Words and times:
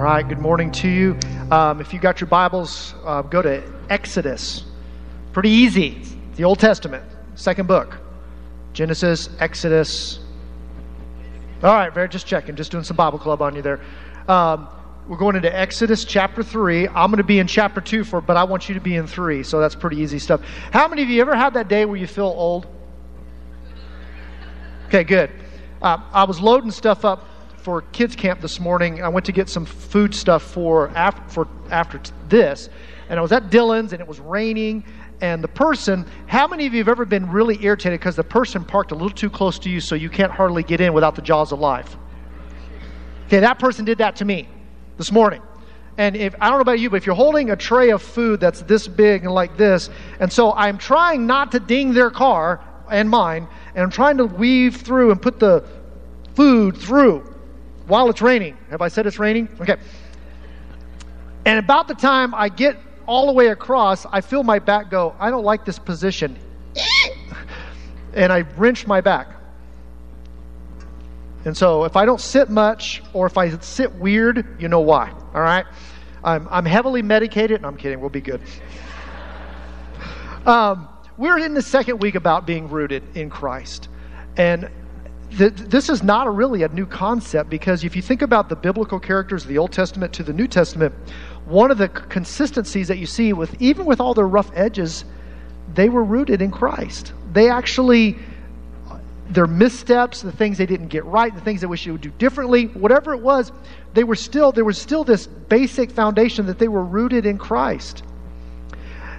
All 0.00 0.06
right, 0.06 0.26
good 0.26 0.38
morning 0.38 0.72
to 0.72 0.88
you. 0.88 1.18
Um, 1.50 1.78
if 1.78 1.92
you 1.92 2.00
got 2.00 2.22
your 2.22 2.28
Bibles, 2.28 2.94
uh, 3.04 3.20
go 3.20 3.42
to 3.42 3.62
Exodus. 3.90 4.64
Pretty 5.34 5.50
easy. 5.50 5.98
It's 6.00 6.38
the 6.38 6.44
Old 6.44 6.58
Testament, 6.58 7.04
second 7.34 7.68
book. 7.68 7.98
Genesis, 8.72 9.28
Exodus. 9.40 10.18
All 11.62 11.74
right, 11.74 11.92
very 11.92 12.08
just 12.08 12.26
checking, 12.26 12.56
just 12.56 12.70
doing 12.72 12.82
some 12.82 12.96
Bible 12.96 13.18
club 13.18 13.42
on 13.42 13.54
you 13.54 13.60
there. 13.60 13.78
Um, 14.26 14.68
we're 15.06 15.18
going 15.18 15.36
into 15.36 15.54
Exodus 15.54 16.06
chapter 16.06 16.42
3. 16.42 16.88
I'm 16.88 17.10
going 17.10 17.18
to 17.18 17.22
be 17.22 17.38
in 17.38 17.46
chapter 17.46 17.82
2 17.82 18.02
for 18.04 18.22
but 18.22 18.38
I 18.38 18.44
want 18.44 18.70
you 18.70 18.76
to 18.76 18.80
be 18.80 18.96
in 18.96 19.06
3. 19.06 19.42
So 19.42 19.60
that's 19.60 19.74
pretty 19.74 19.98
easy 19.98 20.18
stuff. 20.18 20.40
How 20.72 20.88
many 20.88 21.02
of 21.02 21.10
you 21.10 21.20
ever 21.20 21.36
had 21.36 21.52
that 21.52 21.68
day 21.68 21.84
where 21.84 21.98
you 21.98 22.06
feel 22.06 22.24
old? 22.24 22.66
Okay, 24.86 25.04
good. 25.04 25.30
Uh, 25.82 25.98
I 26.10 26.24
was 26.24 26.40
loading 26.40 26.70
stuff 26.70 27.04
up 27.04 27.26
for 27.60 27.82
kids 27.92 28.16
camp 28.16 28.40
this 28.40 28.58
morning. 28.58 29.02
I 29.02 29.08
went 29.08 29.26
to 29.26 29.32
get 29.32 29.48
some 29.48 29.66
food 29.66 30.14
stuff 30.14 30.42
for 30.42 30.88
after, 30.90 31.22
for 31.28 31.48
after 31.70 32.00
this, 32.28 32.70
and 33.08 33.18
I 33.18 33.22
was 33.22 33.32
at 33.32 33.50
Dillon's 33.50 33.92
and 33.92 34.00
it 34.00 34.08
was 34.08 34.18
raining. 34.18 34.84
And 35.20 35.44
the 35.44 35.48
person, 35.48 36.06
how 36.26 36.48
many 36.48 36.66
of 36.66 36.72
you 36.72 36.78
have 36.78 36.88
ever 36.88 37.04
been 37.04 37.30
really 37.30 37.62
irritated 37.62 38.00
because 38.00 38.16
the 38.16 38.24
person 38.24 38.64
parked 38.64 38.90
a 38.92 38.94
little 38.94 39.10
too 39.10 39.28
close 39.28 39.58
to 39.60 39.70
you 39.70 39.78
so 39.80 39.94
you 39.94 40.08
can't 40.08 40.32
hardly 40.32 40.62
get 40.62 40.80
in 40.80 40.94
without 40.94 41.14
the 41.14 41.22
jaws 41.22 41.52
of 41.52 41.60
life? 41.60 41.96
Okay, 43.26 43.40
that 43.40 43.58
person 43.58 43.84
did 43.84 43.98
that 43.98 44.16
to 44.16 44.24
me 44.24 44.48
this 44.96 45.12
morning. 45.12 45.42
And 45.98 46.16
if 46.16 46.34
I 46.40 46.48
don't 46.48 46.56
know 46.56 46.62
about 46.62 46.80
you, 46.80 46.88
but 46.88 46.96
if 46.96 47.04
you're 47.04 47.14
holding 47.14 47.50
a 47.50 47.56
tray 47.56 47.90
of 47.90 48.00
food 48.00 48.40
that's 48.40 48.62
this 48.62 48.88
big 48.88 49.24
and 49.24 49.34
like 49.34 49.58
this, 49.58 49.90
and 50.18 50.32
so 50.32 50.54
I'm 50.54 50.78
trying 50.78 51.26
not 51.26 51.52
to 51.52 51.60
ding 51.60 51.92
their 51.92 52.10
car 52.10 52.64
and 52.90 53.10
mine, 53.10 53.46
and 53.74 53.84
I'm 53.84 53.90
trying 53.90 54.16
to 54.16 54.24
weave 54.24 54.76
through 54.76 55.10
and 55.10 55.20
put 55.20 55.38
the 55.38 55.62
food 56.34 56.78
through 56.78 57.29
while 57.90 58.08
it's 58.08 58.22
raining. 58.22 58.56
Have 58.70 58.80
I 58.80 58.88
said 58.88 59.06
it's 59.06 59.18
raining? 59.18 59.48
Okay. 59.60 59.76
And 61.44 61.58
about 61.58 61.88
the 61.88 61.94
time 61.94 62.34
I 62.34 62.48
get 62.48 62.76
all 63.06 63.26
the 63.26 63.32
way 63.32 63.48
across, 63.48 64.06
I 64.06 64.20
feel 64.20 64.42
my 64.44 64.60
back 64.60 64.90
go, 64.90 65.14
I 65.18 65.30
don't 65.30 65.44
like 65.44 65.64
this 65.64 65.78
position. 65.78 66.38
and 68.14 68.32
I 68.32 68.40
wrench 68.56 68.86
my 68.86 69.00
back. 69.00 69.28
And 71.44 71.56
so 71.56 71.84
if 71.84 71.96
I 71.96 72.04
don't 72.04 72.20
sit 72.20 72.48
much 72.48 73.02
or 73.12 73.26
if 73.26 73.36
I 73.36 73.50
sit 73.58 73.92
weird, 73.94 74.60
you 74.60 74.68
know 74.68 74.80
why. 74.80 75.10
All 75.34 75.40
right? 75.40 75.66
I'm, 76.22 76.46
I'm 76.50 76.66
heavily 76.66 77.02
medicated. 77.02 77.62
No, 77.62 77.68
I'm 77.68 77.76
kidding. 77.76 78.00
We'll 78.00 78.10
be 78.10 78.20
good. 78.20 78.40
Um, 80.46 80.88
we're 81.18 81.38
in 81.38 81.52
the 81.52 81.60
second 81.60 81.98
week 81.98 82.14
about 82.14 82.46
being 82.46 82.70
rooted 82.70 83.02
in 83.14 83.28
Christ. 83.28 83.90
And 84.38 84.70
th- 85.36 85.54
this 85.54 85.88
is 85.88 86.02
not 86.02 86.26
a 86.26 86.30
really 86.30 86.62
a 86.62 86.68
new 86.68 86.86
concept 86.86 87.50
because 87.50 87.84
if 87.84 87.94
you 87.96 88.02
think 88.02 88.22
about 88.22 88.48
the 88.48 88.56
biblical 88.56 88.98
characters 88.98 89.42
of 89.42 89.48
the 89.48 89.58
Old 89.58 89.72
Testament 89.72 90.12
to 90.14 90.22
the 90.22 90.32
New 90.32 90.46
Testament, 90.46 90.94
one 91.46 91.70
of 91.70 91.78
the 91.78 91.88
consistencies 91.88 92.88
that 92.88 92.98
you 92.98 93.06
see 93.06 93.32
with 93.32 93.60
even 93.60 93.86
with 93.86 94.00
all 94.00 94.14
their 94.14 94.28
rough 94.28 94.50
edges, 94.54 95.04
they 95.74 95.88
were 95.88 96.04
rooted 96.04 96.42
in 96.42 96.50
Christ. 96.50 97.12
They 97.32 97.48
actually 97.48 98.18
uh, 98.90 98.98
their 99.30 99.46
missteps, 99.46 100.22
the 100.22 100.32
things 100.32 100.58
they 100.58 100.66
didn't 100.66 100.88
get 100.88 101.04
right, 101.04 101.34
the 101.34 101.40
things 101.40 101.60
they 101.60 101.66
wish 101.66 101.84
they 101.84 101.90
would 101.90 102.00
do 102.00 102.10
differently, 102.10 102.66
whatever 102.66 103.14
it 103.14 103.20
was, 103.20 103.52
they 103.94 104.04
were 104.04 104.16
still 104.16 104.52
there 104.52 104.64
was 104.64 104.78
still 104.78 105.04
this 105.04 105.26
basic 105.26 105.90
foundation 105.90 106.46
that 106.46 106.58
they 106.58 106.68
were 106.68 106.84
rooted 106.84 107.26
in 107.26 107.38
Christ. 107.38 108.02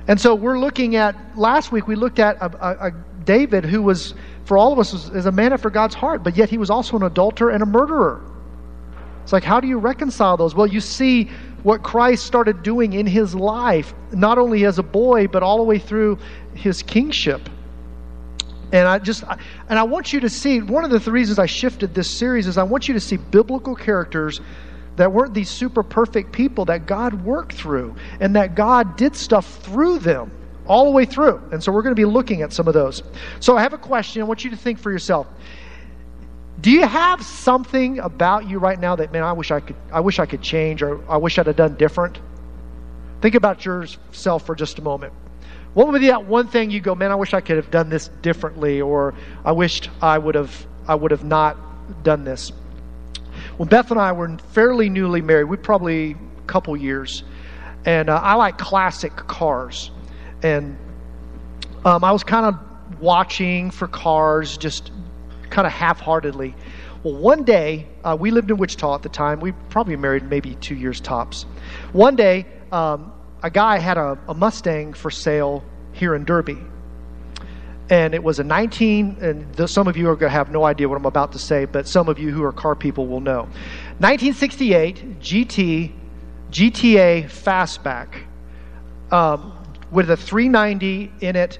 And 0.07 0.19
so 0.19 0.35
we're 0.35 0.59
looking 0.59 0.95
at 0.95 1.15
last 1.37 1.71
week 1.71 1.87
we 1.87 1.95
looked 1.95 2.19
at 2.19 2.37
a, 2.37 2.45
a, 2.45 2.87
a 2.87 2.91
David 3.23 3.65
who 3.65 3.81
was 3.81 4.13
for 4.45 4.57
all 4.57 4.73
of 4.73 4.79
us 4.79 4.93
was, 4.93 5.09
is 5.09 5.25
a 5.25 5.31
man 5.31 5.53
after 5.53 5.69
God's 5.69 5.95
heart, 5.95 6.23
but 6.23 6.35
yet 6.35 6.49
he 6.49 6.57
was 6.57 6.69
also 6.69 6.97
an 6.97 7.03
adulterer 7.03 7.51
and 7.51 7.61
a 7.61 7.65
murderer. 7.65 8.21
It's 9.23 9.33
like, 9.33 9.43
how 9.43 9.59
do 9.59 9.67
you 9.67 9.77
reconcile 9.77 10.37
those? 10.37 10.55
Well, 10.55 10.67
you 10.67 10.81
see 10.81 11.29
what 11.63 11.83
Christ 11.83 12.25
started 12.25 12.63
doing 12.63 12.93
in 12.93 13.05
his 13.05 13.35
life, 13.35 13.93
not 14.11 14.37
only 14.37 14.65
as 14.65 14.79
a 14.79 14.83
boy, 14.83 15.27
but 15.27 15.43
all 15.43 15.57
the 15.57 15.63
way 15.63 15.77
through 15.77 16.17
his 16.55 16.81
kingship. 16.81 17.49
And 18.71 18.87
I 18.87 18.99
just, 18.99 19.23
and 19.69 19.77
I 19.77 19.83
want 19.83 20.11
you 20.11 20.21
to 20.21 20.29
see, 20.29 20.61
one 20.61 20.83
of 20.83 21.03
the 21.03 21.11
reasons 21.11 21.37
I 21.37 21.45
shifted 21.45 21.93
this 21.93 22.09
series 22.09 22.47
is 22.47 22.57
I 22.57 22.63
want 22.63 22.87
you 22.87 22.93
to 22.95 22.99
see 22.99 23.17
biblical 23.17 23.75
characters 23.75 24.41
that 24.95 25.11
weren't 25.11 25.33
these 25.33 25.49
super 25.49 25.83
perfect 25.83 26.31
people 26.31 26.65
that 26.65 26.85
God 26.85 27.25
worked 27.25 27.53
through 27.53 27.95
and 28.19 28.35
that 28.35 28.55
God 28.55 28.97
did 28.97 29.15
stuff 29.15 29.59
through 29.59 29.99
them 29.99 30.31
all 30.71 30.85
the 30.85 30.91
way 30.91 31.03
through. 31.03 31.41
And 31.51 31.61
so 31.61 31.69
we're 31.69 31.81
going 31.81 31.93
to 31.93 31.99
be 31.99 32.05
looking 32.05 32.43
at 32.43 32.53
some 32.53 32.65
of 32.65 32.73
those. 32.73 33.03
So 33.41 33.57
I 33.57 33.61
have 33.61 33.73
a 33.73 33.77
question. 33.77 34.21
I 34.21 34.25
want 34.25 34.45
you 34.45 34.51
to 34.51 34.55
think 34.55 34.79
for 34.79 34.89
yourself. 34.89 35.27
Do 36.61 36.71
you 36.71 36.87
have 36.87 37.21
something 37.21 37.99
about 37.99 38.47
you 38.47 38.57
right 38.57 38.79
now 38.79 38.95
that 38.95 39.11
man, 39.11 39.23
I 39.23 39.33
wish 39.33 39.51
I 39.51 39.59
could 39.59 39.75
I 39.91 39.99
wish 39.99 40.17
I 40.17 40.25
could 40.25 40.41
change 40.41 40.81
or 40.81 41.03
I 41.09 41.17
wish 41.17 41.37
I'd 41.37 41.47
have 41.47 41.57
done 41.57 41.75
different? 41.75 42.19
Think 43.19 43.35
about 43.35 43.65
yourself 43.65 44.45
for 44.45 44.55
just 44.55 44.79
a 44.79 44.81
moment. 44.81 45.11
What 45.73 45.89
would 45.89 45.99
be 45.99 46.07
that 46.07 46.25
one 46.25 46.47
thing 46.47 46.71
you 46.71 46.79
go, 46.79 46.95
man, 46.95 47.11
I 47.11 47.15
wish 47.15 47.33
I 47.33 47.41
could 47.41 47.57
have 47.57 47.69
done 47.69 47.89
this 47.89 48.09
differently, 48.21 48.79
or 48.79 49.13
I 49.43 49.51
wished 49.51 49.89
I 50.01 50.17
would 50.17 50.35
have 50.35 50.65
I 50.87 50.95
would 50.95 51.11
have 51.11 51.25
not 51.25 51.57
done 52.03 52.23
this. 52.23 52.53
When 53.57 53.67
Beth 53.67 53.91
and 53.91 53.99
I 53.99 54.13
were 54.13 54.37
fairly 54.53 54.89
newly 54.89 55.21
married, 55.21 55.45
we 55.45 55.57
probably 55.57 56.11
a 56.11 56.47
couple 56.47 56.77
years, 56.77 57.23
and 57.83 58.09
uh, 58.09 58.21
I 58.23 58.35
like 58.35 58.57
classic 58.57 59.15
cars 59.15 59.91
and 60.43 60.77
um, 61.85 62.03
I 62.03 62.11
was 62.11 62.23
kind 62.23 62.45
of 62.45 63.01
watching 63.01 63.71
for 63.71 63.87
cars, 63.87 64.57
just 64.57 64.91
kind 65.49 65.65
of 65.65 65.73
half-heartedly. 65.73 66.55
Well, 67.03 67.15
one 67.15 67.43
day 67.43 67.87
uh, 68.03 68.15
we 68.19 68.31
lived 68.31 68.51
in 68.51 68.57
Wichita 68.57 68.95
at 68.95 69.01
the 69.01 69.09
time. 69.09 69.39
We 69.39 69.53
probably 69.69 69.95
married 69.95 70.29
maybe 70.29 70.55
two 70.55 70.75
years 70.75 71.01
tops. 71.01 71.43
One 71.93 72.15
day, 72.15 72.45
um, 72.71 73.11
a 73.43 73.49
guy 73.49 73.79
had 73.79 73.97
a, 73.97 74.19
a 74.27 74.33
Mustang 74.33 74.93
for 74.93 75.09
sale 75.09 75.63
here 75.93 76.13
in 76.13 76.25
Derby, 76.25 76.57
and 77.91 78.15
it 78.15 78.23
was 78.23 78.39
a 78.39 78.43
19 78.43 79.17
and 79.21 79.53
the, 79.55 79.67
some 79.67 79.87
of 79.87 79.97
you 79.97 80.09
are 80.09 80.15
going 80.15 80.29
to 80.29 80.35
have 80.35 80.49
no 80.49 80.63
idea 80.63 80.87
what 80.87 80.95
i'm 80.95 81.05
about 81.05 81.33
to 81.33 81.39
say 81.39 81.65
but 81.65 81.87
some 81.87 82.07
of 82.07 82.17
you 82.17 82.31
who 82.31 82.41
are 82.41 82.53
car 82.53 82.73
people 82.73 83.05
will 83.05 83.19
know 83.19 83.41
1968 83.99 85.19
gt 85.19 85.91
gta 86.49 87.25
fastback 87.25 88.23
um, 89.11 89.51
with 89.91 90.09
a 90.09 90.17
390 90.17 91.11
in 91.21 91.35
it. 91.35 91.59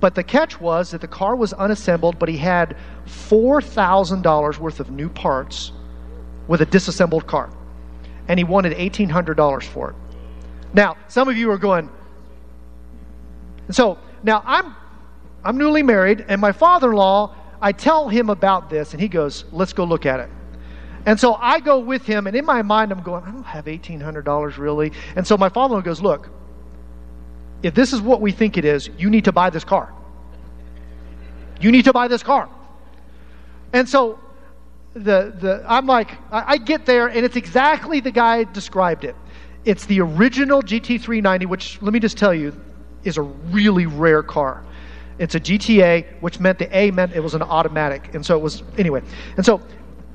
But 0.00 0.14
the 0.14 0.22
catch 0.22 0.60
was 0.60 0.90
that 0.90 1.00
the 1.00 1.08
car 1.08 1.34
was 1.34 1.52
unassembled, 1.52 2.18
but 2.18 2.28
he 2.28 2.36
had 2.36 2.76
$4,000 3.06 4.58
worth 4.58 4.80
of 4.80 4.90
new 4.90 5.08
parts 5.08 5.72
with 6.46 6.60
a 6.60 6.66
disassembled 6.66 7.26
car. 7.26 7.50
And 8.28 8.38
he 8.38 8.44
wanted 8.44 8.76
$1,800 8.76 9.62
for 9.62 9.90
it. 9.90 9.96
Now, 10.74 10.96
some 11.08 11.28
of 11.28 11.36
you 11.36 11.50
are 11.50 11.58
going, 11.58 11.88
so 13.70 13.98
now 14.22 14.42
I'm, 14.44 14.74
I'm 15.44 15.56
newly 15.56 15.82
married, 15.82 16.24
and 16.28 16.40
my 16.40 16.52
father 16.52 16.90
in 16.90 16.96
law, 16.96 17.34
I 17.62 17.72
tell 17.72 18.08
him 18.08 18.28
about 18.28 18.68
this, 18.68 18.92
and 18.92 19.00
he 19.00 19.08
goes, 19.08 19.44
let's 19.52 19.72
go 19.72 19.84
look 19.84 20.04
at 20.04 20.20
it. 20.20 20.28
And 21.06 21.20
so 21.20 21.34
I 21.34 21.60
go 21.60 21.78
with 21.78 22.04
him, 22.04 22.26
and 22.26 22.34
in 22.34 22.44
my 22.44 22.62
mind, 22.62 22.90
I'm 22.90 23.02
going, 23.02 23.24
I 23.24 23.30
don't 23.30 23.44
have 23.44 23.66
$1,800 23.66 24.58
really. 24.58 24.92
And 25.16 25.26
so 25.26 25.36
my 25.36 25.48
father 25.48 25.74
in 25.74 25.80
law 25.80 25.82
goes, 25.82 26.00
Look, 26.00 26.30
if 27.64 27.74
this 27.74 27.94
is 27.94 28.02
what 28.02 28.20
we 28.20 28.30
think 28.30 28.58
it 28.58 28.64
is, 28.66 28.90
you 28.98 29.08
need 29.08 29.24
to 29.24 29.32
buy 29.32 29.48
this 29.48 29.64
car. 29.64 29.92
You 31.60 31.72
need 31.72 31.86
to 31.86 31.94
buy 31.94 32.08
this 32.08 32.22
car. 32.22 32.48
And 33.72 33.88
so 33.88 34.20
the, 34.92 35.34
the, 35.40 35.64
I'm 35.66 35.86
like, 35.86 36.10
I, 36.30 36.52
I 36.52 36.56
get 36.58 36.84
there, 36.84 37.08
and 37.08 37.24
it's 37.24 37.36
exactly 37.36 38.00
the 38.00 38.10
guy 38.10 38.44
described 38.44 39.04
it. 39.04 39.16
It's 39.64 39.86
the 39.86 40.02
original 40.02 40.62
GT390, 40.62 41.46
which, 41.46 41.80
let 41.80 41.94
me 41.94 42.00
just 42.00 42.18
tell 42.18 42.34
you, 42.34 42.54
is 43.02 43.16
a 43.16 43.22
really 43.22 43.86
rare 43.86 44.22
car. 44.22 44.62
It's 45.18 45.34
a 45.34 45.40
GTA, 45.40 46.20
which 46.20 46.38
meant 46.40 46.58
the 46.58 46.76
A 46.76 46.90
meant 46.90 47.12
it 47.14 47.20
was 47.20 47.34
an 47.34 47.42
automatic. 47.42 48.14
And 48.14 48.24
so 48.26 48.36
it 48.36 48.42
was, 48.42 48.62
anyway. 48.76 49.00
And 49.38 49.46
so 49.46 49.62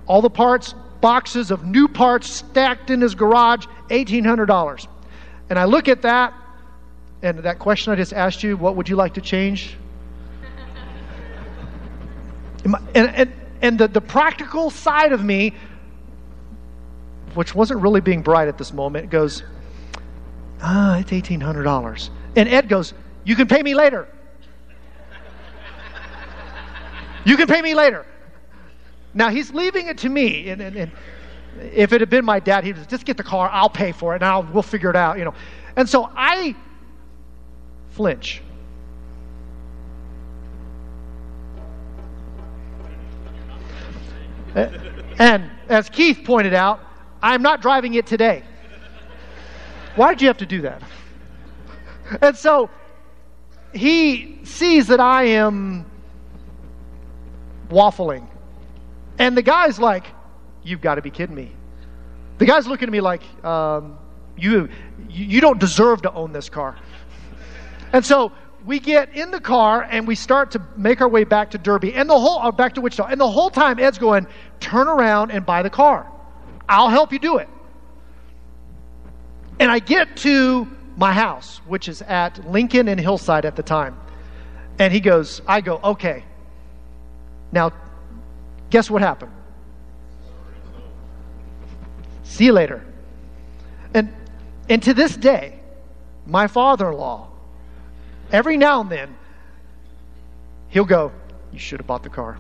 all 0.06 0.22
the 0.22 0.30
parts, 0.30 0.76
boxes 1.02 1.50
of 1.50 1.66
new 1.66 1.88
parts 1.88 2.30
stacked 2.30 2.92
in 2.92 3.02
his 3.02 3.16
garage, 3.16 3.66
$1,800. 3.90 4.88
And 5.50 5.58
I 5.58 5.66
look 5.66 5.88
at 5.88 6.04
that, 6.04 6.34
and 7.22 7.40
that 7.40 7.60
question 7.60 7.92
I 7.92 7.96
just 7.96 8.14
asked 8.14 8.44
you, 8.44 8.56
what 8.56 8.76
would 8.76 8.88
you 8.88 8.96
like 8.96 9.16
to 9.16 9.22
change? 9.22 9.76
and, 12.66 12.76
and, 12.96 13.34
and 13.62 13.80
the, 13.80 13.88
the 13.88 14.02
practical 14.02 14.70
side 14.70 15.12
of 15.12 15.24
me, 15.24 15.54
which 17.34 17.54
wasn't 17.54 17.82
really 17.82 18.02
being 18.02 18.22
bright 18.22 18.48
at 18.48 18.58
this 18.58 18.74
moment, 18.74 19.10
goes, 19.10 19.44
ah, 20.62 20.98
it's 20.98 21.12
$1,800. 21.12 22.10
And 22.36 22.50
Ed 22.50 22.70
goes, 22.70 22.94
you 23.24 23.36
can 23.36 23.48
pay 23.48 23.62
me 23.64 23.76
later. 23.76 24.08
you 27.26 27.36
can 27.38 27.48
pay 27.48 27.62
me 27.62 27.76
later. 27.76 28.06
Now 29.14 29.30
he's 29.30 29.52
leaving 29.54 29.88
it 29.88 29.98
to 30.00 30.10
me. 30.10 30.50
And, 30.50 30.62
and, 30.62 30.76
and 30.76 30.92
if 31.60 31.92
it 31.92 32.02
had 32.02 32.10
been 32.10 32.24
my 32.24 32.40
dad, 32.40 32.64
he'd 32.64 32.78
just 32.90 33.06
get 33.06 33.18
the 33.18 33.24
car, 33.24 33.50
I'll 33.52 33.70
pay 33.70 33.92
for 33.92 34.14
it, 34.14 34.18
and 34.18 34.26
I'll, 34.26 34.44
we'll 34.44 34.64
figure 34.64 34.90
it 34.90 34.96
out, 34.96 35.18
you 35.18 35.26
know. 35.26 35.34
And 35.76 35.88
so 35.88 36.10
I 36.16 36.56
flinch. 38.00 38.42
And 44.56 45.52
as 45.68 45.90
Keith 45.90 46.22
pointed 46.24 46.54
out, 46.54 46.80
I'm 47.22 47.42
not 47.42 47.62
driving 47.62 47.96
it 47.96 48.08
today. 48.08 48.44
Why 49.98 50.14
did 50.14 50.22
you 50.22 50.30
have 50.30 50.38
to 50.38 50.46
do 50.46 50.62
that? 50.62 50.82
And 52.22 52.38
so 52.38 52.70
he 53.74 54.40
sees 54.46 54.88
that 54.88 55.02
I 55.02 55.24
am 55.26 55.86
waffling. 57.68 58.28
And 59.18 59.36
the 59.36 59.42
guy's 59.42 59.78
like, 59.78 60.06
You've 60.64 60.82
got 60.82 60.96
to 60.96 61.02
be 61.02 61.10
kidding 61.10 61.36
me. 61.36 61.52
The 62.38 62.46
guy's 62.46 62.66
looking 62.66 62.88
at 62.88 62.92
me 62.94 63.02
like, 63.02 63.24
um, 63.44 63.98
you, 64.38 64.70
you 65.10 65.42
don't 65.42 65.60
deserve 65.60 66.02
to 66.04 66.14
own 66.14 66.32
this 66.32 66.50
car. 66.50 66.78
And 67.94 68.06
so 68.06 68.32
we 68.66 68.80
get 68.80 69.16
in 69.16 69.32
the 69.32 69.40
car 69.40 69.84
and 69.84 70.08
we 70.08 70.16
start 70.16 70.52
to 70.52 70.62
make 70.76 71.02
our 71.02 71.08
way 71.08 71.24
back 71.24 71.52
to 71.52 71.58
Derby 71.58 71.94
and 71.94 72.10
the 72.10 72.20
whole, 72.20 72.40
uh, 72.40 72.52
back 72.52 72.76
to 72.76 72.82
Wichita. 72.82 73.06
And 73.06 73.20
the 73.20 73.30
whole 73.30 73.50
time 73.50 73.80
Ed's 73.80 73.98
going, 73.98 74.28
turn 74.60 74.88
around 74.88 75.32
and 75.32 75.46
buy 75.46 75.64
the 75.64 75.70
car. 75.70 76.10
I'll 76.68 76.90
help 76.90 77.12
you 77.12 77.20
do 77.20 77.38
it. 77.38 77.50
And 79.60 79.72
I 79.72 79.80
get 79.80 80.18
to 80.18 80.68
my 80.98 81.14
house, 81.14 81.62
which 81.66 81.88
is 81.88 82.02
at 82.04 82.46
Lincoln 82.50 82.88
and 82.88 83.00
Hillside 83.00 83.46
at 83.46 83.56
the 83.56 83.64
time. 83.64 83.98
And 84.78 84.94
he 84.94 85.00
goes, 85.00 85.42
I 85.48 85.62
go, 85.62 85.80
okay. 85.84 86.24
Now, 87.52 87.72
guess 88.70 88.90
what 88.90 89.02
happened? 89.02 89.32
See 92.24 92.46
you 92.46 92.54
later. 92.54 92.86
And, 93.94 94.14
and 94.70 94.84
to 94.84 94.94
this 94.94 95.18
day, 95.18 95.60
my 96.26 96.48
father 96.48 96.90
in 96.90 96.98
law, 96.98 97.29
every 98.32 98.58
now 98.58 98.82
and 98.82 98.90
then, 98.90 99.16
he'll 100.70 100.86
go, 100.86 101.12
You 101.52 101.60
should 101.60 101.80
have 101.80 101.88
bought 101.88 102.04
the 102.04 102.10
car. 102.10 102.38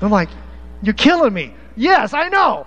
I'm 0.00 0.10
like, 0.10 0.30
You're 0.82 0.94
killing 0.94 1.32
me. 1.32 1.54
Yes, 1.76 2.12
I 2.12 2.28
know. 2.28 2.66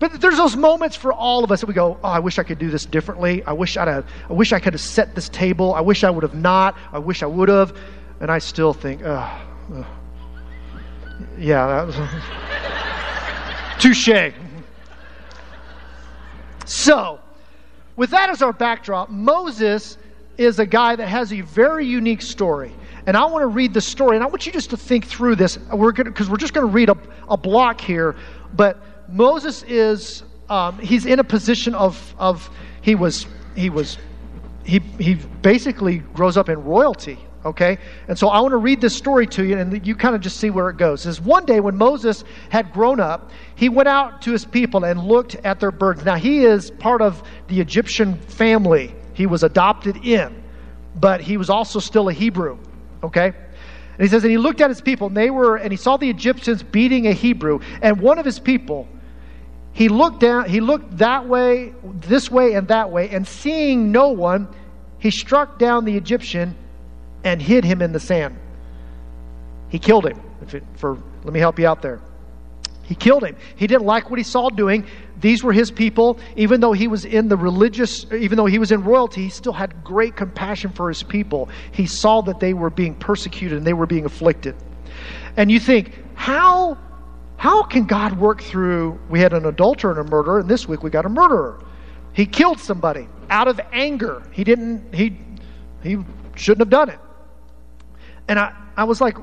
But 0.00 0.18
there's 0.18 0.38
those 0.38 0.56
moments 0.56 0.96
for 0.96 1.12
all 1.12 1.44
of 1.44 1.52
us 1.52 1.60
that 1.60 1.66
we 1.66 1.74
go, 1.74 1.98
oh, 2.02 2.08
I 2.08 2.20
wish 2.20 2.38
I 2.38 2.42
could 2.42 2.58
do 2.58 2.70
this 2.70 2.86
differently. 2.86 3.44
I 3.44 3.52
wish 3.52 3.76
I'd 3.76 3.86
have, 3.86 4.06
I 4.30 4.32
wish 4.32 4.50
I 4.54 4.58
could 4.58 4.72
have 4.72 4.80
set 4.80 5.14
this 5.14 5.28
table. 5.28 5.74
I 5.74 5.82
wish 5.82 6.04
I 6.04 6.10
would 6.10 6.22
have 6.22 6.34
not. 6.34 6.74
I 6.90 6.98
wish 6.98 7.22
I 7.22 7.26
would 7.26 7.50
have. 7.50 7.76
And 8.18 8.30
I 8.30 8.38
still 8.38 8.72
think, 8.72 9.02
oh, 9.04 9.42
oh. 9.74 9.86
yeah, 11.38 11.66
that 11.66 11.86
was 11.86 11.96
touche. 13.82 14.32
So, 16.64 17.20
with 18.00 18.12
that 18.12 18.30
as 18.30 18.40
our 18.40 18.54
backdrop, 18.54 19.10
Moses 19.10 19.98
is 20.38 20.58
a 20.58 20.64
guy 20.64 20.96
that 20.96 21.06
has 21.06 21.34
a 21.34 21.42
very 21.42 21.84
unique 21.84 22.22
story. 22.22 22.72
And 23.04 23.14
I 23.14 23.26
want 23.26 23.42
to 23.42 23.46
read 23.46 23.74
the 23.74 23.82
story, 23.82 24.16
and 24.16 24.24
I 24.24 24.26
want 24.26 24.46
you 24.46 24.52
just 24.52 24.70
to 24.70 24.78
think 24.78 25.04
through 25.04 25.36
this. 25.36 25.58
We're 25.70 25.92
because 25.92 26.30
we're 26.30 26.38
just 26.38 26.54
going 26.54 26.66
to 26.66 26.72
read 26.72 26.88
a, 26.88 26.96
a 27.28 27.36
block 27.36 27.78
here, 27.78 28.16
but 28.56 28.78
Moses 29.12 29.64
is 29.64 30.22
um, 30.48 30.78
he's 30.78 31.04
in 31.04 31.18
a 31.18 31.24
position 31.24 31.74
of 31.74 32.14
of 32.18 32.48
he 32.80 32.94
was 32.94 33.26
he 33.54 33.68
was 33.68 33.98
he 34.64 34.78
he 34.98 35.16
basically 35.42 35.98
grows 35.98 36.38
up 36.38 36.48
in 36.48 36.64
royalty. 36.64 37.18
Okay, 37.42 37.78
and 38.06 38.18
so 38.18 38.28
I 38.28 38.40
want 38.40 38.52
to 38.52 38.58
read 38.58 38.82
this 38.82 38.94
story 38.94 39.26
to 39.28 39.42
you, 39.42 39.56
and 39.56 39.86
you 39.86 39.94
kind 39.94 40.14
of 40.14 40.20
just 40.20 40.36
see 40.36 40.50
where 40.50 40.68
it 40.68 40.76
goes. 40.76 41.02
Says 41.02 41.20
one 41.22 41.46
day 41.46 41.60
when 41.60 41.76
Moses 41.76 42.22
had 42.50 42.70
grown 42.70 43.00
up, 43.00 43.30
he 43.54 43.70
went 43.70 43.88
out 43.88 44.20
to 44.22 44.32
his 44.32 44.44
people 44.44 44.84
and 44.84 45.02
looked 45.02 45.36
at 45.36 45.58
their 45.58 45.70
burdens. 45.70 46.04
Now 46.04 46.16
he 46.16 46.44
is 46.44 46.70
part 46.70 47.00
of 47.00 47.22
the 47.48 47.60
Egyptian 47.60 48.16
family; 48.16 48.94
he 49.14 49.24
was 49.26 49.42
adopted 49.42 50.04
in, 50.04 50.42
but 50.94 51.22
he 51.22 51.38
was 51.38 51.48
also 51.48 51.78
still 51.78 52.10
a 52.10 52.12
Hebrew. 52.12 52.58
Okay, 53.02 53.28
and 53.28 54.02
he 54.02 54.08
says, 54.08 54.22
and 54.22 54.30
he 54.30 54.36
looked 54.36 54.60
at 54.60 54.68
his 54.68 54.82
people, 54.82 55.06
and 55.06 55.16
they 55.16 55.30
were, 55.30 55.56
and 55.56 55.72
he 55.72 55.78
saw 55.78 55.96
the 55.96 56.10
Egyptians 56.10 56.62
beating 56.62 57.06
a 57.06 57.12
Hebrew, 57.12 57.60
and 57.80 58.02
one 58.02 58.18
of 58.18 58.26
his 58.26 58.38
people 58.38 58.86
he 59.72 59.88
looked 59.88 60.20
down, 60.20 60.48
he 60.48 60.60
looked 60.60 60.98
that 60.98 61.26
way, 61.26 61.72
this 61.82 62.30
way, 62.30 62.54
and 62.54 62.68
that 62.68 62.90
way, 62.90 63.08
and 63.08 63.26
seeing 63.26 63.92
no 63.92 64.08
one, 64.08 64.48
he 64.98 65.10
struck 65.10 65.58
down 65.58 65.84
the 65.84 65.96
Egyptian 65.96 66.56
and 67.24 67.40
hid 67.40 67.64
him 67.64 67.82
in 67.82 67.92
the 67.92 68.00
sand. 68.00 68.38
He 69.68 69.78
killed 69.78 70.06
him. 70.06 70.20
It, 70.52 70.62
for 70.76 70.98
let 71.24 71.32
me 71.32 71.40
help 71.40 71.58
you 71.58 71.66
out 71.66 71.82
there. 71.82 72.00
He 72.82 72.94
killed 72.94 73.22
him. 73.22 73.36
He 73.54 73.66
didn't 73.66 73.86
like 73.86 74.10
what 74.10 74.18
he 74.18 74.24
saw 74.24 74.48
doing. 74.48 74.84
These 75.20 75.44
were 75.44 75.52
his 75.52 75.70
people. 75.70 76.18
Even 76.34 76.60
though 76.60 76.72
he 76.72 76.88
was 76.88 77.04
in 77.04 77.28
the 77.28 77.36
religious, 77.36 78.04
even 78.12 78.36
though 78.36 78.46
he 78.46 78.58
was 78.58 78.72
in 78.72 78.82
royalty, 78.82 79.22
he 79.22 79.28
still 79.28 79.52
had 79.52 79.84
great 79.84 80.16
compassion 80.16 80.72
for 80.72 80.88
his 80.88 81.02
people. 81.02 81.48
He 81.70 81.86
saw 81.86 82.20
that 82.22 82.40
they 82.40 82.52
were 82.52 82.70
being 82.70 82.96
persecuted 82.96 83.58
and 83.58 83.66
they 83.66 83.74
were 83.74 83.86
being 83.86 84.06
afflicted. 84.06 84.56
And 85.36 85.52
you 85.52 85.60
think, 85.60 85.94
how 86.14 86.78
how 87.36 87.62
can 87.62 87.86
God 87.86 88.18
work 88.18 88.42
through? 88.42 89.00
We 89.08 89.20
had 89.20 89.32
an 89.32 89.46
adulterer 89.46 89.92
and 89.92 90.00
a 90.00 90.10
murderer, 90.10 90.40
and 90.40 90.48
this 90.48 90.68
week 90.68 90.82
we 90.82 90.90
got 90.90 91.06
a 91.06 91.08
murderer. 91.08 91.58
He 92.12 92.26
killed 92.26 92.60
somebody 92.60 93.08
out 93.30 93.48
of 93.48 93.58
anger. 93.72 94.22
He 94.32 94.44
didn't, 94.44 94.94
he, 94.94 95.16
he 95.82 95.96
shouldn't 96.34 96.60
have 96.60 96.68
done 96.68 96.90
it. 96.90 96.98
And 98.28 98.38
I, 98.38 98.54
I 98.76 98.84
was 98.84 99.00
like, 99.00 99.16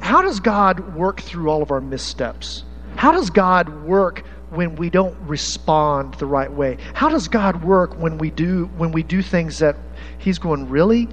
how 0.00 0.22
does 0.22 0.40
God 0.40 0.94
work 0.94 1.20
through 1.20 1.50
all 1.50 1.62
of 1.62 1.70
our 1.70 1.80
missteps? 1.80 2.64
How 2.96 3.12
does 3.12 3.30
God 3.30 3.84
work 3.84 4.26
when 4.50 4.76
we 4.76 4.90
don't 4.90 5.16
respond 5.20 6.14
the 6.14 6.26
right 6.26 6.50
way? 6.50 6.78
How 6.94 7.08
does 7.08 7.28
God 7.28 7.62
work 7.62 7.98
when 7.98 8.18
we 8.18 8.30
do 8.30 8.66
when 8.76 8.92
we 8.92 9.02
do 9.02 9.22
things 9.22 9.58
that 9.58 9.76
He's 10.18 10.38
going, 10.38 10.68
really? 10.68 11.08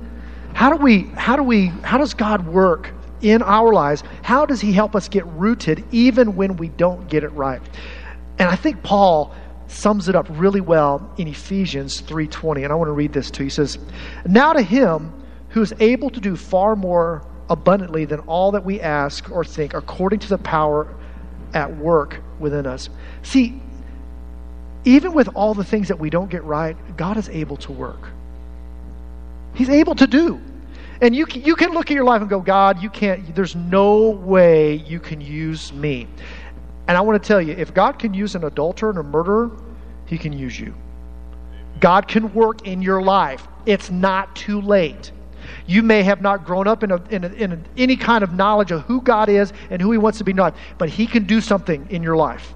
How 0.54 0.76
do 0.76 0.82
we 0.84 1.04
how 1.16 1.36
do 1.36 1.44
we 1.44 1.68
how 1.84 1.98
does 1.98 2.14
God 2.14 2.48
work 2.48 2.94
in 3.22 3.42
our 3.42 3.74
lives, 3.74 4.04
how 4.22 4.46
does 4.46 4.62
he 4.62 4.72
help 4.72 4.96
us 4.96 5.10
get 5.10 5.26
rooted 5.28 5.84
even 5.92 6.36
when 6.36 6.56
we 6.58 6.70
don't 6.70 7.08
get 7.10 7.24
it 7.24 7.30
right? 7.30 7.62
And 8.40 8.50
I 8.50 8.56
think 8.56 8.84
Paul 8.84 9.34
sums 9.68 10.08
it 10.08 10.16
up 10.16 10.28
really 10.30 10.62
well 10.62 11.12
in 11.18 11.28
Ephesians 11.28 12.02
3:20 12.02 12.64
and 12.64 12.72
I 12.72 12.76
want 12.76 12.88
to 12.90 12.94
read 12.94 13.14
this 13.14 13.30
to 13.32 13.44
you. 13.44 13.46
He 13.46 13.50
says, 13.50 13.78
"Now 14.26 14.54
to 14.54 14.62
him 14.62 15.12
who 15.50 15.62
is 15.62 15.74
able 15.80 16.10
to 16.10 16.20
do 16.20 16.36
far 16.36 16.76
more 16.76 17.24
abundantly 17.50 18.06
than 18.06 18.20
all 18.22 18.52
that 18.52 18.66
we 18.66 18.82
ask 18.82 19.32
or 19.32 19.44
think 19.44 19.74
according 19.74 20.20
to 20.20 20.30
the 20.30 20.38
power 20.38 20.88
at 21.54 21.78
work 21.78 22.22
within 22.40 22.66
us." 22.66 22.90
See, 23.24 23.62
even 24.84 25.14
with 25.14 25.30
all 25.36 25.54
the 25.54 25.64
things 25.64 25.90
that 25.90 26.00
we 26.00 26.10
don't 26.10 26.30
get 26.30 26.44
right, 26.44 26.76
God 26.96 27.18
is 27.18 27.30
able 27.30 27.58
to 27.58 27.72
work. 27.72 28.10
He's 29.54 29.70
able 29.70 29.96
to 29.96 30.08
do. 30.08 30.40
And 31.02 31.16
you, 31.16 31.26
you 31.30 31.56
can 31.56 31.72
look 31.72 31.92
at 31.92 31.94
your 31.94 32.04
life 32.04 32.22
and 32.22 32.30
go, 32.30 32.40
God, 32.40 32.82
you 32.82 32.90
can't, 32.90 33.36
there's 33.36 33.56
no 33.56 34.10
way 34.10 34.76
you 34.76 35.00
can 35.00 35.22
use 35.22 35.74
me. 35.74 36.08
And 36.88 36.98
I 36.98 37.02
want 37.02 37.22
to 37.22 37.28
tell 37.28 37.42
you, 37.42 37.54
if 37.54 37.74
God 37.74 38.00
can 38.00 38.14
use 38.14 38.36
an 38.36 38.46
adulterer 38.46 38.90
and 38.90 39.00
a 39.00 39.04
murderer, 39.04 39.52
he 40.06 40.18
can 40.18 40.32
use 40.32 40.60
you. 40.60 40.74
God 41.80 42.08
can 42.08 42.34
work 42.34 42.66
in 42.66 42.82
your 42.82 43.02
life. 43.02 43.48
It's 43.66 43.92
not 43.92 44.36
too 44.36 44.62
late. 44.62 45.12
You 45.68 45.84
may 45.84 46.02
have 46.04 46.22
not 46.22 46.46
grown 46.46 46.68
up 46.68 46.84
in, 46.84 46.92
a, 46.92 47.04
in, 47.10 47.24
a, 47.26 47.28
in 47.28 47.52
a, 47.52 47.60
any 47.76 47.98
kind 47.98 48.24
of 48.24 48.34
knowledge 48.34 48.72
of 48.72 48.82
who 48.84 49.02
God 49.02 49.30
is 49.30 49.54
and 49.70 49.82
who 49.82 49.92
He 49.92 49.98
wants 49.98 50.18
to 50.18 50.24
be 50.24 50.34
known, 50.34 50.54
but 50.78 50.90
He 50.90 51.06
can 51.06 51.26
do 51.26 51.42
something 51.42 51.86
in 51.90 52.02
your 52.02 52.16
life. 52.16 52.54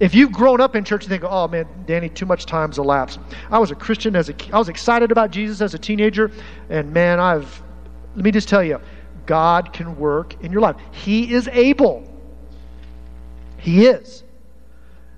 If 0.00 0.14
you've 0.14 0.32
grown 0.32 0.60
up 0.60 0.76
in 0.76 0.84
church 0.84 1.04
and 1.04 1.10
think, 1.10 1.24
oh 1.24 1.48
man, 1.48 1.66
Danny, 1.86 2.08
too 2.08 2.26
much 2.26 2.46
time's 2.46 2.78
elapsed. 2.78 3.18
I 3.50 3.58
was 3.58 3.70
a 3.70 3.74
Christian 3.74 4.16
as 4.16 4.28
a, 4.28 4.34
I 4.52 4.58
was 4.58 4.68
excited 4.68 5.10
about 5.10 5.30
Jesus 5.30 5.60
as 5.60 5.74
a 5.74 5.78
teenager, 5.78 6.30
and 6.68 6.92
man, 6.92 7.20
I've, 7.20 7.62
let 8.14 8.24
me 8.24 8.30
just 8.30 8.48
tell 8.48 8.62
you, 8.62 8.80
God 9.26 9.72
can 9.72 9.98
work 9.98 10.42
in 10.42 10.52
your 10.52 10.60
life. 10.60 10.76
He 10.92 11.32
is 11.32 11.48
able. 11.48 12.04
He 13.58 13.86
is. 13.86 14.24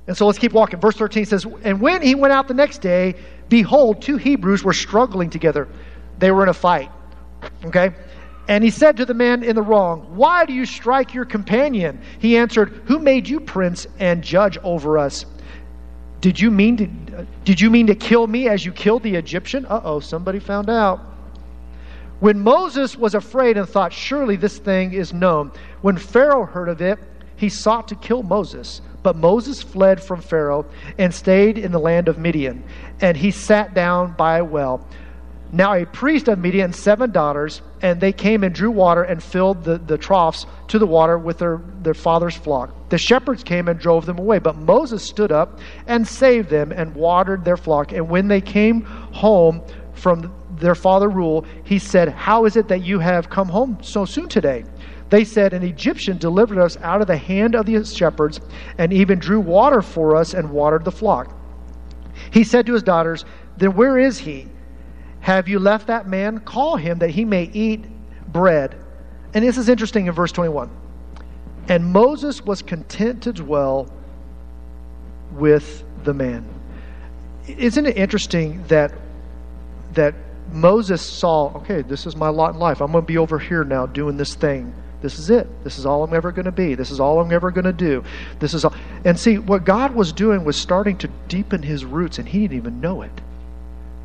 And 0.07 0.17
so 0.17 0.27
let's 0.27 0.39
keep 0.39 0.53
walking. 0.53 0.81
Verse 0.81 0.97
13 0.97 1.27
says, 1.27 1.47
And 1.63 1.81
when 1.81 2.03
he 2.03 2.15
went 2.15 2.33
out 2.33 2.49
the 2.49 2.55
next 2.55 2.79
day, 2.79 3.15
behold, 3.49 4.03
two 4.03 4.17
Hebrews 4.17 4.65
were 4.65 4.73
struggling 4.73 5.31
together. 5.31 5.69
They 6.19 6.31
were 6.31 6.43
in 6.43 6.49
a 6.49 6.55
fight. 6.55 6.91
Okay? 7.65 7.93
And 8.49 8.65
he 8.65 8.71
said 8.71 8.97
to 8.97 9.05
the 9.05 9.15
man 9.15 9.43
in 9.43 9.55
the 9.55 9.63
wrong, 9.63 10.01
Why 10.17 10.45
do 10.45 10.53
you 10.53 10.67
strike 10.67 11.15
your 11.15 11.25
companion? 11.25 12.01
He 12.19 12.37
answered, 12.37 12.69
Who 12.87 12.99
made 12.99 13.29
you 13.29 13.41
prince 13.41 13.87
and 13.99 14.23
judge 14.23 14.59
over 14.63 14.99
us? 14.99 15.27
Did 16.21 16.41
you 16.41 16.51
mean 16.51 16.77
to, 16.77 17.27
did 17.45 17.61
you 17.61 17.71
mean 17.71 17.87
to 17.89 17.95
kill 17.95 18.27
me 18.27 18.49
as 18.49 18.65
you 18.65 18.73
killed 18.73 19.03
the 19.03 19.17
Egyptian? 19.17 19.67
Uh 19.67 19.81
oh, 19.85 20.01
somebody 20.01 20.39
found 20.39 20.71
out. 20.71 21.01
When 22.21 22.39
Moses 22.39 22.97
was 22.97 23.17
afraid 23.17 23.57
and 23.57 23.69
thought, 23.69 23.93
Surely 23.93 24.37
this 24.37 24.59
thing 24.59 24.93
is 24.93 25.13
known, 25.13 25.51
when 25.81 25.97
Pharaoh 25.97 26.47
heard 26.47 26.69
of 26.69 26.81
it, 26.81 26.99
he 27.37 27.49
sought 27.49 27.89
to 27.89 27.97
kill 27.97 28.23
Moses. 28.23 28.81
But 29.03 29.17
Moses 29.17 29.61
fled 29.61 30.01
from 30.01 30.21
Pharaoh 30.21 30.65
and 30.97 31.13
stayed 31.13 31.59
in 31.59 31.73
the 31.73 31.81
land 31.81 32.07
of 32.07 32.19
Midian. 32.19 32.63
And 33.01 33.17
he 33.17 33.33
sat 33.33 33.75
down 33.75 34.13
by 34.13 34.39
a 34.39 34.45
well. 34.45 34.87
Now 35.55 35.75
a 35.75 35.85
priest 35.85 36.29
of 36.29 36.39
Midian, 36.39 36.73
seven 36.73 37.11
daughters, 37.11 37.61
and 37.83 38.01
they 38.01 38.13
came 38.13 38.43
and 38.43 38.55
drew 38.55 38.71
water 38.71 39.03
and 39.03 39.23
filled 39.23 39.65
the, 39.65 39.77
the 39.77 39.99
troughs 39.99 40.47
to 40.69 40.79
the 40.79 40.87
water 40.87 41.19
with 41.19 41.37
their, 41.39 41.61
their 41.83 41.93
father's 41.93 42.35
flock. 42.35 42.89
The 42.89 42.97
shepherds 42.97 43.45
came 43.45 43.69
and 43.69 43.79
drove 43.79 44.07
them 44.07 44.19
away, 44.19 44.39
but 44.39 44.57
Moses 44.57 45.03
stood 45.03 45.31
up 45.31 45.61
and 45.87 46.09
saved 46.09 46.49
them 46.49 46.73
and 46.73 46.95
watered 46.95 47.45
their 47.45 47.59
flock. 47.59 47.93
And 47.93 48.09
when 48.09 48.29
they 48.29 48.41
came 48.41 48.81
home 48.81 49.61
from 49.93 50.33
their 50.59 50.75
father 50.75 51.11
Reuel, 51.11 51.45
he 51.65 51.79
said, 51.79 52.09
How 52.09 52.47
is 52.47 52.57
it 52.57 52.69
that 52.69 52.83
you 52.83 52.99
have 53.01 53.29
come 53.29 53.49
home 53.49 53.77
so 53.83 54.07
soon 54.07 54.31
today? 54.31 54.65
They 55.11 55.25
said, 55.25 55.53
An 55.53 55.63
Egyptian 55.63 56.17
delivered 56.17 56.59
us 56.59 56.79
out 56.79 57.03
of 57.03 57.07
the 57.07 57.17
hand 57.19 57.55
of 57.55 57.67
the 57.67 57.85
shepherds, 57.85 58.41
and 58.79 58.91
even 58.91 59.19
drew 59.19 59.41
water 59.41 59.83
for 59.83 60.17
us 60.17 60.33
and 60.33 60.51
watered 60.51 60.87
the 60.87 60.93
flock. 60.93 61.37
He 62.31 62.43
said 62.43 62.65
to 62.67 62.73
his 62.73 62.83
daughters, 62.83 63.27
Then 63.59 63.75
where 63.75 63.99
is 63.99 64.17
he? 64.17 64.49
Have 65.23 65.49
you 65.49 65.59
left 65.59 65.87
that 65.87 66.07
man? 66.07 66.41
Call 66.41 66.77
him 66.77 66.99
that 66.99 67.11
he 67.11 67.25
may 67.25 67.45
eat 67.45 67.85
bread. 68.31 68.77
And 69.35 69.45
this 69.45 69.57
is 69.57 69.69
interesting 69.69 70.07
in 70.07 70.13
verse 70.13 70.33
21. 70.33 70.69
And 71.69 71.87
Moses 71.93 72.45
was 72.45 72.61
content 72.61 73.23
to 73.23 73.33
dwell 73.33 73.89
with 75.33 75.85
the 76.05 76.13
man. 76.13 76.45
Isn't 77.47 77.87
it 77.87 77.97
interesting 77.97 78.65
that 78.67 78.93
that 79.93 80.15
Moses 80.51 81.01
saw, 81.01 81.55
okay, 81.57 81.83
this 81.83 82.07
is 82.07 82.17
my 82.17 82.29
lot 82.29 82.55
in 82.55 82.61
life. 82.61 82.81
I'm 82.81 82.93
going 82.93 83.05
to 83.05 83.07
be 83.07 83.19
over 83.19 83.39
here 83.39 83.65
now 83.65 83.87
doing 83.87 84.17
this 84.17 84.35
thing. 84.35 84.75
This 85.03 85.19
is 85.19 85.31
it. 85.31 85.49
This 85.65 85.79
is 85.79 85.87
all 85.87 86.05
I'm 86.05 86.15
ever 86.15 86.33
going 86.33 86.45
to 86.45 86.53
be. 86.53 86.75
This 86.75 86.91
is 86.91 87.01
all 87.01 87.21
I'm 87.21 87.33
ever 87.33 87.51
going 87.51 87.65
to 87.65 87.73
do. 87.73 88.05
This 88.39 88.55
is 88.55 88.65
all. 88.65 88.75
And 89.05 89.19
see, 89.19 89.39
what 89.39 89.65
God 89.65 89.95
was 89.95 90.13
doing 90.13 90.45
was 90.45 90.57
starting 90.57 90.97
to 90.99 91.09
deepen 91.29 91.63
his 91.63 91.85
roots, 91.85 92.19
and 92.19 92.29
he 92.29 92.43
didn't 92.43 92.57
even 92.57 92.81
know 92.81 93.03
it. 93.03 93.21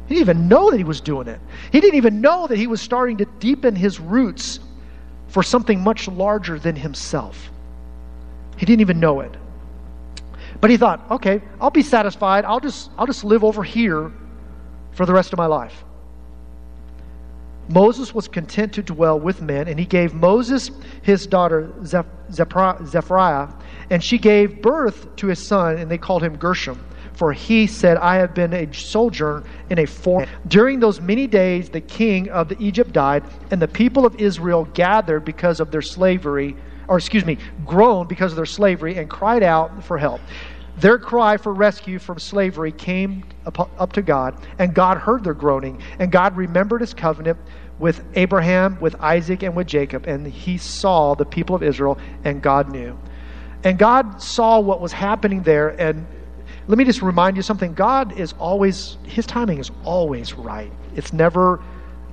He 0.08 0.16
didn't 0.16 0.30
even 0.30 0.48
know 0.48 0.72
that 0.72 0.78
he 0.78 0.84
was 0.84 1.02
doing 1.02 1.28
it. 1.28 1.40
He 1.72 1.82
didn't 1.82 1.96
even 1.96 2.22
know 2.22 2.48
that 2.48 2.58
he 2.58 2.68
was 2.68 2.82
starting 2.82 3.18
to 3.18 3.26
deepen 3.40 3.76
his 3.76 4.00
roots 4.00 4.60
for 5.28 5.44
something 5.44 5.82
much 5.82 6.08
larger 6.08 6.58
than 6.58 6.76
himself. 6.76 7.52
He 8.56 8.66
didn't 8.66 8.82
even 8.82 9.00
know 9.00 9.20
it. 9.20 9.36
But 10.62 10.70
he 10.70 10.78
thought, 10.78 11.06
okay, 11.12 11.42
I'll 11.60 11.70
be 11.70 11.84
satisfied. 11.84 12.46
I'll 12.46 12.62
just, 12.62 12.90
I'll 12.98 13.06
just 13.06 13.24
live 13.24 13.44
over 13.44 13.64
here 13.64 14.12
for 14.94 15.06
the 15.06 15.14
rest 15.14 15.34
of 15.34 15.38
my 15.38 15.46
life. 15.46 15.84
Moses 17.70 18.16
was 18.16 18.30
content 18.30 18.74
to 18.74 18.82
dwell 18.82 19.20
with 19.20 19.42
men, 19.42 19.68
and 19.68 19.78
he 19.78 19.86
gave 19.86 20.14
Moses 20.14 20.72
his 21.02 21.28
daughter 21.28 21.74
Zephriah, 21.84 23.50
and 23.90 24.02
she 24.02 24.18
gave 24.18 24.62
birth 24.62 25.14
to 25.18 25.28
his 25.28 25.46
son, 25.46 25.78
and 25.78 25.92
they 25.92 25.98
called 25.98 26.24
him 26.24 26.38
Gershom. 26.38 26.84
For 27.18 27.34
he 27.34 27.66
said, 27.66 27.98
I 27.98 28.18
have 28.18 28.36
been 28.36 28.54
a 28.54 28.72
sojourner 28.72 29.44
in 29.72 29.80
a 29.80 29.88
foreign. 29.88 30.30
During 30.48 30.80
those 30.80 31.02
many 31.02 31.26
days, 31.26 31.68
the 31.68 31.82
king 31.82 32.30
of 32.30 32.48
the 32.48 32.56
Egypt 32.60 32.94
died, 32.94 33.24
and 33.50 33.60
the 33.60 33.68
people 33.68 34.06
of 34.06 34.16
Israel 34.22 34.66
gathered 34.76 35.26
because 35.26 35.60
of 35.60 35.72
their 35.72 35.82
slavery, 35.82 36.56
or 36.88 36.96
excuse 36.96 37.26
me, 37.26 37.40
groaned 37.66 38.08
because 38.08 38.34
of 38.34 38.36
their 38.36 38.46
slavery, 38.46 38.98
and 38.98 39.10
cried 39.10 39.42
out 39.42 39.84
for 39.84 39.98
help. 39.98 40.22
Their 40.78 41.00
cry 41.00 41.38
for 41.38 41.56
rescue 41.56 41.98
from 41.98 42.20
slavery 42.20 42.72
came 42.72 43.24
up, 43.48 43.68
up 43.82 43.94
to 43.94 44.04
God, 44.04 44.38
and 44.60 44.76
God 44.76 45.00
heard 45.00 45.24
their 45.24 45.34
groaning, 45.34 45.82
and 45.98 46.12
God 46.12 46.38
remembered 46.38 46.82
his 46.82 46.94
covenant 46.94 47.40
with 47.80 48.04
Abraham, 48.14 48.78
with 48.80 48.96
Isaac, 49.02 49.42
and 49.42 49.56
with 49.56 49.66
Jacob, 49.66 50.06
and 50.06 50.28
he 50.28 50.60
saw 50.60 51.16
the 51.16 51.26
people 51.26 51.56
of 51.56 51.64
Israel, 51.64 51.98
and 52.24 52.44
God 52.44 52.72
knew. 52.72 52.96
And 53.64 53.80
God 53.80 54.22
saw 54.22 54.60
what 54.60 54.82
was 54.82 54.92
happening 54.92 55.42
there, 55.42 55.70
and 55.70 56.06
let 56.68 56.78
me 56.78 56.84
just 56.84 57.02
remind 57.02 57.38
you 57.38 57.44
something. 57.44 57.74
God 57.74 58.18
is 58.20 58.34
always, 58.40 58.98
his 59.04 59.26
timing 59.26 59.60
is 59.60 59.72
always 59.84 60.34
right. 60.34 60.72
It's 60.96 61.14
never 61.14 61.62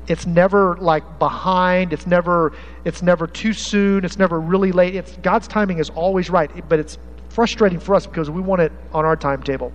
it's 0.06 0.26
never 0.26 0.76
like 0.82 1.18
behind 1.18 1.90
it's 1.90 2.06
never 2.06 2.52
it's 2.84 3.00
never 3.00 3.26
too 3.26 3.54
soon 3.54 4.04
it's 4.04 4.18
never 4.18 4.38
really 4.38 4.70
late 4.70 4.94
it's 4.94 5.16
god's 5.22 5.48
timing 5.48 5.78
is 5.78 5.88
always 5.88 6.28
right 6.28 6.50
but 6.68 6.78
it's 6.78 6.98
frustrating 7.34 7.80
for 7.80 7.96
us 7.96 8.06
because 8.06 8.30
we 8.30 8.40
want 8.40 8.62
it 8.62 8.72
on 8.92 9.04
our 9.04 9.16
timetable. 9.16 9.72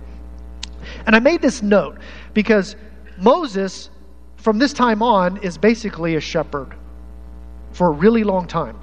And 1.06 1.14
I 1.14 1.18
made 1.18 1.42
this 1.42 1.60
note 1.62 1.98
because 2.32 2.74
Moses, 3.18 3.90
from 4.36 4.58
this 4.58 4.72
time 4.72 5.02
on, 5.02 5.36
is 5.38 5.58
basically 5.58 6.16
a 6.16 6.20
shepherd 6.20 6.74
for 7.72 7.88
a 7.88 7.90
really 7.90 8.24
long 8.24 8.46
time, 8.46 8.80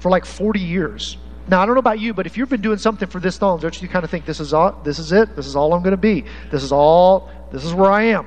for 0.00 0.10
like 0.10 0.24
40 0.24 0.58
years. 0.58 1.18
Now, 1.48 1.62
I 1.62 1.66
don't 1.66 1.74
know 1.74 1.80
about 1.80 1.98
you, 1.98 2.12
but 2.12 2.26
if 2.26 2.36
you've 2.36 2.50
been 2.50 2.60
doing 2.60 2.78
something 2.78 3.08
for 3.08 3.20
this 3.20 3.40
long, 3.40 3.58
don't 3.58 3.80
you 3.80 3.88
kind 3.88 4.04
of 4.04 4.10
think 4.10 4.26
this 4.26 4.38
is 4.38 4.52
all, 4.52 4.72
this 4.84 4.98
is 4.98 5.12
it? 5.12 5.34
This 5.34 5.46
is 5.46 5.56
all 5.56 5.72
I'm 5.72 5.82
going 5.82 5.92
to 5.92 5.96
be. 5.96 6.24
This 6.50 6.62
is 6.62 6.72
all, 6.72 7.30
this 7.50 7.64
is 7.64 7.72
where 7.72 7.90
I 7.90 8.02
am. 8.04 8.26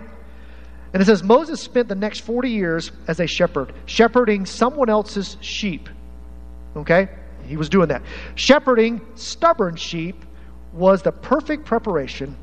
And 0.93 1.01
it 1.01 1.05
says 1.05 1.21
Moses 1.23 1.61
spent 1.61 1.87
the 1.87 1.95
next 1.95 2.21
40 2.21 2.49
years 2.49 2.91
as 3.07 3.19
a 3.19 3.27
shepherd, 3.27 3.73
shepherding 3.85 4.45
someone 4.45 4.89
else's 4.89 5.37
sheep. 5.39 5.87
Okay? 6.75 7.09
He 7.45 7.57
was 7.57 7.69
doing 7.69 7.89
that. 7.89 8.01
Shepherding 8.35 9.01
stubborn 9.15 9.75
sheep 9.75 10.25
was 10.73 11.03
the 11.03 11.11
perfect 11.11 11.65
preparation 11.65 12.35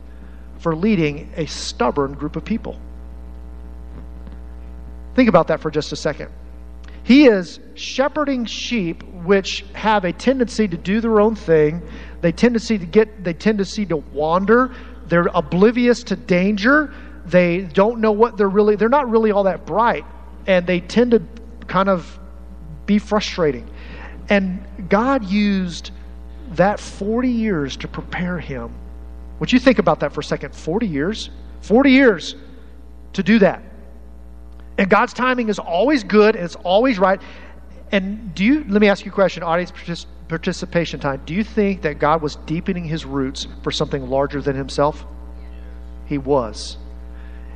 for 0.58 0.76
leading 0.76 1.32
a 1.36 1.46
stubborn 1.46 2.14
group 2.14 2.36
of 2.36 2.44
people. 2.44 2.80
Think 5.14 5.28
about 5.28 5.48
that 5.48 5.60
for 5.60 5.70
just 5.70 5.92
a 5.92 5.96
second. 5.96 6.30
He 7.08 7.24
is 7.24 7.58
shepherding 7.72 8.44
sheep 8.44 9.02
which 9.02 9.64
have 9.72 10.04
a 10.04 10.12
tendency 10.12 10.68
to 10.68 10.76
do 10.76 11.00
their 11.00 11.22
own 11.22 11.36
thing. 11.36 11.80
They 12.20 12.32
tendency 12.32 12.76
to 12.76 12.84
get 12.84 13.24
they 13.24 13.32
tendency 13.32 13.86
to 13.86 13.96
wander. 13.96 14.74
They're 15.06 15.30
oblivious 15.32 16.02
to 16.02 16.16
danger. 16.16 16.92
They 17.24 17.62
don't 17.62 18.02
know 18.02 18.12
what 18.12 18.36
they're 18.36 18.50
really 18.50 18.76
they're 18.76 18.90
not 18.90 19.08
really 19.08 19.30
all 19.30 19.44
that 19.44 19.64
bright 19.64 20.04
and 20.46 20.66
they 20.66 20.80
tend 20.80 21.12
to 21.12 21.22
kind 21.66 21.88
of 21.88 22.20
be 22.84 22.98
frustrating. 22.98 23.70
And 24.28 24.62
God 24.90 25.24
used 25.24 25.92
that 26.56 26.78
40 26.78 27.30
years 27.30 27.78
to 27.78 27.88
prepare 27.88 28.38
him. 28.38 28.70
Would 29.38 29.50
you 29.50 29.58
think 29.58 29.78
about 29.78 30.00
that 30.00 30.12
for 30.12 30.20
a 30.20 30.24
second? 30.24 30.54
40 30.54 30.86
years? 30.86 31.30
40 31.62 31.90
years 31.90 32.36
to 33.14 33.22
do 33.22 33.38
that. 33.38 33.62
And 34.78 34.88
God's 34.88 35.12
timing 35.12 35.48
is 35.48 35.58
always 35.58 36.04
good 36.04 36.36
and 36.36 36.44
it's 36.44 36.54
always 36.56 36.98
right. 36.98 37.20
And 37.90 38.34
do 38.34 38.44
you, 38.44 38.64
let 38.68 38.80
me 38.80 38.88
ask 38.88 39.04
you 39.04 39.10
a 39.10 39.14
question, 39.14 39.42
audience 39.42 39.72
participation 40.28 41.00
time. 41.00 41.22
Do 41.26 41.34
you 41.34 41.42
think 41.42 41.82
that 41.82 41.98
God 41.98 42.22
was 42.22 42.36
deepening 42.36 42.84
his 42.84 43.04
roots 43.04 43.48
for 43.62 43.72
something 43.72 44.08
larger 44.08 44.40
than 44.40 44.54
himself? 44.54 45.04
He 46.06 46.18
was. 46.18 46.76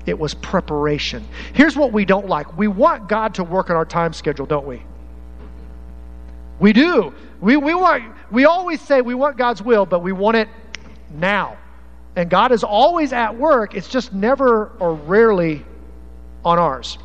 It 0.04 0.18
was 0.18 0.34
preparation. 0.34 1.26
Here's 1.52 1.76
what 1.76 1.92
we 1.92 2.04
don't 2.04 2.28
like 2.28 2.56
we 2.58 2.66
want 2.66 3.08
God 3.08 3.34
to 3.34 3.44
work 3.44 3.70
on 3.70 3.76
our 3.76 3.84
time 3.84 4.12
schedule, 4.12 4.46
don't 4.46 4.66
we? 4.66 4.82
We 6.58 6.72
do. 6.72 7.14
We, 7.40 7.56
we, 7.56 7.74
want, 7.74 8.04
we 8.30 8.44
always 8.46 8.80
say 8.80 9.00
we 9.00 9.14
want 9.14 9.36
God's 9.36 9.62
will, 9.62 9.86
but 9.86 10.00
we 10.00 10.12
want 10.12 10.36
it 10.36 10.48
now. 11.12 11.58
And 12.16 12.28
God 12.28 12.52
is 12.52 12.62
always 12.62 13.12
at 13.12 13.36
work, 13.36 13.74
it's 13.74 13.88
just 13.88 14.12
never 14.12 14.72
or 14.78 14.94
rarely 14.94 15.64
on 16.44 16.58
ours. 16.58 16.98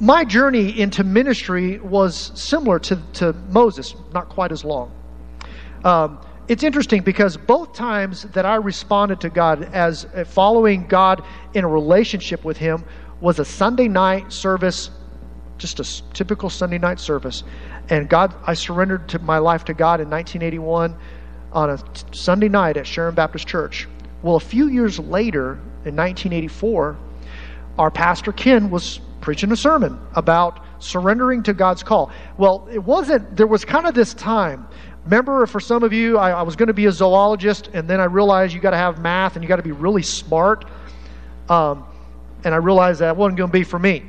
My 0.00 0.24
journey 0.24 0.80
into 0.80 1.04
ministry 1.04 1.78
was 1.78 2.32
similar 2.34 2.80
to, 2.80 2.96
to 3.14 3.32
Moses, 3.50 3.94
not 4.12 4.28
quite 4.28 4.50
as 4.50 4.64
long. 4.64 4.90
Um, 5.84 6.18
it's 6.48 6.64
interesting 6.64 7.02
because 7.02 7.36
both 7.36 7.74
times 7.74 8.24
that 8.24 8.44
I 8.44 8.56
responded 8.56 9.20
to 9.20 9.30
God 9.30 9.62
as 9.72 10.04
uh, 10.06 10.24
following 10.24 10.86
God 10.88 11.22
in 11.54 11.64
a 11.64 11.68
relationship 11.68 12.44
with 12.44 12.56
Him 12.56 12.84
was 13.20 13.38
a 13.38 13.44
Sunday 13.44 13.86
night 13.86 14.32
service, 14.32 14.90
just 15.58 15.78
a 15.78 16.12
typical 16.12 16.50
Sunday 16.50 16.78
night 16.78 16.98
service. 16.98 17.44
And 17.88 18.08
God, 18.08 18.34
I 18.46 18.54
surrendered 18.54 19.08
to 19.10 19.20
my 19.20 19.38
life 19.38 19.64
to 19.66 19.74
God 19.74 20.00
in 20.00 20.10
1981 20.10 20.96
on 21.52 21.70
a 21.70 21.78
Sunday 22.12 22.48
night 22.48 22.76
at 22.76 22.86
Sharon 22.86 23.14
Baptist 23.14 23.46
Church. 23.46 23.86
Well, 24.22 24.36
a 24.36 24.40
few 24.40 24.68
years 24.68 24.98
later, 24.98 25.52
in 25.84 25.94
1984, 25.94 26.96
our 27.78 27.90
pastor 27.90 28.32
Ken 28.32 28.70
was 28.70 29.00
preaching 29.24 29.50
a 29.52 29.56
sermon 29.56 29.98
about 30.14 30.60
surrendering 30.78 31.42
to 31.42 31.54
God's 31.54 31.82
call. 31.82 32.12
Well, 32.36 32.68
it 32.70 32.78
wasn't, 32.78 33.36
there 33.36 33.46
was 33.46 33.64
kind 33.64 33.86
of 33.86 33.94
this 33.94 34.12
time. 34.12 34.68
Remember, 35.04 35.46
for 35.46 35.60
some 35.60 35.82
of 35.82 35.94
you, 35.94 36.18
I, 36.18 36.30
I 36.32 36.42
was 36.42 36.56
going 36.56 36.66
to 36.66 36.74
be 36.74 36.86
a 36.86 36.92
zoologist, 36.92 37.70
and 37.72 37.88
then 37.88 38.00
I 38.00 38.04
realized 38.04 38.52
you 38.52 38.60
got 38.60 38.70
to 38.70 38.76
have 38.76 39.00
math 39.00 39.34
and 39.34 39.42
you 39.42 39.48
got 39.48 39.56
to 39.56 39.62
be 39.62 39.72
really 39.72 40.02
smart. 40.02 40.66
Um, 41.48 41.86
and 42.44 42.52
I 42.52 42.58
realized 42.58 43.00
that 43.00 43.16
wasn't 43.16 43.38
going 43.38 43.48
to 43.48 43.52
be 43.52 43.64
for 43.64 43.78
me. 43.78 44.04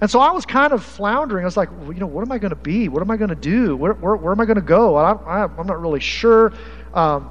And 0.00 0.08
so 0.08 0.20
I 0.20 0.30
was 0.30 0.46
kind 0.46 0.72
of 0.72 0.84
floundering. 0.84 1.44
I 1.44 1.46
was 1.46 1.56
like, 1.56 1.70
well, 1.80 1.92
you 1.92 1.98
know, 1.98 2.06
what 2.06 2.22
am 2.22 2.30
I 2.30 2.38
going 2.38 2.50
to 2.50 2.56
be? 2.56 2.88
What 2.88 3.02
am 3.02 3.10
I 3.10 3.16
going 3.16 3.30
to 3.30 3.34
do? 3.34 3.76
Where, 3.76 3.94
where, 3.94 4.14
where, 4.14 4.32
am 4.32 4.40
I 4.40 4.44
going 4.44 4.54
to 4.54 4.62
go? 4.62 4.94
I, 4.94 5.44
am 5.44 5.66
not 5.66 5.80
really 5.80 6.00
sure. 6.00 6.52
Um, 6.94 7.28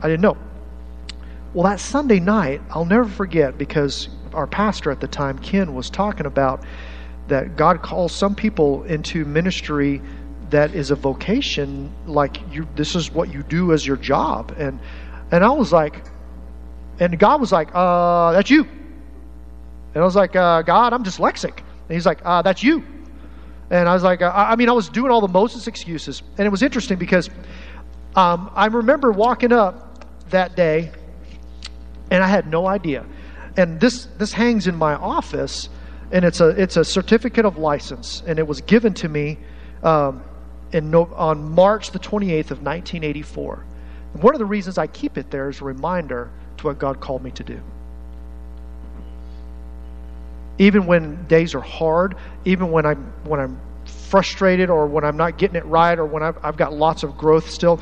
I 0.00 0.06
didn't 0.06 0.22
know. 0.22 0.36
Well, 1.54 1.64
that 1.64 1.80
Sunday 1.80 2.20
night, 2.20 2.62
I'll 2.70 2.84
never 2.84 3.08
forget 3.08 3.58
because 3.58 4.08
our 4.34 4.46
pastor 4.46 4.90
at 4.90 5.00
the 5.00 5.08
time, 5.08 5.38
Ken, 5.38 5.74
was 5.74 5.90
talking 5.90 6.26
about 6.26 6.64
that 7.28 7.56
God 7.56 7.82
calls 7.82 8.12
some 8.12 8.34
people 8.34 8.84
into 8.84 9.24
ministry 9.24 10.00
that 10.50 10.74
is 10.74 10.90
a 10.90 10.94
vocation, 10.94 11.90
like 12.06 12.38
you. 12.52 12.68
This 12.76 12.94
is 12.94 13.10
what 13.10 13.32
you 13.32 13.42
do 13.42 13.72
as 13.72 13.86
your 13.86 13.96
job, 13.96 14.54
and 14.58 14.78
and 15.30 15.44
I 15.44 15.50
was 15.50 15.72
like, 15.72 16.04
and 17.00 17.18
God 17.18 17.40
was 17.40 17.52
like, 17.52 17.68
uh, 17.72 18.32
"That's 18.32 18.50
you." 18.50 18.64
And 19.94 20.02
I 20.02 20.04
was 20.04 20.16
like, 20.16 20.36
uh, 20.36 20.62
"God, 20.62 20.92
I'm 20.92 21.02
dyslexic." 21.02 21.62
And 21.92 21.96
he's 21.96 22.06
like, 22.06 22.20
uh, 22.24 22.40
That's 22.40 22.62
you. 22.62 22.82
And 23.70 23.86
I 23.86 23.92
was 23.92 24.02
like, 24.02 24.22
uh, 24.22 24.32
I 24.34 24.56
mean, 24.56 24.70
I 24.70 24.72
was 24.72 24.88
doing 24.88 25.10
all 25.10 25.20
the 25.20 25.28
Moses 25.28 25.66
excuses. 25.66 26.22
And 26.38 26.46
it 26.46 26.50
was 26.50 26.62
interesting 26.62 26.98
because 26.98 27.28
um, 28.16 28.50
I 28.54 28.66
remember 28.66 29.12
walking 29.12 29.52
up 29.52 30.06
that 30.30 30.56
day 30.56 30.90
and 32.10 32.24
I 32.24 32.28
had 32.28 32.46
no 32.46 32.66
idea. 32.66 33.04
And 33.56 33.80
this, 33.80 34.06
this 34.18 34.32
hangs 34.32 34.66
in 34.66 34.76
my 34.76 34.94
office 34.94 35.68
and 36.10 36.24
it's 36.24 36.40
a, 36.40 36.48
it's 36.48 36.76
a 36.76 36.84
certificate 36.84 37.44
of 37.44 37.56
license. 37.56 38.22
And 38.26 38.38
it 38.38 38.46
was 38.46 38.60
given 38.60 38.92
to 38.94 39.08
me 39.08 39.38
um, 39.82 40.22
in 40.72 40.90
no, 40.90 41.06
on 41.14 41.54
March 41.54 41.90
the 41.90 41.98
28th 41.98 42.50
of 42.50 42.62
1984. 42.62 43.64
And 44.14 44.22
one 44.22 44.34
of 44.34 44.38
the 44.38 44.44
reasons 44.46 44.78
I 44.78 44.86
keep 44.86 45.16
it 45.16 45.30
there 45.30 45.48
is 45.48 45.60
a 45.60 45.64
reminder 45.64 46.30
to 46.58 46.66
what 46.66 46.78
God 46.78 47.00
called 47.00 47.24
me 47.24 47.30
to 47.32 47.42
do. 47.42 47.60
Even 50.58 50.86
when 50.86 51.26
days 51.26 51.54
are 51.54 51.60
hard, 51.60 52.14
even 52.44 52.70
when 52.70 52.84
I'm 52.84 53.12
when 53.24 53.40
I'm 53.40 53.58
frustrated 53.86 54.68
or 54.68 54.86
when 54.86 55.02
I'm 55.02 55.16
not 55.16 55.38
getting 55.38 55.56
it 55.56 55.64
right 55.64 55.98
or 55.98 56.04
when 56.04 56.22
I've, 56.22 56.36
I've 56.44 56.58
got 56.58 56.74
lots 56.74 57.02
of 57.02 57.16
growth 57.16 57.48
still, 57.48 57.80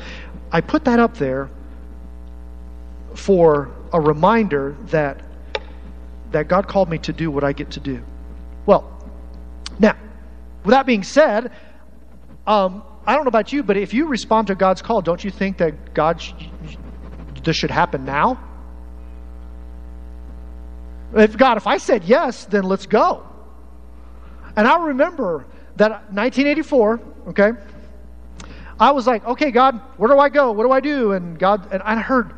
I 0.53 0.61
put 0.61 0.85
that 0.85 0.97
up 0.97 1.17
there 1.17 1.49
for 3.13 3.69
a 3.91 3.99
reminder 3.99 4.77
that 4.85 5.21
that 6.31 6.47
God 6.47 6.67
called 6.67 6.89
me 6.89 6.97
to 6.99 7.13
do 7.13 7.29
what 7.29 7.43
I 7.43 7.53
get 7.53 7.71
to 7.71 7.79
do. 7.79 8.03
Well, 8.65 8.89
now, 9.79 9.95
with 10.63 10.71
that 10.71 10.85
being 10.85 11.03
said, 11.03 11.51
um, 12.47 12.83
I 13.05 13.15
don't 13.15 13.25
know 13.25 13.29
about 13.29 13.51
you, 13.51 13.63
but 13.63 13.77
if 13.77 13.93
you 13.93 14.07
respond 14.07 14.47
to 14.47 14.55
God's 14.55 14.81
call, 14.81 15.01
don't 15.01 15.23
you 15.23 15.31
think 15.31 15.57
that 15.57 15.93
God 15.93 16.21
sh- 16.21 16.33
this 17.43 17.55
should 17.55 17.71
happen 17.71 18.05
now? 18.05 18.41
If 21.13 21.35
God, 21.35 21.57
if 21.57 21.67
I 21.67 21.77
said 21.77 22.03
yes, 22.03 22.45
then 22.45 22.63
let's 22.63 22.85
go. 22.85 23.27
And 24.55 24.67
I 24.67 24.85
remember 24.85 25.45
that 25.77 25.91
1984, 26.13 27.01
okay, 27.29 27.51
I 28.79 28.91
was 28.91 29.07
like, 29.07 29.25
okay, 29.25 29.51
God, 29.51 29.79
where 29.97 30.09
do 30.09 30.19
I 30.19 30.29
go? 30.29 30.51
What 30.51 30.63
do 30.63 30.71
I 30.71 30.79
do? 30.79 31.11
And 31.11 31.37
God, 31.37 31.71
and 31.71 31.81
I 31.83 31.95
heard 31.97 32.33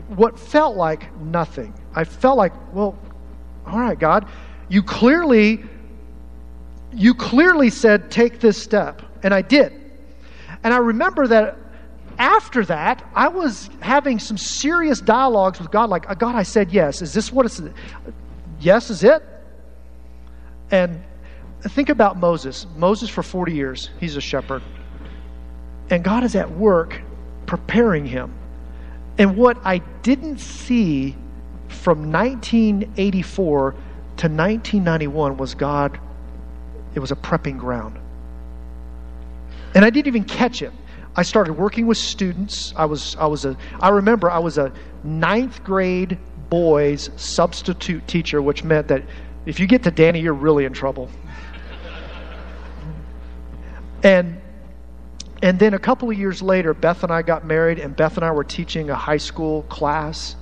what 0.00 0.38
felt 0.38 0.76
like 0.76 1.14
nothing. 1.20 1.74
I 1.94 2.04
felt 2.04 2.36
like, 2.36 2.52
well, 2.74 2.98
all 3.66 3.78
right, 3.78 3.98
God, 3.98 4.28
you 4.68 4.82
clearly, 4.82 5.64
you 6.92 7.14
clearly 7.14 7.70
said 7.70 8.10
take 8.10 8.40
this 8.40 8.60
step, 8.60 9.02
and 9.22 9.32
I 9.34 9.42
did. 9.42 9.72
And 10.62 10.72
I 10.72 10.78
remember 10.78 11.26
that 11.28 11.58
after 12.18 12.64
that, 12.66 13.04
I 13.14 13.28
was 13.28 13.68
having 13.80 14.18
some 14.18 14.38
serious 14.38 15.00
dialogues 15.00 15.58
with 15.58 15.70
God, 15.70 15.90
like, 15.90 16.08
uh, 16.08 16.14
God, 16.14 16.34
I 16.34 16.42
said 16.42 16.72
yes. 16.72 17.02
Is 17.02 17.12
this 17.12 17.32
what 17.32 17.46
it's? 17.46 17.60
Yes, 18.60 18.90
is 18.90 19.04
it? 19.04 19.22
And 20.70 21.02
think 21.62 21.88
about 21.88 22.16
Moses. 22.18 22.66
Moses, 22.76 23.10
for 23.10 23.22
40 23.22 23.52
years, 23.52 23.90
he's 24.00 24.16
a 24.16 24.20
shepherd. 24.20 24.62
And 25.90 26.02
God 26.02 26.24
is 26.24 26.34
at 26.34 26.50
work 26.50 27.00
preparing 27.46 28.06
him. 28.06 28.32
And 29.18 29.36
what 29.36 29.58
I 29.64 29.78
didn't 30.02 30.38
see 30.38 31.16
from 31.68 32.12
1984 32.12 33.70
to 33.72 33.76
1991 34.28 35.36
was 35.36 35.54
God, 35.54 35.98
it 36.94 37.00
was 37.00 37.10
a 37.10 37.16
prepping 37.16 37.58
ground. 37.58 37.98
And 39.74 39.84
I 39.84 39.90
didn't 39.90 40.06
even 40.06 40.24
catch 40.24 40.62
it. 40.62 40.72
I 41.16 41.22
started 41.22 41.54
working 41.54 41.86
with 41.86 41.98
students. 41.98 42.74
I 42.76 42.84
was, 42.84 43.16
I 43.16 43.26
was 43.26 43.44
a, 43.44 43.56
I 43.80 43.88
remember 43.88 44.30
I 44.30 44.38
was 44.38 44.58
a 44.58 44.72
ninth 45.02 45.64
grade 45.64 46.18
boys 46.50 47.10
substitute 47.16 48.06
teacher, 48.06 48.42
which 48.42 48.64
meant 48.64 48.88
that 48.88 49.02
if 49.46 49.58
you 49.58 49.66
get 49.66 49.82
to 49.84 49.90
Danny, 49.90 50.20
you're 50.20 50.34
really 50.34 50.64
in 50.64 50.72
trouble. 50.72 51.10
And 54.02 54.40
and 55.42 55.58
then 55.58 55.74
a 55.74 55.78
couple 55.78 56.10
of 56.10 56.18
years 56.18 56.40
later, 56.40 56.72
Beth 56.72 57.02
and 57.02 57.12
I 57.12 57.22
got 57.22 57.44
married, 57.44 57.78
and 57.78 57.94
Beth 57.94 58.16
and 58.16 58.24
I 58.24 58.30
were 58.30 58.44
teaching 58.44 58.90
a 58.90 58.94
high 58.94 59.18
school 59.18 59.62
class. 59.64 60.36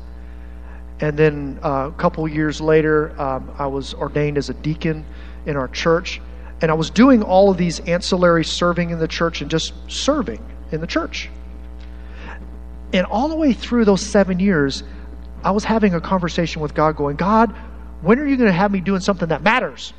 And 1.00 1.18
then 1.18 1.58
uh, 1.62 1.88
a 1.88 1.92
couple 1.98 2.24
of 2.24 2.32
years 2.32 2.60
later, 2.60 3.20
um, 3.20 3.52
I 3.58 3.66
was 3.66 3.94
ordained 3.94 4.38
as 4.38 4.50
a 4.50 4.54
deacon 4.54 5.04
in 5.46 5.56
our 5.56 5.68
church. 5.68 6.20
And 6.62 6.70
I 6.70 6.74
was 6.74 6.88
doing 6.90 7.22
all 7.22 7.50
of 7.50 7.58
these 7.58 7.80
ancillary 7.80 8.44
serving 8.44 8.90
in 8.90 8.98
the 9.00 9.08
church 9.08 9.42
and 9.42 9.50
just 9.50 9.74
serving 9.88 10.42
in 10.70 10.80
the 10.80 10.86
church. 10.86 11.28
And 12.92 13.04
all 13.06 13.28
the 13.28 13.34
way 13.34 13.52
through 13.52 13.84
those 13.86 14.00
seven 14.00 14.38
years, 14.38 14.84
I 15.42 15.50
was 15.50 15.64
having 15.64 15.94
a 15.94 16.00
conversation 16.00 16.62
with 16.62 16.72
God, 16.74 16.96
going, 16.96 17.16
God, 17.16 17.50
when 18.00 18.20
are 18.20 18.26
you 18.26 18.36
going 18.36 18.46
to 18.46 18.52
have 18.52 18.70
me 18.70 18.80
doing 18.80 19.00
something 19.00 19.28
that 19.28 19.42
matters? 19.42 19.92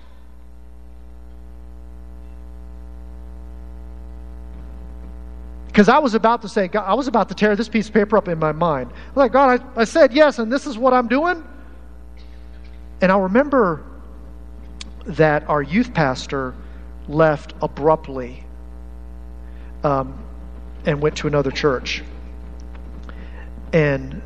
Because 5.75 5.89
I 5.89 5.97
was 5.99 6.15
about 6.15 6.41
to 6.43 6.47
say, 6.47 6.69
God, 6.69 6.85
I 6.85 6.93
was 6.93 7.09
about 7.09 7.27
to 7.27 7.35
tear 7.35 7.53
this 7.57 7.67
piece 7.67 7.89
of 7.89 7.93
paper 7.93 8.15
up 8.15 8.29
in 8.29 8.39
my 8.39 8.53
mind. 8.53 8.93
I'm 8.93 9.13
like, 9.13 9.33
God, 9.33 9.59
I, 9.75 9.81
I 9.81 9.83
said 9.83 10.13
yes, 10.13 10.39
and 10.39 10.49
this 10.49 10.65
is 10.65 10.77
what 10.77 10.93
I'm 10.93 11.09
doing. 11.09 11.43
And 13.01 13.11
I 13.11 13.17
remember 13.17 13.83
that 15.05 15.43
our 15.49 15.61
youth 15.61 15.93
pastor 15.93 16.53
left 17.09 17.55
abruptly 17.61 18.45
um, 19.83 20.17
and 20.85 21.01
went 21.01 21.17
to 21.17 21.27
another 21.27 21.51
church. 21.51 22.05
And, 23.73 24.21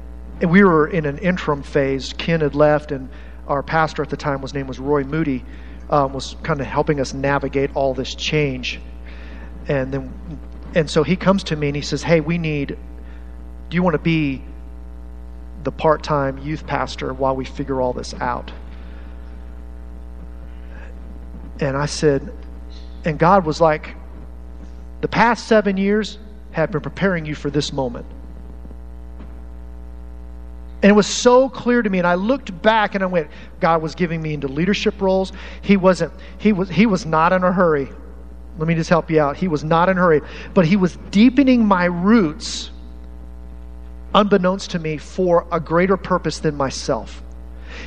we 0.48 0.64
were 0.64 0.88
in 0.88 1.08
an 1.08 1.18
interim 1.18 1.64
phase. 1.64 2.14
Ken 2.14 2.42
had 2.42 2.54
left, 2.54 2.92
and 2.92 3.10
our 3.48 3.64
pastor 3.64 4.04
at 4.04 4.10
the 4.12 4.18
time, 4.18 4.40
his 4.44 4.54
name 4.54 4.68
was 4.68 4.78
Roy 4.78 5.04
Moody, 5.04 5.44
um, 5.90 6.14
was 6.14 6.36
kind 6.44 6.62
of 6.62 6.68
helping 6.68 7.00
us 7.02 7.16
navigate 7.16 7.72
all 7.74 7.96
this 7.96 8.14
change. 8.14 8.80
And 9.68 9.92
then 9.92 10.40
and 10.76 10.90
so 10.90 11.04
he 11.04 11.16
comes 11.16 11.44
to 11.46 11.56
me 11.56 11.68
and 11.68 11.76
he 11.76 11.82
says, 11.82 12.04
Hey, 12.04 12.22
we 12.22 12.38
need, 12.38 12.78
do 13.70 13.76
you 13.76 13.84
want 13.84 13.96
to 13.96 14.00
be 14.00 14.44
the 15.64 15.72
part 15.72 16.04
time 16.04 16.38
youth 16.38 16.66
pastor 16.66 17.14
while 17.14 17.36
we 17.36 17.46
figure 17.46 17.82
all 17.82 17.94
this 17.94 18.14
out? 18.16 18.52
And 21.60 21.76
I 21.76 21.88
said, 21.88 22.32
and 23.04 23.20
God 23.20 23.46
was 23.46 23.60
like, 23.60 23.96
the 25.02 25.08
past 25.08 25.48
seven 25.48 25.78
years 25.78 26.18
have 26.52 26.72
been 26.72 26.82
preparing 26.82 27.26
you 27.26 27.36
for 27.36 27.50
this 27.50 27.74
moment. 27.74 28.06
And 30.82 30.90
it 30.90 30.94
was 30.94 31.08
so 31.08 31.50
clear 31.50 31.82
to 31.82 31.90
me. 31.90 31.98
And 31.98 32.08
I 32.08 32.16
looked 32.16 32.62
back 32.62 32.96
and 32.96 33.04
I 33.04 33.08
went, 33.08 33.30
God 33.60 33.82
was 33.82 33.96
giving 33.96 34.22
me 34.22 34.34
into 34.34 34.48
leadership 34.48 35.02
roles. 35.02 35.34
He 35.62 35.76
wasn't, 35.76 36.14
he 36.38 36.54
was, 36.54 36.70
he 36.70 36.86
was 36.86 37.06
not 37.06 37.34
in 37.34 37.44
a 37.44 37.52
hurry. 37.52 37.90
Let 38.60 38.68
me 38.68 38.76
just 38.76 38.90
help 38.90 39.10
you 39.10 39.22
out. 39.22 39.38
He 39.38 39.48
was 39.48 39.64
not 39.64 39.88
in 39.88 39.98
a 39.98 40.02
hurry, 40.02 40.22
but 40.54 40.66
he 40.66 40.76
was 40.76 40.98
deepening 41.12 41.66
my 41.66 41.86
roots, 41.86 42.72
unbeknownst 44.14 44.72
to 44.72 44.80
me, 44.80 44.98
for 44.98 45.48
a 45.50 45.62
greater 45.62 45.96
purpose 45.96 46.40
than 46.40 46.56
myself. 46.56 47.24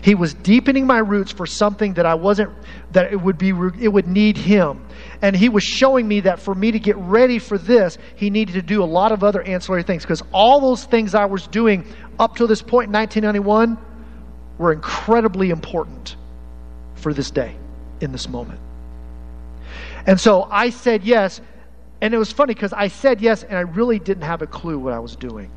He 0.00 0.14
was 0.14 0.32
deepening 0.32 0.87
my 0.87 0.98
roots 0.98 1.30
for 1.30 1.46
something 1.46 1.94
that 1.94 2.06
I 2.06 2.14
wasn't, 2.14 2.50
that 2.92 3.12
it 3.12 3.20
would 3.20 3.37
be, 3.37 3.50
it 3.50 3.92
would 3.92 4.08
need 4.08 4.38
him. 4.38 4.82
And 5.20 5.37
he 5.37 5.50
was 5.50 5.62
showing 5.62 6.08
me 6.08 6.20
that 6.20 6.40
for 6.40 6.54
me 6.54 6.70
to 6.72 6.78
get 6.78 6.96
ready 6.96 7.38
for 7.38 7.58
this, 7.58 7.98
he 8.16 8.30
needed 8.30 8.54
to 8.54 8.62
do 8.62 8.82
a 8.82 8.87
lot 8.87 9.12
of 9.12 9.22
other 9.22 9.42
ancillary 9.42 9.82
things 9.82 10.02
because 10.02 10.22
all 10.32 10.61
those 10.61 10.85
things 10.85 11.14
I 11.14 11.26
was 11.26 11.46
doing 11.48 11.85
up 12.18 12.37
to 12.37 12.46
this 12.46 12.62
point 12.62 12.88
in 12.88 12.92
1991 12.94 13.76
were 14.56 14.72
incredibly 14.72 15.50
important 15.50 16.16
for 16.94 17.12
this 17.12 17.30
day, 17.30 17.54
in 18.00 18.12
this 18.12 18.28
moment. 18.28 18.61
And 20.06 20.20
so 20.20 20.48
I 20.50 20.70
said 20.70 21.04
yes. 21.04 21.40
And 22.00 22.12
it 22.12 22.18
was 22.18 22.32
funny 22.32 22.54
because 22.54 22.72
I 22.72 22.88
said 22.88 23.20
yes 23.20 23.42
and 23.42 23.56
I 23.56 23.60
really 23.60 23.98
didn't 23.98 24.24
have 24.24 24.42
a 24.42 24.46
clue 24.46 24.78
what 24.78 24.92
I 24.92 24.98
was 24.98 25.16
doing. 25.16 25.50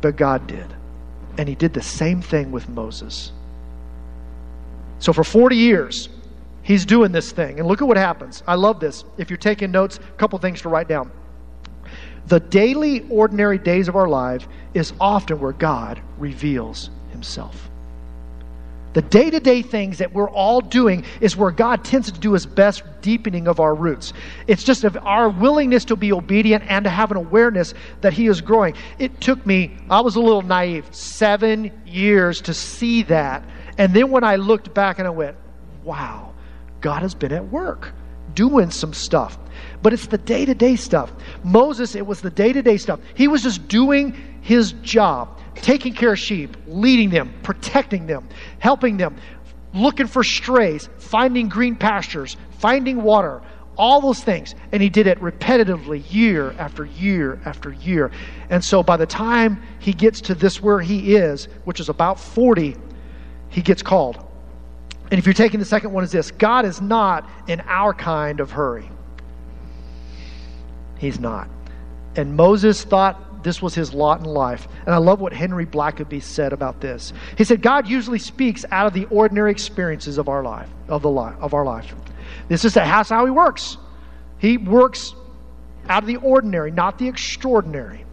But 0.00 0.16
God 0.16 0.46
did. 0.46 0.66
And 1.38 1.48
He 1.48 1.54
did 1.54 1.72
the 1.72 1.82
same 1.82 2.20
thing 2.20 2.52
with 2.52 2.68
Moses. 2.68 3.32
So 4.98 5.12
for 5.12 5.24
40 5.24 5.56
years, 5.56 6.08
He's 6.62 6.86
doing 6.86 7.12
this 7.12 7.30
thing. 7.32 7.58
And 7.58 7.68
look 7.68 7.82
at 7.82 7.88
what 7.88 7.96
happens. 7.96 8.42
I 8.46 8.54
love 8.54 8.80
this. 8.80 9.04
If 9.18 9.30
you're 9.30 9.36
taking 9.36 9.70
notes, 9.70 9.98
a 9.98 10.16
couple 10.16 10.38
things 10.38 10.62
to 10.62 10.68
write 10.68 10.88
down. 10.88 11.10
The 12.26 12.40
daily, 12.40 13.06
ordinary 13.10 13.58
days 13.58 13.88
of 13.88 13.96
our 13.96 14.08
life 14.08 14.48
is 14.72 14.94
often 14.98 15.40
where 15.40 15.52
God 15.52 16.00
reveals 16.18 16.88
Himself. 17.12 17.70
The 18.94 19.02
day 19.02 19.28
to 19.28 19.40
day 19.40 19.60
things 19.60 19.98
that 19.98 20.12
we're 20.12 20.30
all 20.30 20.60
doing 20.60 21.04
is 21.20 21.36
where 21.36 21.50
God 21.50 21.84
tends 21.84 22.10
to 22.12 22.18
do 22.18 22.32
his 22.32 22.46
best 22.46 22.84
deepening 23.02 23.48
of 23.48 23.58
our 23.58 23.74
roots. 23.74 24.12
It's 24.46 24.62
just 24.62 24.84
of 24.84 24.96
our 24.98 25.28
willingness 25.28 25.84
to 25.86 25.96
be 25.96 26.12
obedient 26.12 26.64
and 26.68 26.84
to 26.84 26.90
have 26.90 27.10
an 27.10 27.16
awareness 27.16 27.74
that 28.00 28.12
he 28.12 28.28
is 28.28 28.40
growing. 28.40 28.74
It 29.00 29.20
took 29.20 29.44
me, 29.44 29.76
I 29.90 30.00
was 30.00 30.14
a 30.14 30.20
little 30.20 30.42
naive, 30.42 30.86
seven 30.92 31.72
years 31.84 32.40
to 32.42 32.54
see 32.54 33.02
that. 33.04 33.44
And 33.78 33.92
then 33.92 34.12
when 34.12 34.22
I 34.22 34.36
looked 34.36 34.72
back 34.72 35.00
and 35.00 35.08
I 35.08 35.10
went, 35.10 35.36
wow, 35.82 36.32
God 36.80 37.02
has 37.02 37.14
been 37.14 37.32
at 37.32 37.48
work 37.50 37.92
doing 38.34 38.70
some 38.70 38.94
stuff. 38.94 39.38
But 39.82 39.92
it's 39.92 40.06
the 40.06 40.18
day 40.18 40.44
to 40.44 40.54
day 40.54 40.76
stuff. 40.76 41.12
Moses, 41.42 41.94
it 41.94 42.06
was 42.06 42.20
the 42.20 42.30
day 42.30 42.52
to 42.52 42.62
day 42.62 42.76
stuff. 42.76 43.00
He 43.14 43.26
was 43.26 43.42
just 43.42 43.66
doing 43.66 44.16
his 44.40 44.72
job 44.82 45.40
taking 45.56 45.94
care 45.94 46.12
of 46.12 46.18
sheep, 46.18 46.56
leading 46.66 47.10
them, 47.10 47.32
protecting 47.42 48.06
them, 48.06 48.28
helping 48.58 48.96
them, 48.96 49.16
looking 49.72 50.06
for 50.06 50.22
strays, 50.22 50.88
finding 50.98 51.48
green 51.48 51.76
pastures, 51.76 52.36
finding 52.58 53.02
water, 53.02 53.42
all 53.76 54.00
those 54.00 54.22
things. 54.22 54.54
And 54.72 54.82
he 54.82 54.88
did 54.88 55.06
it 55.06 55.18
repetitively, 55.20 56.04
year 56.12 56.52
after 56.58 56.84
year 56.84 57.40
after 57.44 57.72
year. 57.72 58.10
And 58.50 58.64
so 58.64 58.82
by 58.82 58.96
the 58.96 59.06
time 59.06 59.62
he 59.80 59.92
gets 59.92 60.20
to 60.22 60.34
this 60.34 60.62
where 60.62 60.80
he 60.80 61.16
is, 61.16 61.46
which 61.64 61.80
is 61.80 61.88
about 61.88 62.20
40, 62.20 62.76
he 63.48 63.62
gets 63.62 63.82
called. 63.82 64.24
And 65.10 65.18
if 65.18 65.26
you're 65.26 65.34
taking 65.34 65.60
the 65.60 65.66
second 65.66 65.92
one, 65.92 66.04
is 66.04 66.12
this 66.12 66.30
God 66.30 66.64
is 66.64 66.80
not 66.80 67.28
in 67.46 67.60
our 67.66 67.92
kind 67.92 68.40
of 68.40 68.50
hurry. 68.50 68.88
He's 70.98 71.20
not. 71.20 71.48
And 72.16 72.36
Moses 72.36 72.84
thought 72.84 73.20
this 73.44 73.62
was 73.62 73.74
his 73.74 73.94
lot 73.94 74.20
in 74.20 74.26
life. 74.26 74.66
And 74.86 74.94
I 74.94 74.98
love 74.98 75.20
what 75.20 75.32
Henry 75.32 75.66
Blackaby 75.66 76.22
said 76.22 76.52
about 76.52 76.80
this. 76.80 77.12
He 77.36 77.44
said, 77.44 77.62
God 77.62 77.86
usually 77.86 78.18
speaks 78.18 78.64
out 78.70 78.86
of 78.86 78.94
the 78.94 79.04
ordinary 79.06 79.50
experiences 79.50 80.18
of 80.18 80.28
our 80.28 80.42
life, 80.42 80.68
of 80.88 81.02
the 81.02 81.10
life 81.10 81.36
of 81.40 81.54
our 81.54 81.64
life. 81.64 81.94
This 82.48 82.64
is 82.64 82.74
that's 82.74 83.10
how 83.10 83.24
he 83.24 83.30
works. 83.30 83.76
He 84.38 84.56
works 84.56 85.14
out 85.88 86.02
of 86.02 86.06
the 86.06 86.16
ordinary, 86.16 86.70
not 86.70 86.98
the 86.98 87.06
extraordinary. 87.06 88.04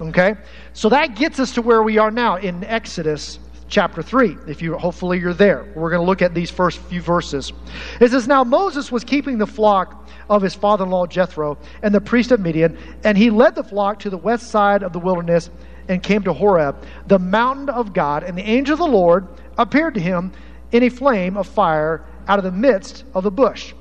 Okay? 0.00 0.34
So 0.72 0.88
that 0.90 1.16
gets 1.16 1.40
us 1.40 1.52
to 1.54 1.62
where 1.62 1.82
we 1.82 1.98
are 1.98 2.10
now 2.10 2.36
in 2.36 2.64
Exodus 2.64 3.38
chapter 3.68 4.02
3 4.02 4.36
if 4.46 4.62
you 4.62 4.76
hopefully 4.76 5.18
you're 5.18 5.34
there. 5.34 5.66
We're 5.74 5.90
going 5.90 6.02
to 6.02 6.06
look 6.06 6.22
at 6.22 6.34
these 6.34 6.50
first 6.50 6.78
few 6.78 7.02
verses. 7.02 7.52
It 8.00 8.10
says 8.10 8.28
now 8.28 8.44
moses 8.44 8.92
was 8.92 9.04
keeping 9.04 9.38
the 9.38 9.46
flock 9.46 10.08
of 10.30 10.42
his 10.42 10.54
father-in-law 10.54 11.06
jethro 11.06 11.58
and 11.82 11.94
the 11.94 12.00
priest 12.00 12.30
of 12.30 12.40
midian 12.40 12.78
and 13.04 13.18
he 13.18 13.30
led 13.30 13.54
the 13.54 13.64
flock 13.64 14.00
to 14.00 14.10
the 14.10 14.18
west 14.18 14.50
side 14.50 14.82
of 14.82 14.92
the 14.92 14.98
wilderness 14.98 15.50
and 15.88 16.02
came 16.02 16.22
to 16.22 16.32
horeb 16.32 16.76
the 17.06 17.18
mountain 17.18 17.68
of 17.68 17.92
god 17.92 18.22
and 18.22 18.36
the 18.36 18.42
angel 18.42 18.74
of 18.74 18.78
the 18.78 18.86
lord 18.86 19.26
appeared 19.58 19.94
to 19.94 20.00
him 20.00 20.32
in 20.72 20.82
a 20.82 20.88
flame 20.88 21.36
of 21.36 21.46
fire 21.46 22.04
out 22.28 22.38
of 22.38 22.44
the 22.44 22.52
midst 22.52 23.04
of 23.14 23.24
the 23.24 23.30
bush. 23.30 23.72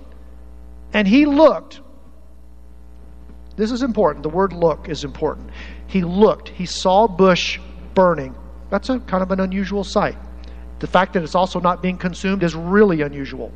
And 0.93 1.07
he 1.07 1.25
looked. 1.25 1.81
This 3.55 3.71
is 3.71 3.83
important. 3.83 4.23
The 4.23 4.29
word 4.29 4.53
look 4.53 4.89
is 4.89 5.03
important. 5.03 5.49
He 5.87 6.03
looked. 6.03 6.49
He 6.49 6.65
saw 6.65 7.07
bush 7.07 7.59
burning 7.93 8.35
that's 8.69 8.89
a 8.89 8.99
kind 8.99 9.23
of 9.23 9.31
an 9.31 9.39
unusual 9.39 9.83
sight. 9.83 10.17
The 10.79 10.87
fact 10.87 11.13
that 11.13 11.23
it's 11.23 11.35
also 11.35 11.59
not 11.59 11.81
being 11.81 11.97
consumed 11.97 12.43
is 12.43 12.55
really 12.55 13.01
unusual. 13.01 13.51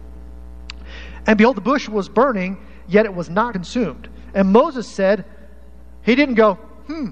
And 1.28 1.38
behold, 1.38 1.58
the 1.58 1.62
bush 1.62 1.90
was 1.90 2.08
burning, 2.08 2.58
yet 2.88 3.06
it 3.06 3.14
was 3.14 3.30
not 3.30 3.54
consumed. 3.54 4.08
And 4.34 4.52
Moses 4.52 4.88
said, 4.88 5.26
he 6.04 6.16
didn't 6.16 6.36
go, 6.36 6.56
hmm. 6.88 7.10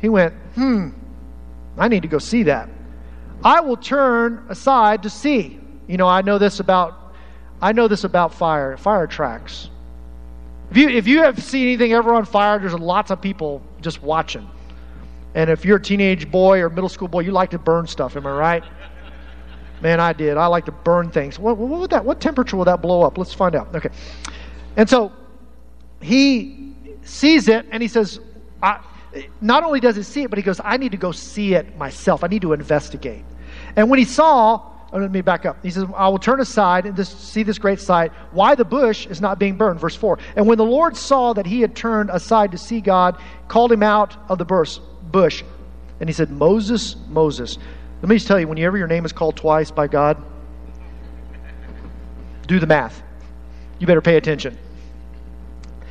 He 0.00 0.08
went, 0.08 0.34
hmm, 0.54 0.90
I 1.78 1.88
need 1.88 2.02
to 2.02 2.08
go 2.08 2.18
see 2.18 2.44
that. 2.44 2.68
I 3.42 3.60
will 3.60 3.76
turn 3.76 4.46
aside 4.48 5.02
to 5.04 5.10
see. 5.10 5.58
You 5.86 5.96
know, 5.96 6.06
I 6.06 6.22
know 6.22 6.38
this 6.38 6.60
about 6.60 7.00
I 7.60 7.72
know 7.72 7.88
this 7.88 8.04
about 8.04 8.34
fire. 8.34 8.76
Fire 8.76 9.06
tracks. 9.06 9.70
If 10.70 10.76
you 10.76 10.88
if 10.88 11.06
you 11.06 11.22
have 11.22 11.42
seen 11.42 11.66
anything 11.68 11.92
ever 11.92 12.14
on 12.14 12.24
fire, 12.24 12.58
there's 12.58 12.74
lots 12.74 13.10
of 13.10 13.20
people 13.20 13.62
just 13.80 14.02
watching. 14.02 14.48
And 15.34 15.50
if 15.50 15.64
you're 15.64 15.78
a 15.78 15.82
teenage 15.82 16.30
boy 16.30 16.60
or 16.60 16.70
middle 16.70 16.88
school 16.88 17.08
boy, 17.08 17.20
you 17.20 17.32
like 17.32 17.50
to 17.50 17.58
burn 17.58 17.86
stuff, 17.86 18.16
am 18.16 18.26
I 18.26 18.32
right? 18.32 18.64
Man, 19.80 20.00
I 20.00 20.12
did. 20.12 20.36
I 20.36 20.46
like 20.46 20.64
to 20.66 20.72
burn 20.72 21.10
things. 21.10 21.38
What, 21.38 21.58
what 21.58 21.80
would 21.80 21.90
that? 21.90 22.04
What 22.04 22.20
temperature 22.20 22.56
will 22.56 22.64
that 22.64 22.80
blow 22.80 23.02
up? 23.02 23.18
Let's 23.18 23.34
find 23.34 23.54
out. 23.54 23.74
Okay. 23.74 23.90
And 24.76 24.88
so 24.88 25.12
he 26.00 26.74
sees 27.02 27.48
it 27.48 27.66
and 27.70 27.82
he 27.82 27.88
says, 27.88 28.20
I, 28.62 28.80
not 29.40 29.64
only 29.64 29.80
does 29.80 29.96
he 29.96 30.02
see 30.02 30.22
it, 30.22 30.30
but 30.30 30.38
he 30.38 30.42
goes, 30.42 30.60
I 30.64 30.76
need 30.76 30.92
to 30.92 30.96
go 30.96 31.12
see 31.12 31.54
it 31.54 31.76
myself. 31.76 32.24
I 32.24 32.28
need 32.28 32.42
to 32.42 32.52
investigate. 32.52 33.24
And 33.76 33.90
when 33.90 33.98
he 33.98 34.04
saw, 34.04 34.70
oh, 34.92 34.98
let 34.98 35.10
me 35.10 35.20
back 35.20 35.44
up. 35.44 35.62
He 35.62 35.70
says, 35.70 35.84
I 35.96 36.08
will 36.08 36.18
turn 36.18 36.40
aside 36.40 36.86
and 36.86 36.96
just 36.96 37.32
see 37.32 37.42
this 37.42 37.58
great 37.58 37.80
sight, 37.80 38.12
why 38.30 38.54
the 38.54 38.64
bush 38.64 39.06
is 39.06 39.20
not 39.20 39.38
being 39.38 39.56
burned. 39.56 39.80
Verse 39.80 39.96
4. 39.96 40.18
And 40.36 40.46
when 40.46 40.56
the 40.56 40.64
Lord 40.64 40.96
saw 40.96 41.32
that 41.32 41.46
he 41.46 41.60
had 41.60 41.74
turned 41.74 42.10
aside 42.10 42.52
to 42.52 42.58
see 42.58 42.80
God, 42.80 43.20
called 43.48 43.72
him 43.72 43.82
out 43.82 44.16
of 44.28 44.38
the 44.38 44.44
bush 44.44 44.78
bush. 45.14 45.44
And 46.00 46.08
he 46.08 46.12
said, 46.12 46.28
Moses, 46.28 46.96
Moses. 47.08 47.56
Let 48.02 48.08
me 48.08 48.16
just 48.16 48.26
tell 48.26 48.40
you, 48.40 48.48
whenever 48.48 48.76
your 48.76 48.88
name 48.88 49.04
is 49.04 49.12
called 49.12 49.36
twice 49.36 49.70
by 49.70 49.86
God, 49.86 50.20
do 52.48 52.58
the 52.58 52.66
math. 52.66 53.00
You 53.78 53.86
better 53.86 54.02
pay 54.02 54.16
attention. 54.16 54.58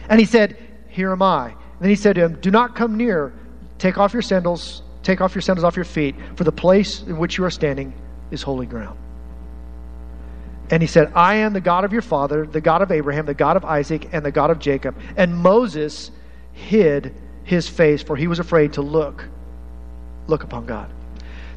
And 0.09 0.19
he 0.19 0.25
said, 0.25 0.57
Here 0.89 1.09
am 1.09 1.21
I. 1.21 1.45
And 1.51 1.79
then 1.79 1.89
he 1.89 1.95
said 1.95 2.15
to 2.15 2.21
him, 2.21 2.38
Do 2.41 2.51
not 2.51 2.75
come 2.75 2.97
near. 2.97 3.33
Take 3.79 3.97
off 3.97 4.12
your 4.12 4.21
sandals, 4.21 4.83
take 5.03 5.21
off 5.21 5.33
your 5.33 5.41
sandals 5.41 5.63
off 5.63 5.77
your 5.77 5.86
feet, 5.86 6.15
for 6.36 6.43
the 6.43 6.51
place 6.51 7.01
in 7.01 7.17
which 7.17 7.38
you 7.38 7.45
are 7.45 7.49
standing 7.49 7.93
is 8.29 8.41
holy 8.41 8.65
ground. 8.65 8.99
And 10.69 10.83
he 10.83 10.88
said, 10.88 11.13
I 11.15 11.36
am 11.36 11.53
the 11.53 11.62
God 11.62 11.86
of 11.86 11.93
your 11.93 12.01
father, 12.01 12.45
the 12.45 12.62
God 12.62 12.81
of 12.81 12.91
Abraham, 12.91 13.25
the 13.25 13.33
God 13.33 13.55
of 13.55 13.63
Isaac, 13.63 14.09
and 14.12 14.25
the 14.25 14.31
God 14.31 14.49
of 14.49 14.59
Jacob. 14.59 14.99
And 15.15 15.36
Moses 15.36 16.12
hid 16.51 17.15
his 17.43 17.67
face, 17.67 18.01
for 18.01 18.15
he 18.15 18.27
was 18.27 18.39
afraid 18.39 18.73
to 18.73 18.82
look 18.82 19.25
look 20.27 20.43
upon 20.43 20.65
God. 20.65 20.89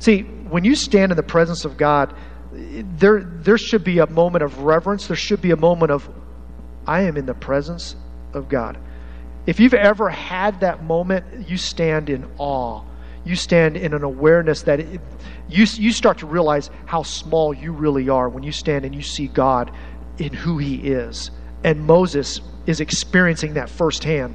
See, 0.00 0.22
when 0.22 0.64
you 0.64 0.74
stand 0.74 1.12
in 1.12 1.16
the 1.16 1.22
presence 1.22 1.64
of 1.64 1.76
God, 1.76 2.14
there 2.52 3.20
there 3.20 3.58
should 3.58 3.84
be 3.84 3.98
a 3.98 4.06
moment 4.06 4.44
of 4.44 4.60
reverence. 4.60 5.06
There 5.06 5.16
should 5.16 5.40
be 5.40 5.52
a 5.52 5.56
moment 5.56 5.92
of 5.92 6.08
I 6.86 7.02
am 7.02 7.16
in 7.16 7.26
the 7.26 7.34
presence 7.34 7.96
of 8.32 8.48
God. 8.48 8.78
If 9.46 9.60
you've 9.60 9.74
ever 9.74 10.08
had 10.08 10.60
that 10.60 10.82
moment, 10.84 11.48
you 11.48 11.56
stand 11.56 12.10
in 12.10 12.28
awe. 12.38 12.82
You 13.24 13.36
stand 13.36 13.76
in 13.76 13.94
an 13.94 14.04
awareness 14.04 14.62
that 14.62 14.80
it, 14.80 15.00
you, 15.48 15.66
you 15.74 15.92
start 15.92 16.18
to 16.18 16.26
realize 16.26 16.70
how 16.84 17.02
small 17.02 17.54
you 17.54 17.72
really 17.72 18.08
are 18.08 18.28
when 18.28 18.42
you 18.42 18.52
stand 18.52 18.84
and 18.84 18.94
you 18.94 19.02
see 19.02 19.26
God 19.28 19.72
in 20.18 20.32
who 20.32 20.58
He 20.58 20.76
is. 20.76 21.30
And 21.64 21.84
Moses 21.86 22.40
is 22.66 22.80
experiencing 22.80 23.54
that 23.54 23.68
firsthand. 23.68 24.34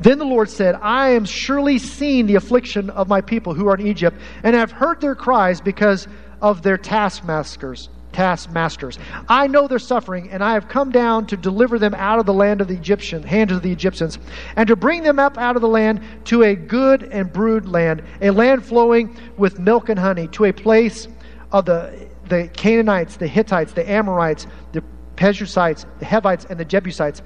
Then 0.00 0.18
the 0.18 0.24
Lord 0.24 0.50
said, 0.50 0.74
I 0.76 1.10
am 1.10 1.24
surely 1.24 1.78
seeing 1.78 2.26
the 2.26 2.34
affliction 2.34 2.90
of 2.90 3.08
my 3.08 3.20
people 3.20 3.54
who 3.54 3.68
are 3.68 3.74
in 3.74 3.86
Egypt, 3.86 4.16
and 4.42 4.54
have 4.54 4.72
heard 4.72 5.00
their 5.00 5.14
cries 5.14 5.60
because 5.60 6.08
of 6.42 6.62
their 6.62 6.78
taskmasters. 6.78 7.88
Taskmasters. 8.12 8.98
I 9.28 9.48
know 9.48 9.66
their 9.66 9.80
suffering, 9.80 10.30
and 10.30 10.42
I 10.42 10.54
have 10.54 10.68
come 10.68 10.92
down 10.92 11.26
to 11.26 11.36
deliver 11.36 11.80
them 11.80 11.94
out 11.94 12.20
of 12.20 12.26
the 12.26 12.32
land 12.32 12.60
of 12.60 12.68
the 12.68 12.74
Egyptians, 12.74 13.24
hand 13.24 13.50
of 13.50 13.62
the 13.62 13.72
Egyptians, 13.72 14.18
and 14.54 14.68
to 14.68 14.76
bring 14.76 15.02
them 15.02 15.18
up 15.18 15.36
out 15.36 15.56
of 15.56 15.62
the 15.62 15.68
land 15.68 16.00
to 16.26 16.44
a 16.44 16.54
good 16.54 17.02
and 17.04 17.32
brood 17.32 17.66
land, 17.66 18.02
a 18.20 18.30
land 18.30 18.64
flowing 18.64 19.16
with 19.36 19.58
milk 19.58 19.88
and 19.88 19.98
honey, 19.98 20.28
to 20.28 20.44
a 20.44 20.52
place 20.52 21.08
of 21.50 21.64
the 21.64 22.08
the 22.28 22.48
Canaanites, 22.54 23.16
the 23.16 23.26
Hittites, 23.26 23.72
the 23.72 23.88
Amorites, 23.88 24.46
the 24.72 24.82
Perizzites, 25.16 25.86
the 25.98 26.06
Hivites, 26.06 26.46
and 26.46 26.58
the 26.58 26.64
Jebusites. 26.64 27.22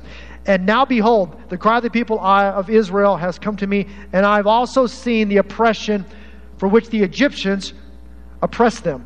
And 0.48 0.64
now 0.64 0.86
behold, 0.86 1.36
the 1.50 1.58
cry 1.58 1.76
of 1.76 1.82
the 1.82 1.90
people 1.90 2.18
of 2.18 2.70
Israel 2.70 3.18
has 3.18 3.38
come 3.38 3.56
to 3.58 3.66
me, 3.66 3.86
and 4.14 4.24
I've 4.24 4.46
also 4.46 4.86
seen 4.86 5.28
the 5.28 5.36
oppression 5.36 6.06
for 6.56 6.68
which 6.68 6.88
the 6.88 7.02
Egyptians 7.02 7.74
oppress 8.40 8.80
them. 8.80 9.04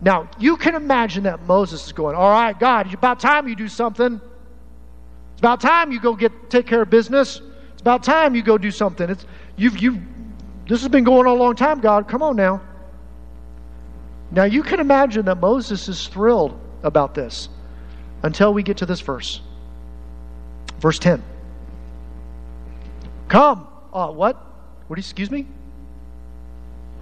Now, 0.00 0.28
you 0.36 0.56
can 0.56 0.74
imagine 0.74 1.22
that 1.24 1.46
Moses 1.46 1.86
is 1.86 1.92
going, 1.92 2.16
All 2.16 2.28
right, 2.28 2.58
God, 2.58 2.86
it's 2.86 2.94
about 2.96 3.20
time 3.20 3.46
you 3.46 3.54
do 3.54 3.68
something. 3.68 4.20
It's 5.32 5.40
about 5.40 5.60
time 5.60 5.92
you 5.92 6.00
go 6.00 6.16
get 6.16 6.50
take 6.50 6.66
care 6.66 6.82
of 6.82 6.90
business. 6.90 7.40
It's 7.72 7.80
about 7.80 8.02
time 8.02 8.34
you 8.34 8.42
go 8.42 8.58
do 8.58 8.72
something. 8.72 9.08
It's 9.08 9.24
you've 9.56 9.78
you 9.78 10.02
this 10.66 10.80
has 10.80 10.88
been 10.88 11.04
going 11.04 11.26
on 11.28 11.36
a 11.36 11.40
long 11.40 11.54
time, 11.54 11.80
God. 11.80 12.08
Come 12.08 12.22
on 12.22 12.34
now. 12.34 12.60
Now 14.32 14.44
you 14.44 14.64
can 14.64 14.80
imagine 14.80 15.24
that 15.26 15.38
Moses 15.38 15.88
is 15.88 16.08
thrilled 16.08 16.58
about 16.82 17.14
this 17.14 17.48
until 18.24 18.52
we 18.52 18.64
get 18.64 18.78
to 18.78 18.86
this 18.86 19.00
verse. 19.00 19.40
Verse 20.84 20.98
10. 20.98 21.22
Come. 23.28 23.66
Uh, 23.90 24.08
what? 24.08 24.36
What 24.86 24.96
do 24.96 25.00
you, 25.00 25.02
excuse 25.02 25.30
me? 25.30 25.46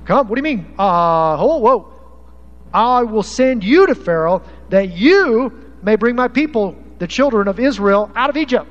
Come. 0.05 0.29
What 0.29 0.37
do 0.37 0.39
you 0.39 0.57
mean? 0.57 0.73
Uh, 0.79 1.37
oh, 1.37 1.57
whoa. 1.57 1.93
I 2.73 3.03
will 3.03 3.25
send 3.25 3.65
you 3.65 3.89
to 3.89 3.97
Pharaoh 3.97 4.45
that 4.69 4.97
you 4.97 5.73
may 5.83 5.97
bring 5.97 6.15
my 6.15 6.29
people, 6.29 6.77
the 7.01 7.09
children 7.09 7.49
of 7.49 7.59
Israel, 7.59 8.09
out 8.15 8.31
of 8.31 8.37
Egypt. 8.37 8.71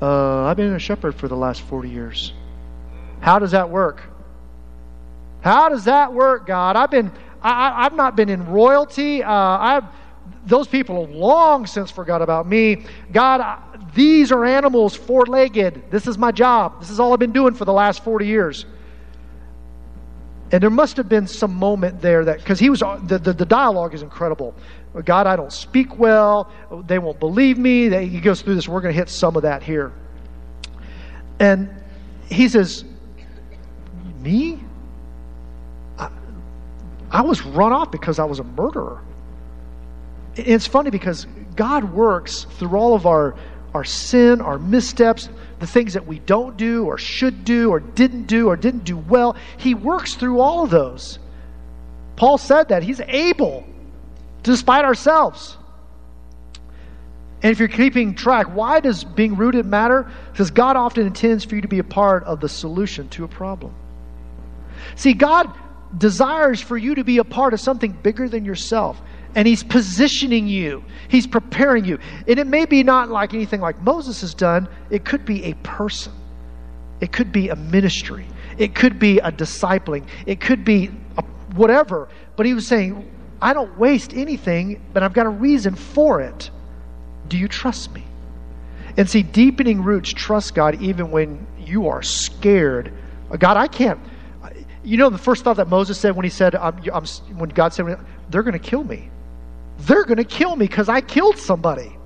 Uh, 0.00 0.46
I've 0.46 0.56
been 0.56 0.74
a 0.74 0.80
shepherd 0.80 1.14
for 1.14 1.28
the 1.28 1.36
last 1.36 1.60
40 1.62 1.90
years. 1.90 2.32
How 3.20 3.38
does 3.38 3.52
that 3.52 3.70
work? 3.70 4.02
How 5.42 5.68
does 5.68 5.84
that 5.84 6.12
work, 6.12 6.48
God? 6.48 6.74
I've 6.74 6.90
been, 6.90 7.12
I, 7.40 7.84
have 7.84 7.94
not 7.94 8.16
been 8.16 8.28
in 8.28 8.48
royalty. 8.48 9.22
Uh, 9.22 9.32
I've, 9.32 9.84
those 10.44 10.66
people 10.66 11.06
have 11.06 11.14
long 11.14 11.66
since 11.66 11.90
forgot 11.90 12.20
about 12.20 12.46
me. 12.46 12.84
God, 13.12 13.58
these 13.94 14.32
are 14.32 14.44
animals, 14.44 14.94
four 14.94 15.24
legged. 15.26 15.90
This 15.90 16.06
is 16.06 16.18
my 16.18 16.32
job. 16.32 16.80
This 16.80 16.90
is 16.90 16.98
all 16.98 17.12
I've 17.12 17.18
been 17.18 17.32
doing 17.32 17.54
for 17.54 17.64
the 17.64 17.72
last 17.72 18.02
40 18.02 18.26
years. 18.26 18.66
And 20.50 20.62
there 20.62 20.70
must 20.70 20.96
have 20.96 21.08
been 21.08 21.26
some 21.26 21.54
moment 21.54 22.00
there 22.02 22.24
that, 22.24 22.38
because 22.38 22.58
he 22.58 22.70
was, 22.70 22.80
the, 22.80 23.18
the, 23.22 23.32
the, 23.32 23.46
dialogue 23.46 23.94
is 23.94 24.02
incredible. 24.02 24.54
God, 25.04 25.26
I 25.26 25.36
don't 25.36 25.52
speak 25.52 25.98
well. 25.98 26.50
They 26.86 26.98
won't 26.98 27.18
believe 27.20 27.56
me. 27.56 27.88
They, 27.88 28.06
he 28.06 28.20
goes 28.20 28.42
through 28.42 28.56
this. 28.56 28.68
We're 28.68 28.82
going 28.82 28.92
to 28.92 28.98
hit 28.98 29.08
some 29.08 29.36
of 29.36 29.42
that 29.42 29.62
here. 29.62 29.92
And 31.38 31.70
he 32.28 32.48
says, 32.48 32.84
Me? 34.20 34.60
I, 35.98 36.10
I 37.10 37.22
was 37.22 37.42
run 37.46 37.72
off 37.72 37.90
because 37.90 38.18
I 38.18 38.24
was 38.24 38.38
a 38.38 38.44
murderer 38.44 39.02
it's 40.36 40.66
funny 40.66 40.90
because 40.90 41.26
God 41.56 41.92
works 41.92 42.44
through 42.58 42.76
all 42.76 42.94
of 42.94 43.06
our, 43.06 43.36
our 43.74 43.84
sin, 43.84 44.40
our 44.40 44.58
missteps, 44.58 45.28
the 45.58 45.66
things 45.66 45.94
that 45.94 46.06
we 46.06 46.18
don't 46.20 46.56
do 46.56 46.86
or 46.86 46.98
should 46.98 47.44
do 47.44 47.70
or 47.70 47.80
didn't 47.80 48.24
do 48.24 48.48
or 48.48 48.56
didn't 48.56 48.84
do 48.84 48.96
well. 48.96 49.36
He 49.58 49.74
works 49.74 50.14
through 50.14 50.40
all 50.40 50.64
of 50.64 50.70
those 50.70 51.18
Paul 52.16 52.38
said 52.38 52.68
that. 52.68 52.82
He's 52.82 53.00
able, 53.00 53.64
despite 54.42 54.84
ourselves. 54.84 55.56
And 57.42 57.50
if 57.50 57.58
you're 57.58 57.68
keeping 57.68 58.14
track, 58.14 58.46
why 58.46 58.80
does 58.80 59.02
being 59.02 59.36
rooted 59.36 59.66
matter? 59.66 60.08
Because 60.30 60.50
God 60.52 60.76
often 60.76 61.06
intends 61.06 61.44
for 61.44 61.56
you 61.56 61.62
to 61.62 61.68
be 61.68 61.80
a 61.80 61.84
part 61.84 62.22
of 62.22 62.40
the 62.40 62.48
solution 62.48 63.08
to 63.10 63.24
a 63.24 63.28
problem. 63.28 63.74
See, 64.94 65.14
God 65.14 65.52
desires 65.96 66.60
for 66.60 66.76
you 66.76 66.94
to 66.94 67.04
be 67.04 67.18
a 67.18 67.24
part 67.24 67.54
of 67.54 67.60
something 67.60 67.90
bigger 67.90 68.28
than 68.28 68.44
yourself. 68.44 69.00
And 69.34 69.48
He's 69.48 69.62
positioning 69.62 70.46
you, 70.46 70.84
He's 71.08 71.26
preparing 71.26 71.84
you. 71.84 71.98
And 72.26 72.38
it 72.38 72.46
may 72.46 72.66
be 72.66 72.82
not 72.82 73.08
like 73.08 73.34
anything 73.34 73.60
like 73.60 73.80
Moses 73.82 74.20
has 74.20 74.34
done, 74.34 74.68
it 74.90 75.04
could 75.04 75.24
be 75.24 75.44
a 75.44 75.54
person, 75.62 76.12
it 77.00 77.12
could 77.12 77.32
be 77.32 77.48
a 77.48 77.56
ministry, 77.56 78.26
it 78.58 78.74
could 78.74 78.98
be 78.98 79.18
a 79.18 79.32
discipling, 79.32 80.06
it 80.26 80.40
could 80.40 80.64
be 80.64 80.90
a 81.16 81.22
whatever. 81.54 82.08
But 82.36 82.46
He 82.46 82.54
was 82.54 82.66
saying, 82.66 83.08
I 83.40 83.54
don't 83.54 83.76
waste 83.78 84.14
anything, 84.14 84.80
but 84.92 85.02
I've 85.02 85.12
got 85.12 85.26
a 85.26 85.30
reason 85.30 85.74
for 85.74 86.20
it. 86.20 86.50
Do 87.28 87.36
you 87.36 87.48
trust 87.48 87.92
me? 87.92 88.04
And 88.96 89.08
see, 89.08 89.22
deepening 89.22 89.82
roots 89.82 90.12
trust 90.12 90.54
God 90.54 90.80
even 90.82 91.10
when 91.10 91.46
you 91.58 91.88
are 91.88 92.02
scared. 92.02 92.92
Uh, 93.30 93.36
God, 93.36 93.56
I 93.56 93.66
can't. 93.66 93.98
You 94.84 94.96
know, 94.96 95.10
the 95.10 95.18
first 95.18 95.44
thought 95.44 95.56
that 95.56 95.68
Moses 95.68 95.98
said 95.98 96.14
when 96.14 96.24
he 96.24 96.30
said, 96.30 96.54
I'm, 96.54 96.78
I'm, 96.92 97.04
when 97.36 97.50
God 97.50 97.72
said, 97.72 97.98
they're 98.30 98.42
going 98.42 98.52
to 98.52 98.58
kill 98.58 98.84
me. 98.84 99.10
They're 99.78 100.04
going 100.04 100.18
to 100.18 100.24
kill 100.24 100.54
me 100.54 100.66
because 100.66 100.88
I 100.88 101.00
killed 101.00 101.38
somebody. 101.38 101.96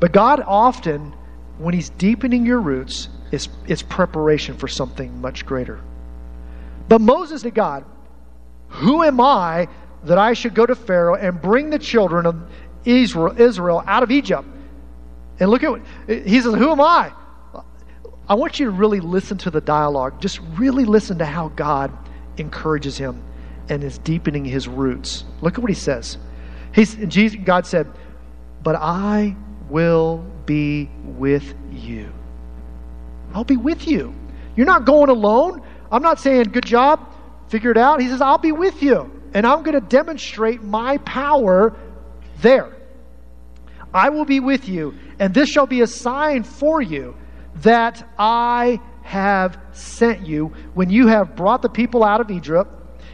But 0.00 0.12
God 0.12 0.42
often, 0.46 1.14
when 1.58 1.74
He's 1.74 1.90
deepening 1.90 2.46
your 2.46 2.60
roots, 2.60 3.08
is, 3.30 3.48
is 3.66 3.82
preparation 3.82 4.56
for 4.56 4.68
something 4.68 5.20
much 5.20 5.46
greater. 5.46 5.80
But 6.88 7.00
Moses 7.00 7.42
to 7.42 7.50
God, 7.50 7.84
Who 8.68 9.02
am 9.02 9.20
I 9.20 9.68
that 10.04 10.18
I 10.18 10.32
should 10.32 10.54
go 10.54 10.66
to 10.66 10.74
Pharaoh 10.74 11.14
and 11.14 11.40
bring 11.40 11.70
the 11.70 11.78
children 11.78 12.26
of 12.26 12.42
Israel, 12.84 13.40
Israel 13.40 13.82
out 13.86 14.02
of 14.02 14.10
Egypt. 14.10 14.46
And 15.38 15.50
look 15.50 15.62
at 15.62 15.70
what 15.70 15.82
he 16.06 16.40
says, 16.40 16.54
Who 16.54 16.70
am 16.70 16.80
I? 16.80 17.12
I 18.28 18.34
want 18.34 18.60
you 18.60 18.66
to 18.66 18.72
really 18.72 19.00
listen 19.00 19.38
to 19.38 19.50
the 19.50 19.60
dialogue. 19.60 20.20
Just 20.20 20.40
really 20.56 20.84
listen 20.84 21.18
to 21.18 21.26
how 21.26 21.48
God 21.48 21.92
encourages 22.38 22.96
him 22.96 23.22
and 23.68 23.82
is 23.84 23.98
deepening 23.98 24.44
his 24.44 24.68
roots. 24.68 25.24
Look 25.40 25.54
at 25.54 25.60
what 25.60 25.70
he 25.70 25.74
says. 25.74 26.18
He's, 26.74 26.94
Jesus, 26.94 27.38
God 27.44 27.66
said, 27.66 27.86
But 28.62 28.76
I 28.76 29.36
will 29.68 30.24
be 30.46 30.90
with 31.04 31.54
you. 31.70 32.12
I'll 33.34 33.44
be 33.44 33.56
with 33.56 33.86
you. 33.86 34.14
You're 34.56 34.66
not 34.66 34.84
going 34.84 35.08
alone. 35.08 35.62
I'm 35.90 36.02
not 36.02 36.20
saying, 36.20 36.44
Good 36.44 36.66
job, 36.66 37.00
figure 37.48 37.70
it 37.70 37.78
out. 37.78 38.00
He 38.00 38.08
says, 38.08 38.20
I'll 38.20 38.38
be 38.38 38.52
with 38.52 38.82
you 38.82 39.10
and 39.34 39.46
I'm 39.46 39.62
going 39.62 39.74
to 39.74 39.86
demonstrate 39.86 40.62
my 40.62 40.98
power 40.98 41.76
there. 42.40 42.76
I 43.94 44.08
will 44.08 44.24
be 44.24 44.40
with 44.40 44.68
you, 44.68 44.94
and 45.18 45.34
this 45.34 45.50
shall 45.50 45.66
be 45.66 45.82
a 45.82 45.86
sign 45.86 46.44
for 46.44 46.80
you 46.80 47.14
that 47.56 48.08
I 48.18 48.80
have 49.02 49.58
sent 49.72 50.26
you. 50.26 50.54
When 50.74 50.88
you 50.88 51.08
have 51.08 51.36
brought 51.36 51.62
the 51.62 51.68
people 51.68 52.02
out 52.02 52.20
of 52.20 52.30
Egypt, 52.30 52.70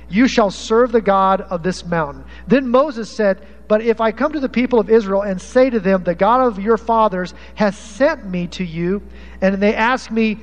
you 0.09 0.27
shall 0.29 0.51
serve 0.51 0.93
the 0.93 1.01
God 1.01 1.43
of 1.43 1.63
this 1.63 1.85
mountain. 1.85 2.25
Then 2.47 2.69
Moses 2.69 3.11
said, 3.11 3.47
But 3.69 3.83
if 3.83 4.01
I 4.01 4.13
come 4.13 4.33
to 4.33 4.41
the 4.41 4.49
people 4.49 4.79
of 4.79 4.89
Israel 4.89 5.23
and 5.23 5.41
say 5.41 5.71
to 5.71 5.81
them, 5.81 6.05
The 6.05 6.15
God 6.15 6.47
of 6.47 6.59
your 6.59 6.77
fathers 6.77 7.35
has 7.55 7.77
sent 7.77 8.25
me 8.25 8.47
to 8.49 8.65
you, 8.65 9.03
and 9.41 9.63
they 9.63 9.75
ask 9.75 10.11
me, 10.11 10.39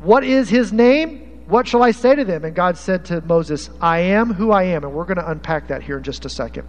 What 0.00 0.24
is 0.24 0.48
his 0.48 0.72
name? 0.72 1.22
What 1.46 1.68
shall 1.68 1.82
I 1.82 1.92
say 1.92 2.16
to 2.16 2.24
them? 2.24 2.44
And 2.44 2.56
God 2.56 2.76
said 2.76 3.04
to 3.06 3.20
Moses, 3.20 3.70
I 3.80 4.00
am 4.00 4.32
who 4.32 4.50
I 4.50 4.64
am. 4.64 4.82
And 4.82 4.92
we're 4.92 5.04
going 5.04 5.18
to 5.18 5.30
unpack 5.30 5.68
that 5.68 5.82
here 5.82 5.96
in 5.96 6.02
just 6.02 6.24
a 6.24 6.28
second. 6.28 6.66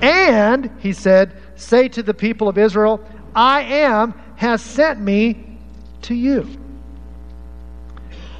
And, 0.00 0.70
he 0.78 0.92
said, 0.92 1.36
say 1.56 1.88
to 1.88 2.02
the 2.02 2.14
people 2.14 2.48
of 2.48 2.56
Israel, 2.56 3.04
I 3.34 3.62
am 3.62 4.14
has 4.36 4.62
sent 4.62 5.00
me 5.00 5.58
to 6.02 6.14
you. 6.14 6.48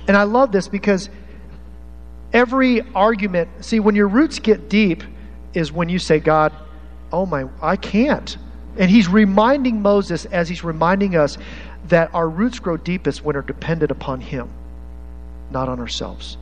And 0.09 0.17
I 0.17 0.23
love 0.23 0.53
this 0.53 0.69
because 0.69 1.11
every 2.33 2.83
argument, 2.95 3.49
see, 3.64 3.81
when 3.81 3.95
your 3.95 4.09
roots 4.09 4.38
get 4.38 4.69
deep, 4.69 5.03
is 5.55 5.73
when 5.73 5.88
you 5.88 5.99
say, 5.99 6.21
God, 6.21 6.53
oh 7.12 7.27
my, 7.27 7.47
I 7.61 7.77
can't. 7.77 8.37
And 8.77 8.90
he's 8.90 9.09
reminding 9.09 9.83
Moses, 9.83 10.25
as 10.27 10.49
he's 10.49 10.62
reminding 10.62 11.16
us, 11.16 11.38
that 11.88 12.14
our 12.14 12.29
roots 12.29 12.59
grow 12.59 12.77
deepest 12.77 13.25
when 13.25 13.37
are 13.37 13.43
dependent 13.43 13.90
upon 13.90 14.21
him 14.21 14.49
not 15.51 15.69
on 15.69 15.81
ourselves. 15.81 16.37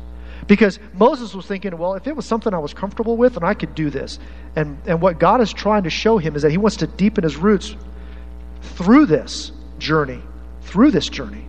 Because 0.47 0.79
Moses 0.95 1.35
was 1.35 1.47
thinking, 1.47 1.77
well, 1.77 1.95
if 1.95 2.07
it 2.07 2.15
was 2.15 2.25
something 2.25 2.55
I 2.55 2.59
was 2.59 2.73
comfortable 2.73 3.17
with, 3.17 3.37
and 3.37 3.45
I 3.45 3.55
could 3.55 3.75
do 3.75 3.91
this. 3.91 4.19
And, 4.57 4.79
and 4.87 5.01
what 5.01 5.19
God 5.19 5.41
is 5.41 5.53
trying 5.53 5.83
to 5.83 5.91
show 5.91 6.19
him 6.19 6.37
is 6.37 6.43
that 6.43 6.51
he 6.51 6.59
wants 6.59 6.77
to 6.79 6.87
deepen 6.87 7.25
his 7.25 7.37
roots 7.37 7.77
through 8.63 9.07
this 9.07 9.53
journey, 9.79 10.23
through 10.63 10.91
this 10.91 11.09
journey. 11.09 11.45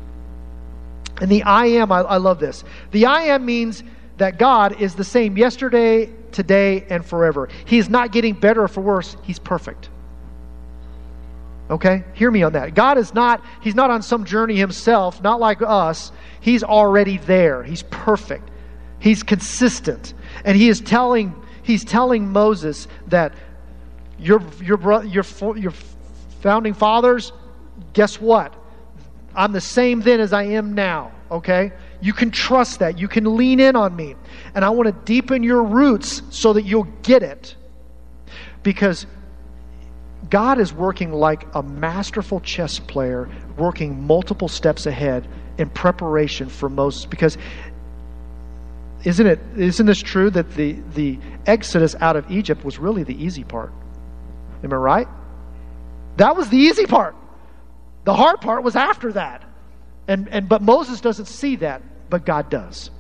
And 1.22 1.30
the 1.30 1.44
I 1.44 1.68
am, 1.68 1.92
I, 1.92 2.00
I 2.00 2.18
love 2.18 2.40
this. 2.40 2.64
The 2.92 3.06
I 3.06 3.24
am 3.24 3.46
means 3.46 3.84
that 4.20 4.38
God 4.38 4.82
is 4.82 4.96
the 4.96 5.04
same 5.04 5.38
yesterday, 5.38 6.10
today, 6.32 6.86
and 6.90 7.06
forever. 7.06 7.50
He 7.66 7.78
is 7.78 7.90
not 7.90 8.12
getting 8.12 8.34
better 8.36 8.64
or 8.64 8.68
for 8.68 8.82
worse, 8.82 9.18
He's 9.24 9.40
perfect. 9.40 9.90
Okay? 11.70 12.04
Hear 12.14 12.32
me 12.32 12.44
on 12.44 12.54
that. 12.54 12.76
God 12.76 12.98
is 12.98 13.14
not, 13.14 13.44
He's 13.62 13.76
not 13.76 13.90
on 13.90 14.02
some 14.02 14.26
journey 14.26 14.56
Himself, 14.56 15.22
not 15.22 15.40
like 15.40 15.62
us. 15.62 16.12
He's 16.42 16.64
already 16.64 17.18
there. 17.18 17.64
He's 17.64 17.84
perfect. 17.84 18.50
He's 19.00 19.24
consistent. 19.24 20.14
And 20.44 20.58
he 20.58 20.70
is 20.70 20.82
telling, 20.82 21.34
he's 21.64 21.86
telling 21.86 22.28
Moses 22.32 22.88
that 23.08 23.34
your, 24.18 24.42
your, 24.62 25.04
your, 25.06 25.24
your 25.58 25.74
founding 26.42 26.74
fathers, 26.74 27.32
guess 27.94 28.20
what? 28.20 28.54
I'm 29.34 29.54
the 29.54 29.62
same 29.62 30.02
then 30.02 30.20
as 30.20 30.34
I 30.34 30.44
am 30.44 30.74
now, 30.74 31.14
okay? 31.32 31.72
You 32.02 32.14
can 32.14 32.32
trust 32.32 32.80
that. 32.80 32.98
You 32.98 33.08
can 33.08 33.36
lean 33.36 33.60
in 33.60 33.76
on 33.76 33.96
me. 33.96 34.16
And 34.56 34.64
I 34.64 34.70
want 34.70 34.88
to 34.88 35.06
deepen 35.06 35.44
your 35.44 35.64
roots 35.64 36.22
so 36.30 36.54
that 36.54 36.64
you'll 36.64 36.88
get 37.04 37.24
it. 37.24 37.56
Because 38.64 39.06
God 40.30 40.60
is 40.60 40.74
working 40.74 41.12
like 41.12 41.46
a 41.56 41.64
masterful 41.64 42.40
chess 42.42 42.80
player, 42.80 43.30
working 43.58 44.06
multiple 44.06 44.48
steps 44.48 44.86
ahead 44.86 45.28
in 45.58 45.70
preparation 45.70 46.48
for 46.48 46.70
Moses 46.70 47.06
because 47.06 47.38
isn't 49.04 49.28
it 49.28 49.40
isn't 49.58 49.86
this 49.86 50.02
true 50.02 50.30
that 50.30 50.56
the 50.56 50.74
the 50.94 51.18
exodus 51.46 51.96
out 52.00 52.16
of 52.16 52.30
Egypt 52.30 52.64
was 52.66 52.80
really 52.80 53.04
the 53.04 53.24
easy 53.24 53.44
part? 53.44 53.72
Am 54.64 54.74
I 54.74 54.76
right? 54.76 55.08
That 56.18 56.36
was 56.36 56.50
the 56.50 56.58
easy 56.58 56.86
part. 56.86 57.16
The 58.04 58.14
hard 58.14 58.42
part 58.42 58.64
was 58.64 58.76
after 58.76 59.14
that. 59.14 59.44
And 60.10 60.28
and 60.30 60.50
but 60.50 60.62
Moses 60.62 61.00
doesn't 61.00 61.28
see 61.28 61.56
that, 61.58 61.82
but 62.10 62.26
God 62.26 62.50
does. 62.50 62.92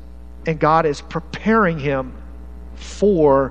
And 0.47 0.57
God 0.57 0.85
is 0.85 1.01
preparing 1.01 1.77
him 1.77 2.15
for 2.75 3.49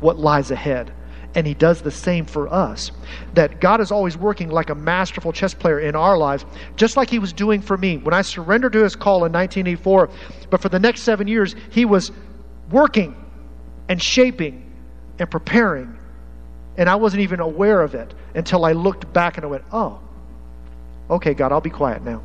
what 0.00 0.18
lies 0.18 0.50
ahead 0.50 0.90
and 1.34 1.46
he 1.46 1.54
does 1.54 1.82
the 1.82 1.90
same 1.90 2.26
for 2.26 2.52
us. 2.52 2.92
That 3.34 3.60
God 3.60 3.80
is 3.80 3.90
always 3.90 4.16
working 4.16 4.50
like 4.50 4.70
a 4.70 4.74
masterful 4.74 5.32
chess 5.32 5.54
player 5.54 5.80
in 5.80 5.96
our 5.96 6.16
lives, 6.16 6.44
just 6.76 6.96
like 6.96 7.10
he 7.10 7.18
was 7.18 7.32
doing 7.32 7.60
for 7.60 7.76
me. 7.76 7.98
When 7.98 8.14
I 8.14 8.22
surrendered 8.22 8.72
to 8.74 8.82
his 8.82 8.96
call 8.96 9.24
in 9.24 9.32
1984, 9.32 10.10
but 10.50 10.60
for 10.60 10.68
the 10.68 10.78
next 10.78 11.02
seven 11.02 11.28
years, 11.28 11.54
he 11.70 11.84
was 11.84 12.12
working 12.70 13.16
and 13.88 14.02
shaping 14.02 14.70
and 15.18 15.30
preparing. 15.30 15.98
And 16.76 16.88
I 16.88 16.96
wasn't 16.96 17.22
even 17.22 17.40
aware 17.40 17.80
of 17.80 17.94
it 17.94 18.14
until 18.34 18.64
I 18.64 18.72
looked 18.72 19.12
back 19.12 19.36
and 19.36 19.44
I 19.44 19.48
went, 19.48 19.64
oh, 19.72 20.00
okay, 21.10 21.34
God, 21.34 21.52
I'll 21.52 21.60
be 21.60 21.70
quiet 21.70 22.02
now. 22.02 22.22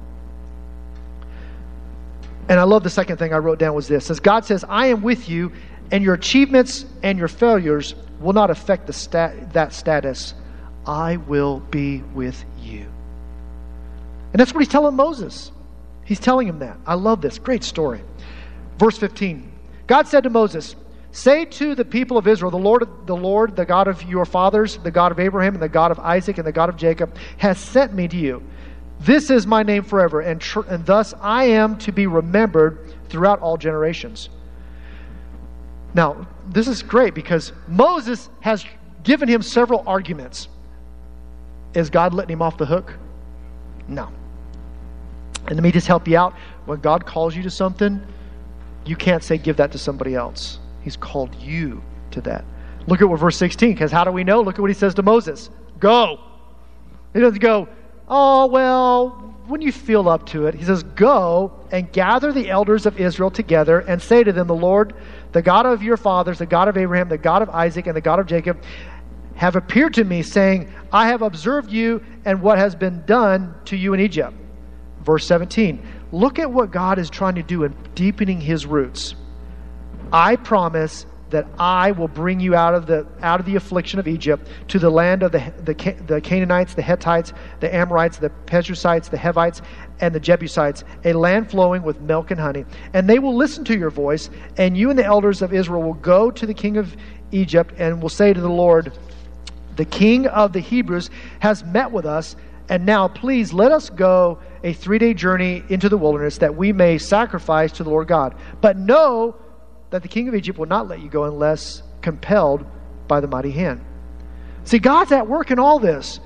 And 2.49 2.59
I 2.59 2.63
love 2.63 2.83
the 2.83 2.89
second 2.89 3.17
thing 3.17 3.33
I 3.33 3.37
wrote 3.37 3.59
down 3.59 3.75
was 3.75 3.87
this. 3.87 4.09
As 4.09 4.19
God 4.19 4.45
says, 4.45 4.63
I 4.67 4.87
am 4.87 5.01
with 5.01 5.27
you, 5.27 5.51
and 5.91 6.03
your 6.03 6.13
achievements 6.13 6.85
and 7.03 7.17
your 7.19 7.27
failures 7.27 7.95
will 8.19 8.33
not 8.33 8.49
affect 8.49 8.87
the 8.87 8.93
stat, 8.93 9.53
that 9.53 9.73
status. 9.73 10.33
I 10.85 11.17
will 11.17 11.59
be 11.59 12.01
with 12.13 12.43
you. 12.61 12.85
And 14.31 14.39
that's 14.39 14.53
what 14.53 14.61
he's 14.61 14.71
telling 14.71 14.95
Moses. 14.95 15.51
He's 16.05 16.19
telling 16.19 16.47
him 16.47 16.59
that. 16.59 16.77
I 16.85 16.93
love 16.93 17.21
this. 17.21 17.37
Great 17.37 17.63
story. 17.63 18.01
Verse 18.77 18.97
15 18.97 19.51
God 19.87 20.07
said 20.07 20.23
to 20.23 20.29
Moses, 20.29 20.75
Say 21.11 21.45
to 21.45 21.73
the 21.73 21.85
people 21.85 22.17
of 22.17 22.27
Israel, 22.27 22.51
the 22.51 22.57
Lord, 22.57 22.87
the 23.07 23.15
Lord, 23.15 23.55
the 23.55 23.65
God 23.65 23.87
of 23.87 24.03
your 24.03 24.25
fathers, 24.25 24.77
the 24.77 24.91
God 24.91 25.11
of 25.11 25.19
Abraham, 25.19 25.53
and 25.55 25.63
the 25.63 25.69
God 25.69 25.91
of 25.91 25.99
Isaac, 25.99 26.37
and 26.37 26.45
the 26.45 26.51
God 26.51 26.69
of 26.69 26.77
Jacob, 26.77 27.15
has 27.37 27.57
sent 27.57 27.93
me 27.93 28.07
to 28.07 28.17
you. 28.17 28.43
This 28.99 29.29
is 29.29 29.45
my 29.45 29.63
name 29.63 29.83
forever, 29.83 30.21
and, 30.21 30.41
tr- 30.41 30.67
and 30.67 30.85
thus 30.85 31.13
I 31.21 31.45
am 31.45 31.77
to 31.79 31.91
be 31.91 32.07
remembered 32.07 32.79
throughout 33.09 33.39
all 33.39 33.57
generations. 33.57 34.29
Now, 35.93 36.27
this 36.47 36.67
is 36.67 36.83
great 36.83 37.13
because 37.13 37.53
Moses 37.67 38.29
has 38.41 38.65
given 39.03 39.27
him 39.27 39.41
several 39.41 39.83
arguments. 39.87 40.47
Is 41.73 41.89
God 41.89 42.13
letting 42.13 42.33
him 42.33 42.41
off 42.41 42.57
the 42.57 42.65
hook? 42.65 42.93
No. 43.87 44.09
And 45.47 45.55
let 45.55 45.63
me 45.63 45.71
just 45.71 45.87
help 45.87 46.07
you 46.07 46.17
out. 46.17 46.33
When 46.65 46.79
God 46.79 47.05
calls 47.05 47.35
you 47.35 47.43
to 47.43 47.49
something, 47.49 48.01
you 48.85 48.95
can't 48.95 49.23
say, 49.23 49.37
give 49.37 49.57
that 49.57 49.71
to 49.71 49.77
somebody 49.77 50.15
else. 50.15 50.59
He's 50.81 50.97
called 50.97 51.35
you 51.35 51.81
to 52.11 52.21
that. 52.21 52.43
Look 52.87 53.01
at 53.01 53.09
what 53.09 53.19
verse 53.19 53.37
16, 53.37 53.73
because 53.73 53.91
how 53.91 54.03
do 54.03 54.11
we 54.11 54.23
know? 54.23 54.41
Look 54.41 54.55
at 54.55 54.61
what 54.61 54.69
he 54.69 54.73
says 54.73 54.93
to 54.95 55.03
Moses 55.03 55.49
Go. 55.79 56.19
He 57.13 57.19
doesn't 57.19 57.39
go, 57.39 57.67
oh, 58.07 58.47
well, 58.47 59.27
when 59.47 59.61
you 59.61 59.71
feel 59.71 60.09
up 60.09 60.25
to 60.27 60.47
it. 60.47 60.55
He 60.55 60.65
says, 60.65 60.83
Go 60.83 61.51
and 61.71 61.91
gather 61.91 62.31
the 62.31 62.49
elders 62.49 62.85
of 62.85 62.99
Israel 62.99 63.31
together 63.31 63.79
and 63.79 64.01
say 64.01 64.23
to 64.23 64.31
them, 64.31 64.47
The 64.47 64.55
Lord, 64.55 64.93
the 65.31 65.41
God 65.41 65.65
of 65.65 65.81
your 65.81 65.97
fathers, 65.97 66.39
the 66.39 66.45
God 66.45 66.67
of 66.67 66.77
Abraham, 66.77 67.09
the 67.09 67.17
God 67.17 67.41
of 67.41 67.49
Isaac, 67.49 67.87
and 67.87 67.95
the 67.95 68.01
God 68.01 68.19
of 68.19 68.27
Jacob, 68.27 68.61
have 69.35 69.55
appeared 69.55 69.93
to 69.95 70.03
me, 70.03 70.23
saying, 70.23 70.73
I 70.91 71.07
have 71.07 71.21
observed 71.21 71.71
you 71.71 72.03
and 72.25 72.41
what 72.41 72.57
has 72.57 72.75
been 72.75 73.05
done 73.05 73.53
to 73.65 73.77
you 73.77 73.93
in 73.93 73.99
Egypt. 73.99 74.33
Verse 75.03 75.25
17. 75.25 75.85
Look 76.11 76.39
at 76.39 76.51
what 76.51 76.71
God 76.71 76.99
is 76.99 77.09
trying 77.09 77.35
to 77.35 77.43
do 77.43 77.63
in 77.63 77.75
deepening 77.93 78.41
his 78.41 78.65
roots. 78.65 79.15
I 80.11 80.37
promise 80.37 81.05
that 81.29 81.47
I 81.59 81.91
will 81.91 82.07
bring 82.07 82.39
you 82.39 82.55
out 82.55 82.73
of 82.73 82.85
the 82.85 83.05
out 83.21 83.39
of 83.39 83.45
the 83.45 83.55
affliction 83.55 83.99
of 83.99 84.07
Egypt 84.07 84.47
to 84.69 84.79
the 84.79 84.89
land 84.89 85.23
of 85.23 85.31
the, 85.31 85.39
the, 85.63 85.73
the 86.05 86.21
Canaanites, 86.21 86.73
the 86.73 86.81
Hittites, 86.81 87.33
the 87.59 87.73
Amorites, 87.73 88.17
the 88.17 88.29
Perizzites, 88.29 89.09
the 89.09 89.17
Hivites, 89.17 89.61
and 89.99 90.13
the 90.13 90.19
Jebusites, 90.19 90.83
a 91.03 91.13
land 91.13 91.49
flowing 91.49 91.83
with 91.83 91.99
milk 92.01 92.31
and 92.31 92.39
honey. 92.39 92.65
And 92.93 93.09
they 93.09 93.19
will 93.19 93.35
listen 93.35 93.65
to 93.65 93.77
your 93.77 93.89
voice, 93.89 94.29
and 94.57 94.77
you 94.77 94.89
and 94.89 94.97
the 94.97 95.05
elders 95.05 95.41
of 95.41 95.53
Israel 95.53 95.83
will 95.83 95.93
go 95.95 96.31
to 96.31 96.45
the 96.45 96.53
king 96.53 96.77
of 96.77 96.95
Egypt 97.31 97.73
and 97.77 98.01
will 98.01 98.09
say 98.09 98.33
to 98.33 98.41
the 98.41 98.49
Lord, 98.49 98.93
The 99.75 99.85
king 99.85 100.27
of 100.27 100.53
the 100.53 100.59
Hebrews 100.59 101.09
has 101.39 101.63
met 101.65 101.91
with 101.91 102.05
us, 102.05 102.35
and 102.69 102.85
now 102.85 103.07
please 103.07 103.53
let 103.53 103.71
us 103.71 103.89
go 103.89 104.39
a 104.63 104.73
three 104.73 104.97
day 104.97 105.13
journey 105.13 105.63
into 105.69 105.89
the 105.89 105.97
wilderness 105.97 106.37
that 106.39 106.55
we 106.55 106.71
may 106.73 106.97
sacrifice 106.97 107.71
to 107.73 107.83
the 107.83 107.89
Lord 107.89 108.07
God. 108.07 108.35
But 108.61 108.77
know 108.77 109.35
that 109.89 110.01
the 110.01 110.07
king 110.07 110.27
of 110.27 110.35
Egypt 110.35 110.59
will 110.59 110.67
not 110.67 110.87
let 110.87 111.01
you 111.01 111.09
go 111.09 111.23
unless 111.23 111.83
compelled 112.01 112.65
by 113.07 113.19
the 113.19 113.27
mighty 113.27 113.51
hand. 113.51 113.83
See, 114.63 114.79
God's 114.79 115.11
at 115.11 115.27
work 115.27 115.51
in 115.51 115.59
all 115.59 115.79
this. 115.79 116.19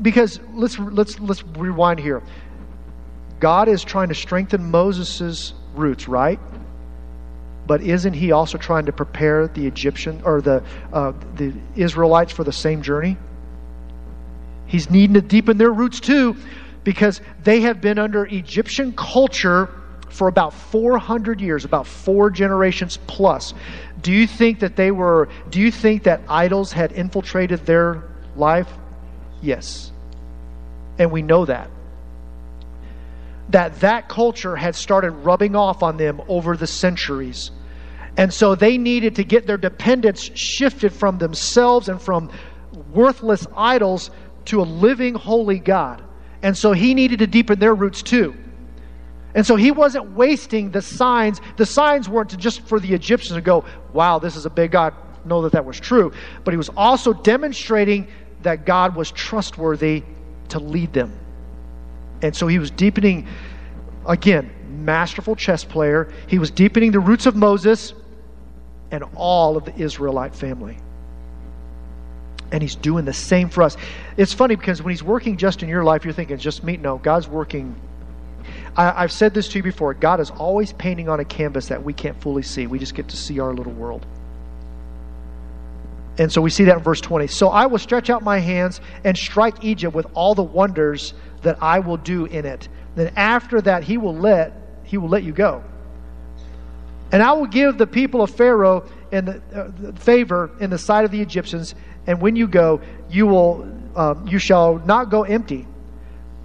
Because 0.00 0.40
let's 0.54 0.78
let's 0.78 1.20
let's 1.20 1.42
rewind 1.42 2.00
here. 2.00 2.22
God 3.38 3.68
is 3.68 3.82
trying 3.82 4.08
to 4.08 4.14
strengthen 4.14 4.70
Moses' 4.70 5.52
roots, 5.74 6.08
right? 6.08 6.38
But 7.66 7.82
isn't 7.82 8.14
he 8.14 8.32
also 8.32 8.56
trying 8.56 8.86
to 8.86 8.92
prepare 8.92 9.48
the 9.48 9.66
Egyptian 9.66 10.22
or 10.24 10.40
the 10.40 10.62
uh, 10.92 11.12
the 11.36 11.52
Israelites 11.76 12.32
for 12.32 12.44
the 12.44 12.52
same 12.52 12.82
journey? 12.82 13.18
He's 14.66 14.88
needing 14.90 15.14
to 15.14 15.20
deepen 15.20 15.58
their 15.58 15.72
roots 15.72 16.00
too, 16.00 16.36
because 16.84 17.20
they 17.42 17.60
have 17.62 17.80
been 17.80 17.98
under 17.98 18.24
Egyptian 18.24 18.92
culture 18.92 19.68
for 20.10 20.28
about 20.28 20.52
400 20.52 21.40
years, 21.40 21.64
about 21.64 21.86
four 21.86 22.30
generations 22.30 22.98
plus. 23.06 23.54
Do 24.02 24.12
you 24.12 24.26
think 24.26 24.60
that 24.60 24.76
they 24.76 24.90
were, 24.90 25.28
do 25.50 25.60
you 25.60 25.70
think 25.70 26.04
that 26.04 26.20
idols 26.28 26.72
had 26.72 26.92
infiltrated 26.92 27.64
their 27.66 28.02
life? 28.36 28.68
Yes. 29.40 29.92
And 30.98 31.10
we 31.10 31.22
know 31.22 31.46
that. 31.46 31.70
That 33.50 33.80
that 33.80 34.08
culture 34.08 34.56
had 34.56 34.74
started 34.74 35.10
rubbing 35.10 35.56
off 35.56 35.82
on 35.82 35.96
them 35.96 36.20
over 36.28 36.56
the 36.56 36.66
centuries. 36.66 37.50
And 38.16 38.32
so 38.32 38.54
they 38.54 38.78
needed 38.78 39.16
to 39.16 39.24
get 39.24 39.46
their 39.46 39.56
dependence 39.56 40.20
shifted 40.34 40.92
from 40.92 41.18
themselves 41.18 41.88
and 41.88 42.00
from 42.00 42.30
worthless 42.92 43.46
idols 43.56 44.10
to 44.46 44.60
a 44.60 44.64
living, 44.64 45.14
holy 45.14 45.58
God. 45.58 46.02
And 46.42 46.56
so 46.56 46.72
he 46.72 46.94
needed 46.94 47.20
to 47.20 47.26
deepen 47.26 47.58
their 47.58 47.74
roots 47.74 48.02
too. 48.02 48.34
And 49.34 49.46
so 49.46 49.56
he 49.56 49.70
wasn't 49.70 50.12
wasting 50.12 50.70
the 50.70 50.82
signs. 50.82 51.40
The 51.56 51.66
signs 51.66 52.08
weren't 52.08 52.36
just 52.36 52.62
for 52.62 52.80
the 52.80 52.92
Egyptians 52.94 53.36
to 53.36 53.40
go, 53.40 53.64
wow, 53.92 54.18
this 54.18 54.36
is 54.36 54.46
a 54.46 54.50
big 54.50 54.72
God, 54.72 54.94
know 55.24 55.42
that 55.42 55.52
that 55.52 55.64
was 55.64 55.78
true. 55.78 56.12
But 56.44 56.52
he 56.52 56.58
was 56.58 56.68
also 56.70 57.12
demonstrating 57.12 58.08
that 58.42 58.66
God 58.66 58.96
was 58.96 59.10
trustworthy 59.10 60.02
to 60.48 60.58
lead 60.58 60.92
them. 60.92 61.16
And 62.22 62.34
so 62.34 62.46
he 62.46 62.58
was 62.58 62.70
deepening, 62.70 63.28
again, 64.06 64.50
masterful 64.84 65.36
chess 65.36 65.64
player. 65.64 66.12
He 66.26 66.38
was 66.38 66.50
deepening 66.50 66.90
the 66.90 67.00
roots 67.00 67.26
of 67.26 67.36
Moses 67.36 67.94
and 68.90 69.04
all 69.14 69.56
of 69.56 69.64
the 69.64 69.76
Israelite 69.76 70.34
family. 70.34 70.76
And 72.52 72.62
he's 72.62 72.74
doing 72.74 73.04
the 73.04 73.12
same 73.12 73.48
for 73.48 73.62
us. 73.62 73.76
It's 74.16 74.32
funny 74.32 74.56
because 74.56 74.82
when 74.82 74.90
he's 74.90 75.04
working 75.04 75.36
just 75.36 75.62
in 75.62 75.68
your 75.68 75.84
life, 75.84 76.04
you're 76.04 76.12
thinking, 76.12 76.36
just 76.36 76.64
me. 76.64 76.76
No, 76.76 76.98
God's 76.98 77.28
working 77.28 77.80
I, 78.76 79.02
have 79.02 79.12
said 79.12 79.34
this 79.34 79.48
to 79.48 79.58
you 79.58 79.62
before 79.62 79.94
God 79.94 80.20
is 80.20 80.30
always 80.30 80.72
painting 80.72 81.08
on 81.08 81.20
a 81.20 81.24
canvas 81.24 81.68
that 81.68 81.82
we 81.82 81.92
can't 81.92 82.20
fully 82.20 82.42
see. 82.42 82.66
We 82.66 82.78
just 82.78 82.94
get 82.94 83.08
to 83.08 83.16
see 83.16 83.40
our 83.40 83.52
little 83.52 83.72
world. 83.72 84.06
And 86.18 86.30
so 86.30 86.42
we 86.42 86.50
see 86.50 86.64
that 86.64 86.76
in 86.76 86.82
verse 86.82 87.00
20. 87.00 87.26
So 87.28 87.48
I 87.48 87.66
will 87.66 87.78
stretch 87.78 88.10
out 88.10 88.22
my 88.22 88.38
hands 88.38 88.80
and 89.04 89.16
strike 89.16 89.64
Egypt 89.64 89.94
with 89.94 90.06
all 90.14 90.34
the 90.34 90.42
wonders 90.42 91.14
that 91.42 91.62
I 91.62 91.78
will 91.78 91.96
do 91.96 92.26
in 92.26 92.44
it. 92.44 92.68
Then 92.94 93.12
after 93.16 93.60
that 93.62 93.84
he 93.84 93.96
will 93.96 94.14
let 94.14 94.52
he 94.84 94.98
will 94.98 95.08
let 95.08 95.22
you 95.22 95.32
go. 95.32 95.62
And 97.12 97.22
I 97.22 97.32
will 97.32 97.46
give 97.46 97.78
the 97.78 97.86
people 97.86 98.22
of 98.22 98.30
Pharaoh 98.30 98.88
in 99.12 99.24
the, 99.24 99.42
uh, 99.54 99.92
favor 99.92 100.50
in 100.60 100.70
the 100.70 100.78
sight 100.78 101.04
of 101.04 101.10
the 101.10 101.20
Egyptians. 101.20 101.74
And 102.06 102.20
when 102.20 102.36
you 102.36 102.46
go, 102.46 102.80
you 103.08 103.26
will 103.26 103.66
um, 103.96 104.26
you 104.28 104.38
shall 104.38 104.78
not 104.80 105.10
go 105.10 105.22
empty. 105.22 105.66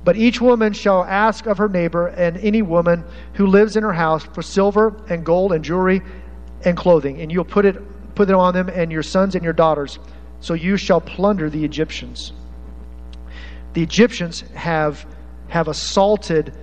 But 0.05 0.15
each 0.15 0.39
woman 0.39 0.71
shall 0.71 1.03
ask 1.03 1.47
of 1.47 1.57
her 1.57 1.67
neighbor 1.67 2.07
and 2.07 2.37
any 2.37 2.61
woman 2.61 3.03
who 3.33 3.47
lives 3.47 3.75
in 3.75 3.81
her 3.81 3.91
house 3.91 4.23
for 4.23 4.43
silver 4.43 4.95
and 5.09 5.25
gold 5.25 5.51
and 5.51 5.65
jewelry 5.65 6.01
and 6.63 6.77
clothing, 6.77 7.19
and 7.21 7.31
you'll 7.31 7.43
put 7.43 7.65
it 7.65 7.75
put 8.13 8.29
it 8.29 8.35
on 8.35 8.53
them 8.53 8.69
and 8.69 8.91
your 8.91 9.03
sons 9.03 9.35
and 9.35 9.43
your 9.43 9.51
daughters. 9.51 9.99
So 10.39 10.53
you 10.53 10.77
shall 10.77 11.01
plunder 11.01 11.49
the 11.49 11.65
Egyptians. 11.65 12.33
The 13.73 13.81
Egyptians 13.81 14.41
have 14.53 15.05
have 15.49 15.67
assaulted 15.67 16.55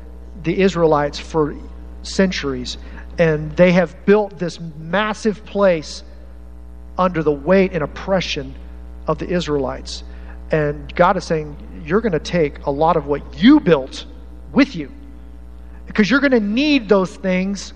the 0.44 0.60
Israelites 0.60 1.18
for 1.18 1.56
centuries, 2.02 2.78
and 3.18 3.54
they 3.56 3.72
have 3.72 4.06
built 4.06 4.38
this 4.38 4.60
massive 4.78 5.44
place 5.44 6.04
under 6.96 7.24
the 7.24 7.32
weight 7.32 7.72
and 7.72 7.82
oppression 7.82 8.54
of 9.08 9.18
the 9.18 9.28
Israelites. 9.28 10.04
And 10.52 10.94
God 10.94 11.16
is 11.16 11.24
saying, 11.24 11.56
you're 11.84 12.00
going 12.00 12.12
to 12.12 12.18
take 12.18 12.64
a 12.66 12.70
lot 12.70 12.96
of 12.96 13.06
what 13.06 13.42
you 13.42 13.60
built 13.60 14.06
with 14.52 14.74
you 14.76 14.90
because 15.86 16.10
you're 16.10 16.20
going 16.20 16.32
to 16.32 16.40
need 16.40 16.88
those 16.88 17.14
things 17.14 17.72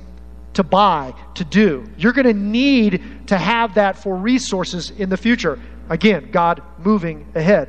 to 0.55 0.63
buy, 0.63 1.15
to 1.35 1.45
do. 1.45 1.87
You're 1.99 2.13
going 2.13 2.27
to 2.27 2.35
need 2.35 3.03
to 3.27 3.37
have 3.37 3.75
that 3.75 3.99
for 3.99 4.17
resources 4.17 4.91
in 4.91 5.11
the 5.11 5.17
future. 5.17 5.59
Again, 5.91 6.31
God 6.31 6.63
moving 6.79 7.27
ahead. 7.35 7.69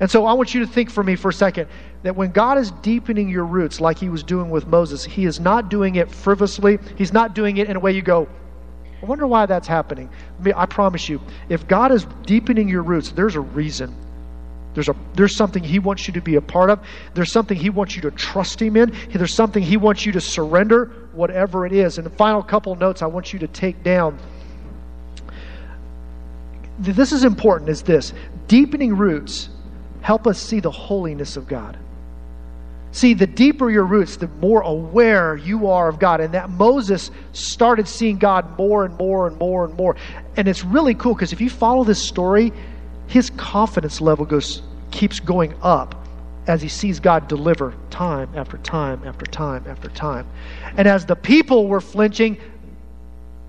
And 0.00 0.10
so 0.10 0.26
I 0.26 0.32
want 0.32 0.54
you 0.54 0.60
to 0.60 0.66
think 0.66 0.90
for 0.90 1.04
me 1.04 1.14
for 1.14 1.28
a 1.28 1.32
second 1.32 1.68
that 2.02 2.16
when 2.16 2.32
God 2.32 2.58
is 2.58 2.70
deepening 2.82 3.28
your 3.28 3.44
roots 3.44 3.80
like 3.80 3.98
he 3.98 4.08
was 4.08 4.22
doing 4.22 4.50
with 4.50 4.66
Moses, 4.66 5.04
he 5.04 5.26
is 5.26 5.38
not 5.38 5.68
doing 5.68 5.96
it 5.96 6.10
frivolously. 6.10 6.78
He's 6.96 7.12
not 7.12 7.34
doing 7.34 7.58
it 7.58 7.68
in 7.68 7.76
a 7.76 7.80
way 7.80 7.92
you 7.92 8.02
go, 8.02 8.26
I 9.02 9.06
wonder 9.06 9.26
why 9.26 9.46
that's 9.46 9.66
happening. 9.66 10.10
I, 10.38 10.42
mean, 10.42 10.54
I 10.56 10.66
promise 10.66 11.08
you, 11.08 11.20
if 11.48 11.66
God 11.66 11.90
is 11.90 12.06
deepening 12.26 12.68
your 12.68 12.82
roots, 12.82 13.10
there's 13.10 13.34
a 13.34 13.40
reason. 13.40 13.94
There's, 14.74 14.88
a, 14.88 14.94
there's 15.14 15.34
something 15.34 15.62
He 15.62 15.78
wants 15.78 16.06
you 16.06 16.14
to 16.14 16.20
be 16.20 16.36
a 16.36 16.40
part 16.40 16.70
of. 16.70 16.80
There's 17.14 17.32
something 17.32 17.56
He 17.56 17.70
wants 17.70 17.96
you 17.96 18.02
to 18.02 18.10
trust 18.12 18.60
Him 18.60 18.76
in. 18.76 18.94
There's 19.12 19.34
something 19.34 19.62
He 19.62 19.76
wants 19.76 20.06
you 20.06 20.12
to 20.12 20.20
surrender, 20.20 20.86
whatever 21.12 21.66
it 21.66 21.72
is. 21.72 21.98
And 21.98 22.06
the 22.06 22.10
final 22.10 22.42
couple 22.42 22.74
notes 22.76 23.02
I 23.02 23.06
want 23.06 23.32
you 23.32 23.38
to 23.40 23.48
take 23.48 23.82
down. 23.82 24.18
This 26.78 27.12
is 27.12 27.24
important, 27.24 27.68
is 27.68 27.82
this. 27.82 28.12
Deepening 28.48 28.96
roots 28.96 29.50
help 30.02 30.26
us 30.26 30.40
see 30.40 30.60
the 30.60 30.70
holiness 30.70 31.36
of 31.36 31.46
God. 31.46 31.78
See, 32.92 33.14
the 33.14 33.26
deeper 33.26 33.70
your 33.70 33.84
roots, 33.84 34.16
the 34.16 34.26
more 34.40 34.62
aware 34.62 35.36
you 35.36 35.68
are 35.68 35.88
of 35.88 35.98
God. 35.98 36.20
And 36.20 36.34
that 36.34 36.50
Moses 36.50 37.10
started 37.32 37.86
seeing 37.86 38.18
God 38.18 38.58
more 38.58 38.84
and 38.84 38.96
more 38.98 39.28
and 39.28 39.38
more 39.38 39.64
and 39.64 39.74
more. 39.74 39.94
And 40.36 40.48
it's 40.48 40.64
really 40.64 40.94
cool 40.94 41.14
because 41.14 41.32
if 41.32 41.40
you 41.40 41.50
follow 41.50 41.84
this 41.84 42.02
story, 42.02 42.52
his 43.10 43.30
confidence 43.30 44.00
level 44.00 44.24
goes 44.24 44.62
keeps 44.92 45.18
going 45.18 45.52
up 45.62 46.06
as 46.46 46.62
he 46.62 46.68
sees 46.68 47.00
God 47.00 47.26
deliver 47.26 47.74
time 47.90 48.30
after 48.36 48.56
time 48.58 49.02
after 49.04 49.26
time 49.26 49.64
after 49.66 49.88
time. 49.88 50.28
And 50.76 50.86
as 50.86 51.04
the 51.06 51.16
people 51.16 51.66
were 51.66 51.80
flinching, 51.80 52.38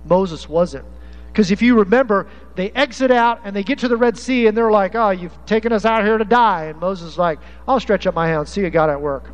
Moses 0.05 0.49
wasn't. 0.49 0.83
Because 1.27 1.51
if 1.51 1.61
you 1.61 1.77
remember, 1.77 2.27
they 2.55 2.71
exit 2.71 3.11
out 3.11 3.41
and 3.43 3.55
they 3.55 3.61
get 3.61 3.77
to 3.79 3.87
the 3.87 3.95
Red 3.95 4.17
Sea 4.17 4.47
and 4.47 4.57
they're 4.57 4.71
like, 4.71 4.95
Oh, 4.95 5.11
you've 5.11 5.45
taken 5.45 5.71
us 5.71 5.85
out 5.85 6.03
here 6.03 6.17
to 6.17 6.25
die. 6.25 6.65
And 6.65 6.79
Moses 6.79 7.11
is 7.11 7.17
like, 7.19 7.37
I'll 7.67 7.79
stretch 7.79 8.07
up 8.07 8.15
my 8.15 8.27
hand, 8.27 8.49
see 8.49 8.61
you 8.61 8.69
God 8.71 8.89
at 8.89 8.99
work. 8.99 9.29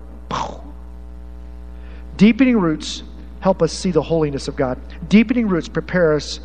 Deepening 2.17 2.59
roots 2.59 3.03
help 3.39 3.61
us 3.61 3.71
see 3.71 3.91
the 3.91 4.01
holiness 4.01 4.49
of 4.49 4.57
God. 4.57 4.77
Deepening 5.07 5.47
roots 5.47 5.69
prepare 5.69 6.15
us 6.15 6.41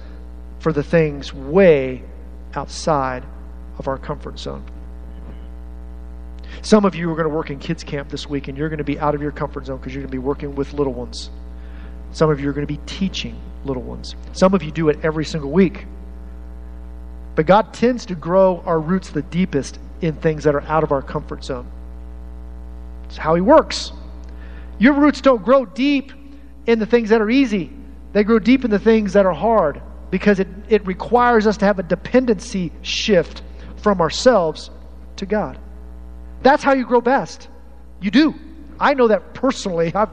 for 0.60 0.72
the 0.72 0.84
things 0.84 1.34
way 1.34 2.04
outside 2.54 3.24
of 3.78 3.88
our 3.88 3.98
comfort 3.98 4.38
zone. 4.38 4.64
Some 6.62 6.84
of 6.84 6.94
you 6.94 7.10
are 7.10 7.14
going 7.14 7.28
to 7.28 7.34
work 7.34 7.50
in 7.50 7.58
kids' 7.58 7.82
camp 7.82 8.08
this 8.08 8.28
week, 8.28 8.48
and 8.48 8.56
you're 8.56 8.68
going 8.68 8.78
to 8.78 8.84
be 8.84 8.98
out 8.98 9.14
of 9.14 9.22
your 9.22 9.32
comfort 9.32 9.66
zone 9.66 9.78
because 9.78 9.94
you're 9.94 10.02
going 10.02 10.10
to 10.10 10.16
be 10.16 10.18
working 10.18 10.54
with 10.54 10.72
little 10.74 10.92
ones. 10.92 11.30
Some 12.12 12.30
of 12.30 12.40
you 12.40 12.48
are 12.50 12.52
going 12.52 12.66
to 12.66 12.72
be 12.72 12.80
teaching 12.86 13.40
little 13.64 13.82
ones. 13.82 14.14
Some 14.32 14.54
of 14.54 14.62
you 14.62 14.70
do 14.70 14.88
it 14.88 14.98
every 15.02 15.24
single 15.24 15.50
week. 15.50 15.86
But 17.34 17.46
God 17.46 17.72
tends 17.72 18.06
to 18.06 18.14
grow 18.14 18.62
our 18.66 18.78
roots 18.78 19.10
the 19.10 19.22
deepest 19.22 19.78
in 20.02 20.14
things 20.14 20.44
that 20.44 20.54
are 20.54 20.62
out 20.62 20.84
of 20.84 20.92
our 20.92 21.02
comfort 21.02 21.44
zone. 21.44 21.66
It's 23.04 23.16
how 23.16 23.34
He 23.34 23.40
works. 23.40 23.92
Your 24.78 24.94
roots 24.94 25.20
don't 25.20 25.42
grow 25.42 25.64
deep 25.64 26.12
in 26.66 26.78
the 26.78 26.86
things 26.86 27.08
that 27.08 27.20
are 27.20 27.30
easy, 27.30 27.72
they 28.12 28.24
grow 28.24 28.38
deep 28.38 28.64
in 28.64 28.70
the 28.70 28.78
things 28.78 29.14
that 29.14 29.26
are 29.26 29.32
hard 29.32 29.80
because 30.10 30.38
it, 30.38 30.46
it 30.68 30.86
requires 30.86 31.46
us 31.46 31.56
to 31.56 31.64
have 31.64 31.78
a 31.78 31.82
dependency 31.82 32.70
shift 32.82 33.42
from 33.82 34.00
ourselves 34.00 34.70
to 35.16 35.26
God. 35.26 35.58
That's 36.42 36.62
how 36.62 36.72
you 36.72 36.84
grow 36.84 37.00
best. 37.00 37.48
You 38.00 38.10
do. 38.10 38.34
I 38.80 38.94
know 38.94 39.08
that 39.08 39.34
personally. 39.34 39.92
I, 39.94 40.08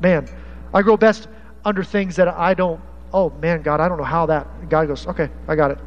man, 0.00 0.28
I 0.72 0.82
grow 0.82 0.96
best 0.96 1.28
under 1.64 1.82
things 1.82 2.16
that 2.16 2.28
I 2.28 2.54
don't, 2.54 2.80
oh 3.12 3.30
man, 3.30 3.62
God, 3.62 3.80
I 3.80 3.88
don't 3.88 3.98
know 3.98 4.04
how 4.04 4.26
that. 4.26 4.68
God 4.68 4.88
goes, 4.88 5.06
okay, 5.06 5.28
I 5.46 5.56
got 5.56 5.70
it. 5.70 5.78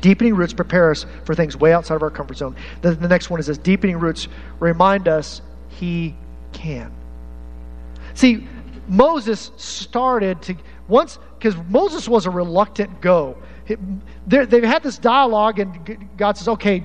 Deepening 0.00 0.34
roots 0.34 0.52
prepare 0.52 0.90
us 0.90 1.06
for 1.24 1.34
things 1.34 1.56
way 1.56 1.72
outside 1.72 1.96
of 1.96 2.02
our 2.02 2.10
comfort 2.10 2.36
zone. 2.36 2.56
The, 2.82 2.92
the 2.92 3.08
next 3.08 3.30
one 3.30 3.40
is 3.40 3.46
this 3.46 3.58
deepening 3.58 3.98
roots 3.98 4.28
remind 4.60 5.08
us 5.08 5.42
He 5.68 6.14
can. 6.52 6.92
See, 8.14 8.46
Moses 8.88 9.50
started 9.56 10.40
to, 10.42 10.56
once, 10.88 11.18
because 11.38 11.56
Moses 11.68 12.08
was 12.08 12.26
a 12.26 12.30
reluctant 12.30 13.00
go. 13.00 13.36
They've 14.26 14.64
had 14.64 14.82
this 14.82 14.98
dialogue, 14.98 15.58
and 15.58 16.08
God 16.16 16.36
says, 16.36 16.48
okay, 16.48 16.84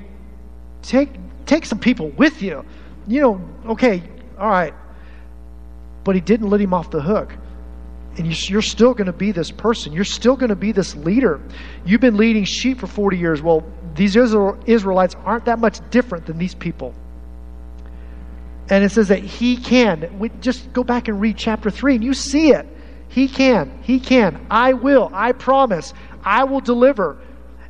take, 0.81 1.09
take 1.45 1.65
some 1.65 1.79
people 1.79 2.09
with 2.09 2.41
you. 2.41 2.65
You 3.07 3.21
know, 3.21 3.49
okay, 3.67 4.03
all 4.37 4.49
right. 4.49 4.73
But 6.03 6.15
he 6.15 6.21
didn't 6.21 6.49
let 6.49 6.59
him 6.59 6.73
off 6.73 6.91
the 6.91 7.01
hook. 7.01 7.33
And 8.15 8.49
you're 8.49 8.61
still 8.61 8.93
going 8.93 9.07
to 9.07 9.13
be 9.13 9.31
this 9.31 9.49
person. 9.49 9.91
You're 9.93 10.03
still 10.03 10.35
going 10.35 10.49
to 10.49 10.55
be 10.55 10.71
this 10.71 10.95
leader. 10.95 11.41
You've 11.85 12.01
been 12.01 12.17
leading 12.17 12.43
sheep 12.43 12.79
for 12.79 12.87
40 12.87 13.17
years. 13.17 13.41
Well, 13.41 13.63
these 13.95 14.15
Israelites 14.15 15.15
aren't 15.25 15.45
that 15.45 15.59
much 15.59 15.79
different 15.89 16.27
than 16.27 16.37
these 16.37 16.53
people. 16.53 16.93
And 18.69 18.83
it 18.83 18.91
says 18.91 19.07
that 19.07 19.19
he 19.19 19.57
can. 19.57 20.19
We 20.19 20.29
just 20.41 20.71
go 20.73 20.83
back 20.83 21.07
and 21.07 21.19
read 21.19 21.37
chapter 21.37 21.71
3 21.71 21.95
and 21.95 22.03
you 22.03 22.13
see 22.13 22.51
it. 22.51 22.67
He 23.09 23.27
can. 23.27 23.79
He 23.81 23.99
can. 23.99 24.45
I 24.49 24.73
will. 24.73 25.09
I 25.13 25.31
promise. 25.31 25.93
I 26.23 26.43
will 26.45 26.61
deliver. 26.61 27.17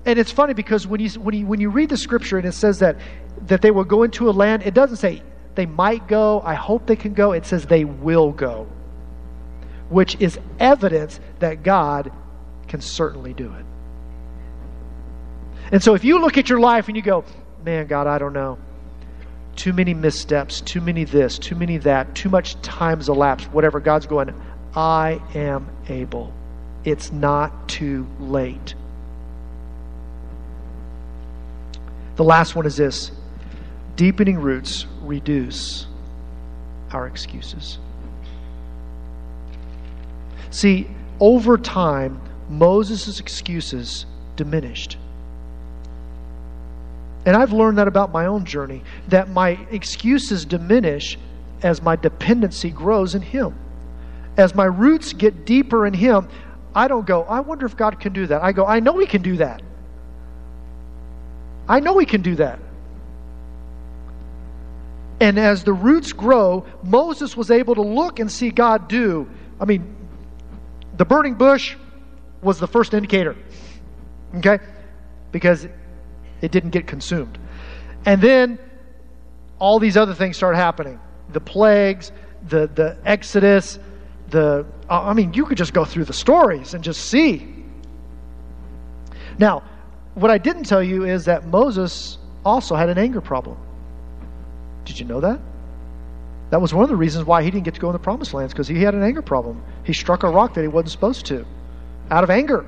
And 0.05 0.19
it's 0.19 0.31
funny 0.31 0.53
because 0.53 0.85
when 0.85 0.99
you, 0.99 1.09
when 1.11 1.35
you, 1.35 1.45
when 1.45 1.61
you 1.61 1.69
read 1.69 1.89
the 1.89 1.97
scripture 1.97 2.37
and 2.37 2.47
it 2.47 2.53
says 2.53 2.79
that, 2.79 2.97
that 3.47 3.61
they 3.61 3.71
will 3.71 3.85
go 3.85 4.03
into 4.03 4.29
a 4.29 4.31
land, 4.31 4.63
it 4.63 4.73
doesn't 4.73 4.97
say 4.97 5.23
they 5.55 5.65
might 5.65 6.07
go, 6.07 6.41
I 6.41 6.55
hope 6.55 6.85
they 6.85 6.95
can 6.95 7.13
go. 7.13 7.31
It 7.31 7.45
says 7.45 7.65
they 7.65 7.85
will 7.85 8.31
go, 8.31 8.67
which 9.89 10.15
is 10.19 10.39
evidence 10.59 11.19
that 11.39 11.63
God 11.63 12.11
can 12.67 12.81
certainly 12.81 13.33
do 13.33 13.53
it. 13.53 13.65
And 15.71 15.81
so 15.81 15.93
if 15.93 16.03
you 16.03 16.19
look 16.19 16.37
at 16.37 16.49
your 16.49 16.59
life 16.59 16.87
and 16.87 16.97
you 16.97 17.03
go, 17.03 17.23
man, 17.63 17.87
God, 17.87 18.07
I 18.07 18.17
don't 18.17 18.33
know. 18.33 18.57
Too 19.55 19.71
many 19.71 19.93
missteps, 19.93 20.61
too 20.61 20.81
many 20.81 21.03
this, 21.03 21.37
too 21.37 21.55
many 21.55 21.77
that, 21.79 22.15
too 22.15 22.29
much 22.29 22.59
time's 22.61 23.07
elapsed, 23.07 23.51
whatever. 23.51 23.79
God's 23.79 24.07
going, 24.07 24.33
I 24.75 25.21
am 25.35 25.69
able. 25.87 26.33
It's 26.86 27.11
not 27.11 27.69
too 27.69 28.07
late. 28.19 28.75
The 32.15 32.23
last 32.23 32.55
one 32.55 32.65
is 32.65 32.77
this 32.77 33.11
deepening 33.95 34.39
roots 34.39 34.86
reduce 35.01 35.88
our 36.91 37.07
excuses. 37.07 37.79
See, 40.51 40.88
over 41.19 41.57
time, 41.57 42.21
Moses' 42.49 43.19
excuses 43.19 44.05
diminished. 44.36 44.97
And 47.25 47.36
I've 47.36 47.53
learned 47.53 47.77
that 47.77 47.88
about 47.88 48.11
my 48.11 48.25
own 48.25 48.45
journey, 48.45 48.84
that 49.07 49.29
my 49.29 49.51
excuses 49.71 50.45
diminish 50.45 51.17
as 51.61 51.81
my 51.81 51.95
dependency 51.95 52.69
grows 52.69 53.15
in 53.15 53.21
Him. 53.21 53.55
As 54.36 54.53
my 54.53 54.65
roots 54.65 55.13
get 55.13 55.45
deeper 55.45 55.88
in 55.88 55.93
Him, 55.93 56.27
I 56.76 56.88
don't 56.88 57.05
go, 57.05 57.24
I 57.24 57.39
wonder 57.41 57.65
if 57.65 57.78
God 57.78 57.99
can 57.99 58.13
do 58.13 58.28
that. 58.28 58.43
I 58.43 58.51
go, 58.51 58.65
I 58.65 58.80
know 58.80 58.97
He 58.97 59.05
can 59.05 59.21
do 59.21 59.38
that. 59.38 59.61
I 61.67 61.80
know 61.80 61.97
He 61.97 62.05
can 62.05 62.21
do 62.21 62.36
that. 62.36 62.59
And 65.19 65.39
as 65.39 65.63
the 65.63 65.74
roots 65.74 66.11
grow, 66.11 66.65
Moses 66.84 67.38
was 67.38 67.51
able 67.51 67.76
to 67.76 67.82
look 67.82 68.19
and 68.19 68.32
see 68.32 68.49
God 68.49 68.88
do. 68.88 69.30
I 69.59 69.65
mean, 69.65 69.95
the 70.97 71.05
burning 71.05 71.36
bush 71.36 71.76
was 72.41 72.59
the 72.59 72.67
first 72.67 72.93
indicator, 72.93 73.36
okay? 74.36 74.59
Because 75.32 75.65
it 76.41 76.51
didn't 76.51 76.71
get 76.71 76.88
consumed. 76.88 77.38
And 78.05 78.21
then 78.21 78.59
all 79.59 79.80
these 79.80 79.95
other 79.95 80.13
things 80.13 80.36
start 80.36 80.55
happening 80.55 80.99
the 81.30 81.39
plagues, 81.39 82.11
the, 82.47 82.67
the 82.67 82.97
Exodus, 83.05 83.80
the. 84.34 84.65
I 84.89 85.13
mean, 85.13 85.34
you 85.34 85.45
could 85.45 85.57
just 85.57 85.73
go 85.73 85.86
through 85.86 86.05
the 86.05 86.13
stories 86.13 86.73
and 86.73 86.84
just 86.84 87.05
see. 87.05 87.47
Now, 89.39 89.63
what 90.15 90.29
I 90.29 90.38
didn't 90.38 90.65
tell 90.65 90.84
you 90.84 91.05
is 91.05 91.25
that 91.25 91.47
Moses 91.47 92.17
also 92.43 92.75
had 92.75 92.89
an 92.89 92.97
anger 92.97 93.21
problem. 93.21 93.57
Did 94.84 94.99
you 94.99 95.05
know 95.05 95.21
that? 95.21 95.39
That 96.49 96.61
was 96.61 96.73
one 96.73 96.84
of 96.84 96.89
the 96.89 96.95
reasons 96.95 97.25
why 97.25 97.41
he 97.41 97.49
didn't 97.49 97.63
get 97.63 97.73
to 97.75 97.79
go 97.79 97.89
in 97.89 97.93
the 97.93 97.99
promised 97.99 98.34
lands 98.34 98.53
because 98.53 98.67
he 98.67 98.84
had 98.84 98.93
an 98.93 99.01
anger 99.01 99.21
problem. 99.21 99.63
He 99.84 99.93
struck 99.93 100.23
a 100.23 100.29
rock 100.29 100.53
that 100.55 100.61
he 100.61 100.67
wasn't 100.67 100.91
supposed 100.91 101.25
to 101.27 101.45
out 102.11 102.23
of 102.23 102.29
anger. 102.29 102.65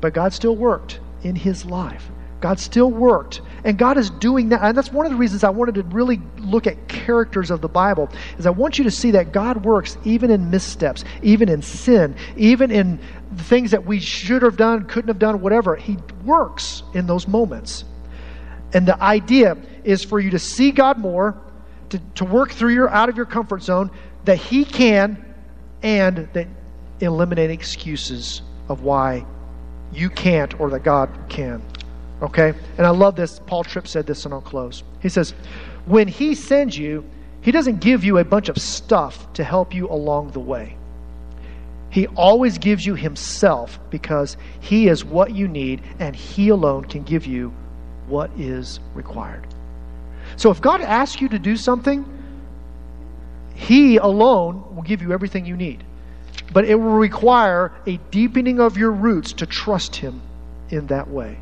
But 0.00 0.12
God 0.12 0.32
still 0.32 0.56
worked 0.56 1.00
in 1.22 1.36
his 1.36 1.64
life. 1.64 2.10
God 2.40 2.58
still 2.58 2.90
worked. 2.90 3.40
And 3.66 3.76
God 3.76 3.98
is 3.98 4.10
doing 4.10 4.50
that. 4.50 4.62
And 4.62 4.78
that's 4.78 4.92
one 4.92 5.06
of 5.06 5.12
the 5.12 5.18
reasons 5.18 5.42
I 5.42 5.50
wanted 5.50 5.74
to 5.74 5.82
really 5.82 6.22
look 6.38 6.68
at 6.68 6.86
characters 6.86 7.50
of 7.50 7.60
the 7.60 7.68
Bible, 7.68 8.08
is 8.38 8.46
I 8.46 8.50
want 8.50 8.78
you 8.78 8.84
to 8.84 8.92
see 8.92 9.10
that 9.10 9.32
God 9.32 9.64
works 9.64 9.98
even 10.04 10.30
in 10.30 10.50
missteps, 10.50 11.04
even 11.20 11.48
in 11.48 11.62
sin, 11.62 12.14
even 12.36 12.70
in 12.70 13.00
things 13.36 13.72
that 13.72 13.84
we 13.84 13.98
should 13.98 14.42
have 14.42 14.56
done, 14.56 14.84
couldn't 14.84 15.08
have 15.08 15.18
done, 15.18 15.40
whatever. 15.40 15.74
He 15.74 15.98
works 16.24 16.84
in 16.94 17.08
those 17.08 17.26
moments. 17.26 17.84
And 18.72 18.86
the 18.86 19.02
idea 19.02 19.56
is 19.82 20.04
for 20.04 20.20
you 20.20 20.30
to 20.30 20.38
see 20.38 20.70
God 20.70 20.98
more, 20.98 21.36
to, 21.90 22.00
to 22.14 22.24
work 22.24 22.52
through 22.52 22.72
your 22.72 22.88
out 22.88 23.08
of 23.08 23.16
your 23.16 23.26
comfort 23.26 23.64
zone, 23.64 23.90
that 24.26 24.36
He 24.36 24.64
can, 24.64 25.24
and 25.82 26.28
that 26.34 26.46
eliminate 27.00 27.50
excuses 27.50 28.42
of 28.68 28.82
why 28.82 29.26
you 29.92 30.08
can't 30.08 30.60
or 30.60 30.70
that 30.70 30.84
God 30.84 31.10
can. 31.28 31.60
Okay? 32.22 32.54
And 32.78 32.86
I 32.86 32.90
love 32.90 33.16
this. 33.16 33.40
Paul 33.46 33.64
Tripp 33.64 33.86
said 33.86 34.06
this, 34.06 34.24
and 34.24 34.32
I'll 34.32 34.40
close. 34.40 34.82
He 35.00 35.08
says, 35.08 35.34
When 35.84 36.08
he 36.08 36.34
sends 36.34 36.76
you, 36.76 37.04
he 37.42 37.52
doesn't 37.52 37.80
give 37.80 38.04
you 38.04 38.18
a 38.18 38.24
bunch 38.24 38.48
of 38.48 38.58
stuff 38.58 39.32
to 39.34 39.44
help 39.44 39.74
you 39.74 39.88
along 39.88 40.32
the 40.32 40.40
way. 40.40 40.76
He 41.90 42.06
always 42.08 42.58
gives 42.58 42.84
you 42.84 42.94
himself 42.94 43.78
because 43.90 44.36
he 44.60 44.88
is 44.88 45.04
what 45.04 45.34
you 45.34 45.48
need, 45.48 45.82
and 45.98 46.16
he 46.16 46.48
alone 46.48 46.84
can 46.84 47.04
give 47.04 47.26
you 47.26 47.54
what 48.08 48.30
is 48.38 48.80
required. 48.94 49.46
So 50.36 50.50
if 50.50 50.60
God 50.60 50.80
asks 50.80 51.20
you 51.20 51.28
to 51.28 51.38
do 51.38 51.56
something, 51.56 52.04
he 53.54 53.96
alone 53.96 54.74
will 54.74 54.82
give 54.82 55.00
you 55.00 55.12
everything 55.12 55.46
you 55.46 55.56
need. 55.56 55.84
But 56.52 56.64
it 56.64 56.74
will 56.74 56.98
require 56.98 57.72
a 57.86 57.96
deepening 58.10 58.60
of 58.60 58.76
your 58.76 58.90
roots 58.90 59.32
to 59.34 59.46
trust 59.46 59.96
him 59.96 60.20
in 60.70 60.86
that 60.88 61.08
way. 61.08 61.38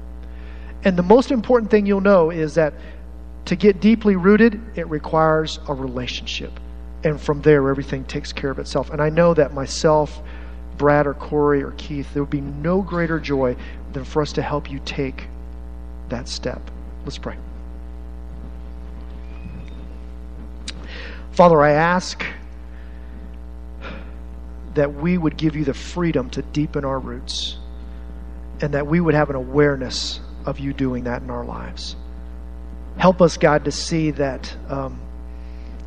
And 0.85 0.99
the 0.99 1.03
most 1.03 1.31
important 1.31 1.71
thing 1.71 1.87
you'll 1.87 2.03
know 2.03 2.31
is 2.31 2.55
that 2.55 2.75
to 3.47 3.57
get 3.57 3.81
deeply 3.81 4.17
rooted, 4.17 4.61
it 4.77 4.89
requires 4.89 5.59
a 5.69 5.75
relationship. 5.75 6.53
And 7.03 7.21
from 7.21 7.43
there, 7.43 7.69
everything 7.69 8.05
takes 8.05 8.33
care 8.33 8.51
of 8.51 8.59
itself. 8.59 8.91
And 8.91 9.01
I 9.01 9.11
know 9.11 9.35
that 9.35 9.53
myself, 9.53 10.23
Brad 10.77 11.07
or 11.07 11.15
Corey 11.15 11.63
or 11.63 11.73
Keith, 11.73 12.13
there 12.13 12.23
would 12.23 12.31
be 12.31 12.41
no 12.41 12.83
greater 12.83 13.19
joy 13.19 13.57
than 13.93 14.05
for 14.05 14.23
us 14.23 14.33
to 14.35 14.43
help 14.43 14.71
you 14.71 14.81
take 14.85 15.27
that 16.09 16.29
step. 16.29 16.61
Let's 17.05 17.19
pray. 17.19 17.37
Father, 21.33 21.61
I 21.61 21.73
ask 21.73 22.25
that 24.75 24.95
we 24.95 25.19
would 25.19 25.37
give 25.37 25.57
you 25.57 25.65
the 25.65 25.75
freedom 25.75 26.31
to 26.31 26.43
deepen 26.43 26.85
our 26.85 26.99
roots 26.99 27.59
and 28.61 28.75
that 28.75 28.87
we 28.87 29.01
would 29.01 29.15
have 29.15 29.31
an 29.31 29.37
awareness 29.37 30.21
of 30.47 30.59
you 30.59 30.73
doing 30.73 31.05
that 31.05 31.23
in 31.23 31.31
our 31.31 31.45
lives. 31.45 31.97
Help 32.97 33.21
us, 33.21 33.37
God, 33.37 33.65
to 33.65 33.73
see 33.73 34.13
that 34.13 34.57
um, 34.69 35.01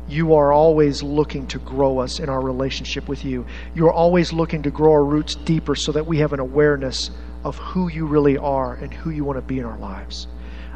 you 0.08 0.34
are 0.34 0.52
always 0.52 1.02
looking 1.02 1.46
to 1.48 1.58
grow 1.58 1.98
us 1.98 2.18
in 2.20 2.28
our 2.28 2.40
relationship 2.40 3.08
with 3.08 3.24
you. 3.24 3.46
You 3.74 3.86
are 3.86 3.92
always 3.92 4.32
looking 4.32 4.62
to 4.62 4.70
grow 4.70 4.92
our 4.92 5.04
roots 5.04 5.34
deeper 5.34 5.74
so 5.74 5.92
that 5.92 6.06
we 6.06 6.18
have 6.18 6.32
an 6.32 6.40
awareness 6.40 7.10
of 7.44 7.56
who 7.58 7.88
you 7.88 8.06
really 8.06 8.36
are 8.36 8.74
and 8.74 8.92
who 8.92 9.10
you 9.10 9.24
want 9.24 9.36
to 9.38 9.42
be 9.42 9.58
in 9.58 9.64
our 9.64 9.78
lives. 9.78 10.26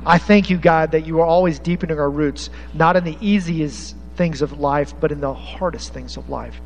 I 0.07 0.19
thank 0.19 0.51
you, 0.51 0.59
God, 0.59 0.93
that 0.93 1.07
you 1.07 1.21
are 1.21 1.27
always 1.27 1.59
deepening 1.59 1.99
our 1.99 2.11
roots, 2.11 2.51
not 2.75 2.97
in 2.97 3.05
the 3.05 3.17
easiest 3.21 3.97
things 4.17 4.43
of 4.43 4.59
life, 4.59 4.95
but 5.01 5.13
in 5.13 5.21
the 5.21 5.33
hardest 5.35 5.93
things 5.93 6.17
of 6.17 6.29
life. 6.29 6.61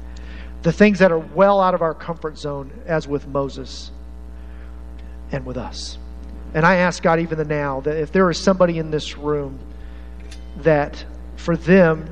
the 0.63 0.73
things 0.73 0.99
that 0.99 1.13
are 1.13 1.19
well 1.19 1.61
out 1.61 1.75
of 1.75 1.83
our 1.83 1.95
comfort 1.95 2.37
zone, 2.37 2.73
as 2.87 3.07
with 3.07 3.25
Moses 3.29 3.93
and 5.31 5.47
with 5.47 5.57
us. 5.57 5.97
And 6.57 6.65
I 6.65 6.77
ask 6.77 7.03
God, 7.03 7.21
even 7.21 7.37
the 7.37 7.45
now, 7.45 7.81
that 7.83 7.99
if 7.99 8.13
there 8.13 8.31
is 8.31 8.39
somebody 8.39 8.79
in 8.79 8.91
this 8.91 9.19
room 9.19 9.59
that 10.63 11.05
for 11.37 11.55
them 11.55 12.09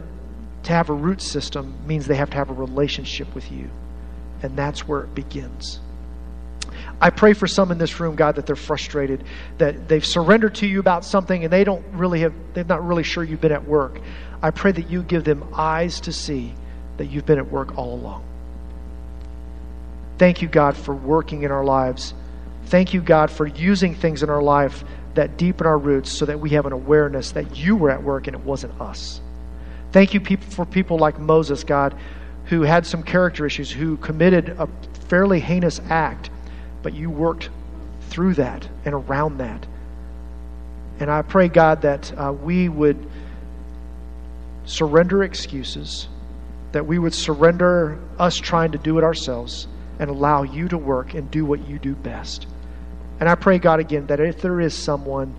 to 0.64 0.72
have 0.72 0.90
a 0.90 0.92
root 0.92 1.22
system 1.22 1.74
means 1.86 2.06
they 2.06 2.14
have 2.14 2.28
to 2.28 2.36
have 2.36 2.50
a 2.50 2.54
relationship 2.54 3.34
with 3.34 3.50
you. 3.50 3.70
And 4.42 4.54
that's 4.54 4.86
where 4.86 5.00
it 5.00 5.14
begins. 5.14 5.80
I 7.00 7.08
pray 7.08 7.32
for 7.32 7.46
some 7.46 7.72
in 7.72 7.78
this 7.78 7.98
room, 8.00 8.16
God, 8.16 8.34
that 8.34 8.44
they're 8.44 8.54
frustrated, 8.54 9.24
that 9.56 9.88
they've 9.88 10.04
surrendered 10.04 10.56
to 10.56 10.66
you 10.66 10.78
about 10.78 11.06
something 11.06 11.42
and 11.42 11.50
they 11.50 11.64
don't 11.64 11.84
really 11.92 12.20
have, 12.20 12.34
they're 12.52 12.64
not 12.64 12.86
really 12.86 13.02
sure 13.02 13.24
you've 13.24 13.40
been 13.40 13.50
at 13.50 13.66
work. 13.66 13.98
I 14.42 14.50
pray 14.50 14.72
that 14.72 14.90
you 14.90 15.02
give 15.02 15.24
them 15.24 15.42
eyes 15.54 16.00
to 16.00 16.12
see 16.12 16.52
that 16.98 17.06
you've 17.06 17.24
been 17.24 17.38
at 17.38 17.50
work 17.50 17.78
all 17.78 17.94
along. 17.94 18.22
Thank 20.18 20.42
you, 20.42 20.48
God, 20.48 20.76
for 20.76 20.94
working 20.94 21.44
in 21.44 21.50
our 21.50 21.64
lives. 21.64 22.12
Thank 22.66 22.94
you, 22.94 23.00
God, 23.00 23.30
for 23.30 23.46
using 23.46 23.94
things 23.94 24.22
in 24.22 24.30
our 24.30 24.42
life 24.42 24.84
that 25.14 25.36
deepen 25.36 25.66
our 25.66 25.78
roots 25.78 26.10
so 26.10 26.24
that 26.26 26.40
we 26.40 26.50
have 26.50 26.66
an 26.66 26.72
awareness 26.72 27.32
that 27.32 27.56
you 27.56 27.76
were 27.76 27.90
at 27.90 28.02
work 28.02 28.26
and 28.26 28.34
it 28.34 28.42
wasn't 28.42 28.80
us. 28.80 29.20
Thank 29.92 30.12
you 30.12 30.20
people 30.20 30.50
for 30.50 30.64
people 30.64 30.98
like 30.98 31.18
Moses, 31.18 31.62
God, 31.62 31.94
who 32.46 32.62
had 32.62 32.86
some 32.86 33.02
character 33.02 33.46
issues, 33.46 33.70
who 33.70 33.96
committed 33.98 34.56
a 34.58 34.68
fairly 35.08 35.40
heinous 35.40 35.80
act, 35.88 36.30
but 36.82 36.94
you 36.94 37.10
worked 37.10 37.48
through 38.08 38.34
that 38.34 38.68
and 38.84 38.94
around 38.94 39.38
that. 39.38 39.66
And 41.00 41.10
I 41.10 41.22
pray, 41.22 41.48
God, 41.48 41.82
that 41.82 42.12
uh, 42.18 42.32
we 42.32 42.68
would 42.68 43.08
surrender 44.64 45.22
excuses, 45.22 46.08
that 46.72 46.86
we 46.86 46.98
would 46.98 47.14
surrender 47.14 47.98
us 48.18 48.36
trying 48.36 48.72
to 48.72 48.78
do 48.78 48.98
it 48.98 49.04
ourselves 49.04 49.68
and 49.98 50.10
allow 50.10 50.42
you 50.42 50.68
to 50.68 50.78
work 50.78 51.14
and 51.14 51.30
do 51.30 51.44
what 51.44 51.66
you 51.68 51.78
do 51.78 51.94
best. 51.94 52.46
And 53.20 53.28
I 53.28 53.34
pray, 53.34 53.58
God, 53.58 53.80
again, 53.80 54.06
that 54.06 54.20
if 54.20 54.40
there 54.40 54.60
is 54.60 54.74
someone 54.74 55.34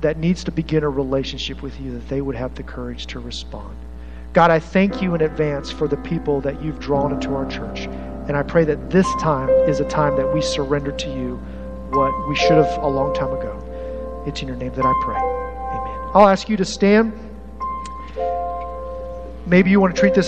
that 0.00 0.16
needs 0.16 0.44
to 0.44 0.52
begin 0.52 0.82
a 0.82 0.88
relationship 0.88 1.62
with 1.62 1.78
you, 1.80 1.92
that 1.92 2.08
they 2.08 2.20
would 2.20 2.36
have 2.36 2.54
the 2.54 2.62
courage 2.62 3.06
to 3.06 3.20
respond. 3.20 3.76
God, 4.32 4.50
I 4.50 4.60
thank 4.60 5.02
you 5.02 5.14
in 5.14 5.22
advance 5.22 5.70
for 5.70 5.88
the 5.88 5.96
people 5.96 6.40
that 6.42 6.62
you've 6.62 6.78
drawn 6.78 7.12
into 7.12 7.34
our 7.34 7.46
church. 7.50 7.80
And 8.28 8.36
I 8.36 8.42
pray 8.42 8.64
that 8.64 8.90
this 8.90 9.06
time 9.20 9.48
is 9.48 9.80
a 9.80 9.88
time 9.88 10.16
that 10.16 10.32
we 10.32 10.40
surrender 10.40 10.92
to 10.92 11.08
you 11.08 11.36
what 11.90 12.28
we 12.28 12.36
should 12.36 12.52
have 12.52 12.82
a 12.82 12.86
long 12.86 13.12
time 13.12 13.32
ago. 13.32 14.24
It's 14.26 14.40
in 14.40 14.48
your 14.48 14.56
name 14.56 14.72
that 14.74 14.84
I 14.84 15.02
pray. 15.04 15.16
Amen. 15.16 16.10
I'll 16.14 16.28
ask 16.28 16.48
you 16.48 16.56
to 16.56 16.64
stand. 16.64 17.12
Maybe 19.46 19.70
you 19.70 19.80
want 19.80 19.96
to 19.96 20.00
treat 20.00 20.14
this 20.14 20.18